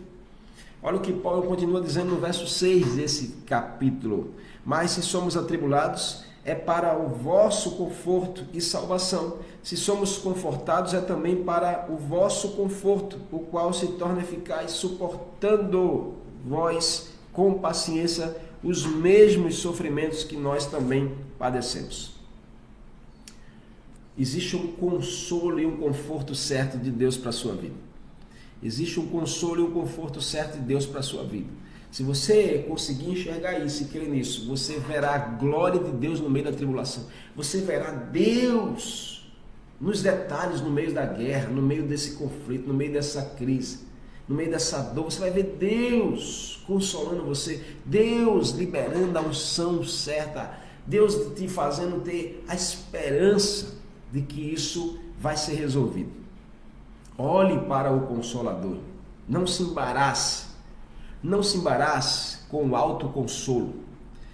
Olha 0.81 0.97
o 0.97 1.01
que 1.01 1.13
Paulo 1.13 1.43
continua 1.43 1.79
dizendo 1.79 2.09
no 2.09 2.19
verso 2.19 2.47
6 2.47 2.95
desse 2.95 3.27
capítulo. 3.45 4.31
Mas 4.65 4.91
se 4.91 5.03
somos 5.03 5.37
atribulados, 5.37 6.23
é 6.43 6.55
para 6.55 6.97
o 6.97 7.09
vosso 7.09 7.75
conforto 7.77 8.43
e 8.51 8.59
salvação. 8.59 9.37
Se 9.61 9.77
somos 9.77 10.17
confortados, 10.17 10.95
é 10.95 10.99
também 10.99 11.43
para 11.43 11.85
o 11.91 11.97
vosso 11.97 12.53
conforto, 12.53 13.19
o 13.31 13.37
qual 13.37 13.71
se 13.71 13.85
torna 13.89 14.21
eficaz, 14.21 14.71
suportando 14.71 16.15
vós 16.43 17.11
com 17.31 17.53
paciência 17.53 18.35
os 18.63 18.83
mesmos 18.83 19.57
sofrimentos 19.57 20.23
que 20.23 20.35
nós 20.35 20.65
também 20.65 21.15
padecemos 21.37 22.20
existe 24.17 24.55
um 24.55 24.67
consolo 24.73 25.59
e 25.59 25.65
um 25.65 25.77
conforto 25.77 26.35
certo 26.35 26.77
de 26.77 26.91
Deus 26.91 27.17
para 27.17 27.29
a 27.29 27.33
sua 27.33 27.53
vida. 27.53 27.75
Existe 28.63 28.99
um 28.99 29.07
consolo 29.07 29.61
e 29.61 29.63
um 29.63 29.71
conforto 29.71 30.21
certo 30.21 30.53
de 30.53 30.63
Deus 30.63 30.85
para 30.85 30.99
a 30.99 31.03
sua 31.03 31.23
vida. 31.23 31.49
Se 31.91 32.03
você 32.03 32.63
conseguir 32.67 33.09
enxergar 33.09 33.59
isso 33.59 33.83
e 33.83 33.85
crer 33.87 34.07
nisso, 34.07 34.47
você 34.47 34.79
verá 34.79 35.15
a 35.15 35.17
glória 35.17 35.79
de 35.79 35.91
Deus 35.91 36.19
no 36.19 36.29
meio 36.29 36.45
da 36.45 36.51
tribulação. 36.51 37.05
Você 37.35 37.59
verá 37.61 37.91
Deus 37.91 39.29
nos 39.79 40.01
detalhes 40.01 40.61
no 40.61 40.69
meio 40.69 40.93
da 40.93 41.05
guerra, 41.05 41.49
no 41.49 41.61
meio 41.61 41.83
desse 41.83 42.11
conflito, 42.11 42.67
no 42.67 42.73
meio 42.73 42.93
dessa 42.93 43.23
crise, 43.35 43.79
no 44.27 44.35
meio 44.35 44.51
dessa 44.51 44.79
dor. 44.81 45.05
Você 45.05 45.19
vai 45.19 45.31
ver 45.31 45.55
Deus 45.59 46.63
consolando 46.67 47.25
você, 47.25 47.61
Deus 47.83 48.51
liberando 48.51 49.17
a 49.17 49.21
unção 49.21 49.83
certa, 49.83 50.57
Deus 50.85 51.33
te 51.35 51.47
fazendo 51.47 52.01
ter 52.01 52.43
a 52.47 52.55
esperança 52.55 53.80
de 54.11 54.21
que 54.21 54.41
isso 54.41 54.99
vai 55.19 55.37
ser 55.37 55.53
resolvido. 55.53 56.11
Olhe 57.17 57.59
para 57.59 57.91
o 57.91 58.07
Consolador. 58.07 58.77
Não 59.27 59.45
se 59.47 59.63
embarace. 59.63 60.47
Não 61.23 61.43
se 61.43 61.57
embarace 61.57 62.39
com 62.49 62.67
o 62.67 62.75
autoconsolo. 62.75 63.75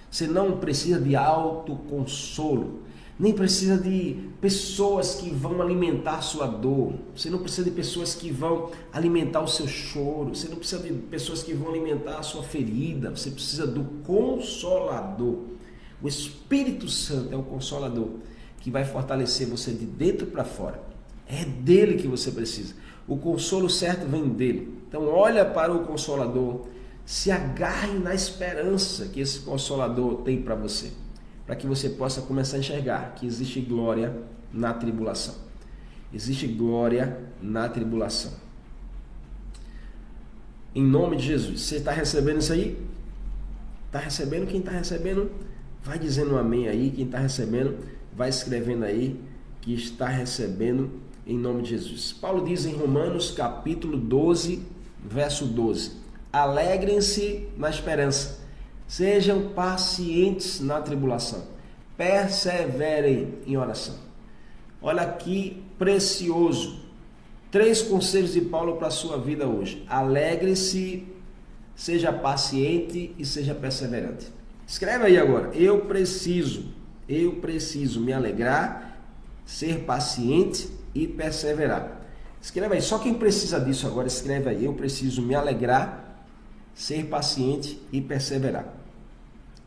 Você 0.09 0.25
não 0.25 0.57
precisa 0.57 0.99
de 0.99 1.15
autoconsolo. 1.15 2.81
Nem 3.19 3.33
precisa 3.33 3.77
de 3.77 4.29
pessoas 4.39 5.15
que 5.15 5.29
vão 5.29 5.61
alimentar 5.61 6.21
sua 6.21 6.47
dor. 6.47 6.93
Você 7.15 7.29
não 7.29 7.39
precisa 7.39 7.63
de 7.63 7.71
pessoas 7.71 8.15
que 8.15 8.31
vão 8.31 8.71
alimentar 8.93 9.41
o 9.41 9.47
seu 9.47 9.67
choro. 9.67 10.35
Você 10.35 10.47
não 10.47 10.57
precisa 10.57 10.81
de 10.81 10.93
pessoas 10.93 11.43
que 11.43 11.53
vão 11.53 11.69
alimentar 11.69 12.19
a 12.19 12.23
sua 12.23 12.43
ferida. 12.43 13.09
Você 13.09 13.31
precisa 13.31 13.67
do 13.67 13.83
Consolador. 14.05 15.39
O 16.01 16.07
Espírito 16.07 16.87
Santo 16.87 17.33
é 17.33 17.37
o 17.37 17.43
Consolador 17.43 18.11
que 18.67 18.71
vai 18.71 18.83
fortalecer 18.83 19.47
você 19.47 19.71
de 19.71 19.85
dentro 19.85 20.27
para 20.27 20.43
fora. 20.43 20.83
É 21.25 21.45
dele 21.45 21.95
que 21.95 22.05
você 22.05 22.29
precisa. 22.31 22.75
O 23.07 23.15
consolo 23.15 23.69
certo 23.69 24.05
vem 24.05 24.27
dele. 24.27 24.77
Então 24.89 25.07
olha 25.07 25.45
para 25.45 25.73
o 25.73 25.85
consolador, 25.85 26.67
se 27.05 27.31
agarre 27.31 27.97
na 27.97 28.13
esperança 28.13 29.05
que 29.05 29.21
esse 29.21 29.39
consolador 29.39 30.17
tem 30.23 30.41
para 30.41 30.53
você, 30.53 30.91
para 31.45 31.55
que 31.55 31.65
você 31.65 31.87
possa 31.87 32.21
começar 32.23 32.57
a 32.57 32.59
enxergar 32.59 33.15
que 33.15 33.25
existe 33.25 33.61
glória 33.61 34.13
na 34.51 34.73
tribulação. 34.73 35.35
Existe 36.13 36.45
glória 36.45 37.17
na 37.41 37.69
tribulação. 37.69 38.33
Em 40.75 40.83
nome 40.83 41.15
de 41.15 41.23
Jesus. 41.23 41.61
Você 41.61 41.77
está 41.77 41.93
recebendo 41.93 42.39
isso 42.39 42.51
aí? 42.51 42.77
Está 43.85 43.99
recebendo? 43.99 44.45
Quem 44.45 44.59
está 44.59 44.71
recebendo, 44.71 45.31
vai 45.81 45.97
dizendo 45.97 46.33
um 46.33 46.37
amém 46.37 46.67
aí. 46.67 46.91
Quem 46.91 47.05
está 47.05 47.19
recebendo, 47.19 47.96
vai 48.17 48.29
escrevendo 48.29 48.83
aí 48.83 49.21
que 49.61 49.75
está 49.75 50.07
recebendo 50.07 50.89
em 51.25 51.37
nome 51.37 51.61
de 51.61 51.69
Jesus. 51.69 52.11
Paulo 52.11 52.43
diz 52.43 52.65
em 52.65 52.73
Romanos 52.73 53.29
capítulo 53.29 53.95
12, 53.95 54.63
verso 55.05 55.45
12: 55.45 55.91
Alegrem-se 56.33 57.47
na 57.55 57.69
esperança, 57.69 58.39
sejam 58.87 59.49
pacientes 59.49 60.59
na 60.59 60.81
tribulação, 60.81 61.43
perseverem 61.95 63.35
em 63.45 63.55
oração. 63.55 63.95
Olha 64.81 65.05
que 65.05 65.63
precioso. 65.77 66.87
Três 67.51 67.83
conselhos 67.83 68.33
de 68.33 68.41
Paulo 68.41 68.77
para 68.77 68.87
a 68.87 68.91
sua 68.91 69.17
vida 69.17 69.47
hoje. 69.47 69.85
Alegre-se, 69.87 71.05
seja 71.75 72.11
paciente 72.11 73.13
e 73.17 73.25
seja 73.25 73.53
perseverante. 73.53 74.27
Escreve 74.65 75.05
aí 75.05 75.17
agora. 75.17 75.55
Eu 75.55 75.81
preciso 75.81 76.65
eu 77.07 77.33
preciso 77.33 78.01
me 78.01 78.11
alegrar, 78.11 78.99
ser 79.45 79.85
paciente 79.85 80.69
e 80.93 81.07
perseverar. 81.07 82.01
Escreva 82.41 82.75
aí, 82.75 82.81
só 82.81 82.99
quem 82.99 83.13
precisa 83.13 83.59
disso 83.59 83.87
agora, 83.87 84.07
escreve 84.07 84.49
aí. 84.49 84.65
Eu 84.65 84.73
preciso 84.73 85.21
me 85.21 85.35
alegrar, 85.35 86.25
ser 86.73 87.05
paciente 87.05 87.81
e 87.91 88.01
perseverar. 88.01 88.73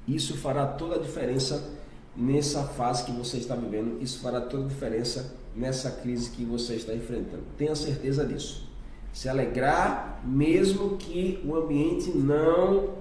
Isso 0.06 0.36
fará 0.36 0.66
toda 0.66 0.96
a 0.96 0.98
diferença 0.98 1.70
nessa 2.16 2.64
fase 2.64 3.04
que 3.04 3.12
você 3.12 3.38
está 3.38 3.54
vivendo. 3.54 4.02
Isso 4.02 4.20
fará 4.20 4.40
toda 4.40 4.64
a 4.64 4.68
diferença 4.68 5.34
nessa 5.54 5.90
crise 5.90 6.30
que 6.30 6.44
você 6.44 6.74
está 6.74 6.94
enfrentando. 6.94 7.42
Tenha 7.56 7.74
certeza 7.74 8.24
disso. 8.24 8.68
Se 9.12 9.28
alegrar, 9.28 10.20
mesmo 10.24 10.96
que 10.96 11.40
o 11.44 11.56
ambiente 11.56 12.10
não 12.10 12.94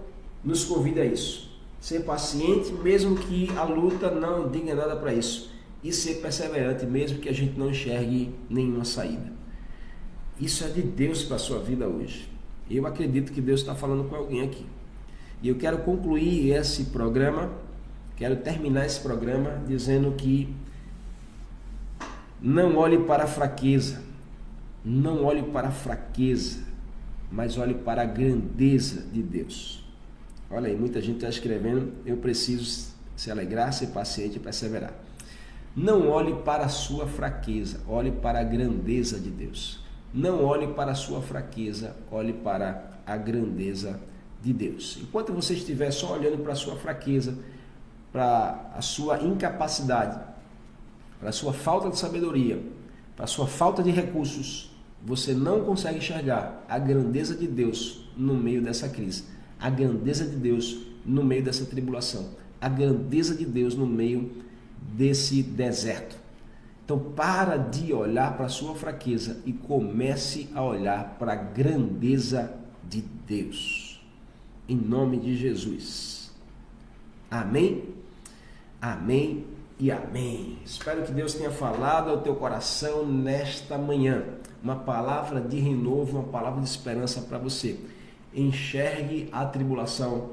nos 0.43 0.63
convide 0.63 0.99
a 0.99 1.05
isso. 1.05 1.48
Ser 1.79 2.01
paciente, 2.01 2.71
mesmo 2.73 3.15
que 3.15 3.49
a 3.55 3.63
luta 3.63 4.11
não 4.11 4.49
diga 4.49 4.75
nada 4.75 4.95
para 4.95 5.13
isso. 5.13 5.51
E 5.83 5.93
ser 5.93 6.15
perseverante, 6.15 6.85
mesmo 6.85 7.19
que 7.19 7.29
a 7.29 7.33
gente 7.33 7.57
não 7.57 7.69
enxergue 7.69 8.33
nenhuma 8.49 8.83
saída. 8.83 9.31
Isso 10.39 10.63
é 10.63 10.67
de 10.67 10.81
Deus 10.81 11.23
para 11.23 11.35
a 11.35 11.39
sua 11.39 11.59
vida 11.59 11.87
hoje. 11.87 12.29
Eu 12.69 12.85
acredito 12.85 13.31
que 13.31 13.41
Deus 13.41 13.61
está 13.61 13.75
falando 13.75 14.07
com 14.09 14.15
alguém 14.15 14.41
aqui. 14.41 14.65
E 15.41 15.47
eu 15.47 15.55
quero 15.55 15.79
concluir 15.79 16.51
esse 16.51 16.85
programa, 16.85 17.49
quero 18.15 18.35
terminar 18.37 18.85
esse 18.85 18.99
programa 18.99 19.61
dizendo 19.65 20.11
que 20.11 20.53
não 22.41 22.75
olhe 22.77 22.99
para 22.99 23.23
a 23.23 23.27
fraqueza, 23.27 24.01
não 24.83 25.23
olhe 25.23 25.43
para 25.43 25.69
a 25.69 25.71
fraqueza, 25.71 26.59
mas 27.31 27.57
olhe 27.57 27.73
para 27.73 28.01
a 28.01 28.05
grandeza 28.05 29.01
de 29.11 29.21
Deus. 29.21 29.78
Olha 30.51 30.67
aí, 30.67 30.75
muita 30.75 31.01
gente 31.01 31.17
está 31.17 31.29
escrevendo, 31.29 31.93
eu 32.05 32.17
preciso 32.17 32.93
se 33.15 33.29
alegrar, 33.29 33.71
ser 33.71 33.87
paciente 33.87 34.37
e 34.37 34.39
perseverar. 34.39 34.93
Não 35.75 36.09
olhe 36.09 36.33
para 36.43 36.65
a 36.65 36.69
sua 36.69 37.07
fraqueza, 37.07 37.81
olhe 37.87 38.11
para 38.11 38.39
a 38.39 38.43
grandeza 38.43 39.19
de 39.19 39.29
Deus. 39.29 39.79
Não 40.13 40.43
olhe 40.43 40.67
para 40.67 40.91
a 40.91 40.95
sua 40.95 41.21
fraqueza, 41.21 41.95
olhe 42.11 42.33
para 42.33 42.99
a 43.05 43.15
grandeza 43.15 43.91
de 43.91 44.09
de 44.41 44.53
Deus. 44.53 44.97
Enquanto 45.01 45.33
você 45.33 45.53
estiver 45.53 45.91
só 45.91 46.13
olhando 46.13 46.41
para 46.41 46.53
a 46.53 46.55
sua 46.55 46.75
fraqueza, 46.75 47.37
para 48.11 48.71
a 48.75 48.81
sua 48.81 49.21
incapacidade, 49.21 50.19
para 51.19 51.29
a 51.29 51.33
sua 51.33 51.53
falta 51.53 51.89
de 51.89 51.99
sabedoria, 51.99 52.61
para 53.15 53.25
a 53.25 53.27
sua 53.27 53.47
falta 53.47 53.83
de 53.83 53.91
recursos, 53.91 54.71
você 55.03 55.33
não 55.33 55.63
consegue 55.63 55.97
enxergar 55.97 56.65
a 56.67 56.79
grandeza 56.79 57.35
de 57.35 57.47
Deus 57.47 58.09
no 58.15 58.33
meio 58.33 58.61
dessa 58.61 58.87
crise, 58.89 59.25
a 59.59 59.69
grandeza 59.69 60.25
de 60.25 60.35
Deus 60.35 60.79
no 61.05 61.23
meio 61.23 61.43
dessa 61.43 61.65
tribulação, 61.65 62.29
a 62.59 62.69
grandeza 62.69 63.35
de 63.35 63.45
Deus 63.45 63.75
no 63.75 63.85
meio 63.85 64.31
desse 64.93 65.43
deserto. 65.43 66.17
Então, 66.85 66.97
para 66.97 67.57
de 67.57 67.93
olhar 67.93 68.35
para 68.35 68.47
a 68.47 68.49
sua 68.49 68.73
fraqueza 68.73 69.41
e 69.45 69.53
comece 69.53 70.49
a 70.55 70.63
olhar 70.63 71.17
para 71.19 71.33
a 71.33 71.35
grandeza 71.35 72.53
de 72.87 73.01
Deus 73.01 73.89
em 74.69 74.75
nome 74.75 75.17
de 75.17 75.35
Jesus. 75.35 76.29
Amém? 77.29 77.95
Amém 78.79 79.45
e 79.79 79.91
amém. 79.91 80.59
Espero 80.63 81.01
que 81.03 81.11
Deus 81.11 81.33
tenha 81.33 81.49
falado 81.49 82.11
ao 82.11 82.21
teu 82.21 82.35
coração 82.35 83.05
nesta 83.05 83.77
manhã. 83.77 84.23
Uma 84.63 84.75
palavra 84.75 85.41
de 85.41 85.59
renovo, 85.59 86.19
uma 86.19 86.27
palavra 86.27 86.61
de 86.61 86.69
esperança 86.69 87.21
para 87.21 87.39
você. 87.39 87.79
Enxergue 88.33 89.29
a 89.31 89.45
tribulação 89.45 90.31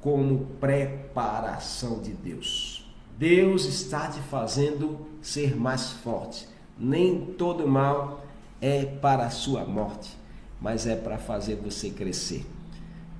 como 0.00 0.46
preparação 0.60 2.00
de 2.00 2.12
Deus. 2.12 2.88
Deus 3.18 3.64
está 3.64 4.08
te 4.08 4.20
fazendo 4.20 4.98
ser 5.20 5.56
mais 5.56 5.90
forte. 5.90 6.48
Nem 6.78 7.34
todo 7.36 7.66
mal 7.66 8.24
é 8.60 8.84
para 8.84 9.26
a 9.26 9.30
sua 9.30 9.64
morte, 9.64 10.16
mas 10.60 10.86
é 10.86 10.94
para 10.94 11.18
fazer 11.18 11.56
você 11.56 11.90
crescer. 11.90 12.46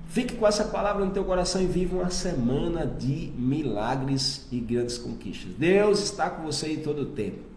Fique 0.07 0.35
com 0.35 0.47
essa 0.47 0.65
palavra 0.65 1.05
no 1.05 1.11
teu 1.11 1.23
coração 1.23 1.61
e 1.61 1.67
viva 1.67 1.97
uma 1.97 2.09
semana 2.09 2.85
de 2.85 3.31
milagres 3.37 4.47
e 4.51 4.59
grandes 4.59 4.97
conquistas. 4.97 5.53
Deus 5.53 6.01
está 6.01 6.29
com 6.29 6.43
você 6.43 6.73
em 6.73 6.79
todo 6.79 7.03
o 7.03 7.05
tempo. 7.07 7.48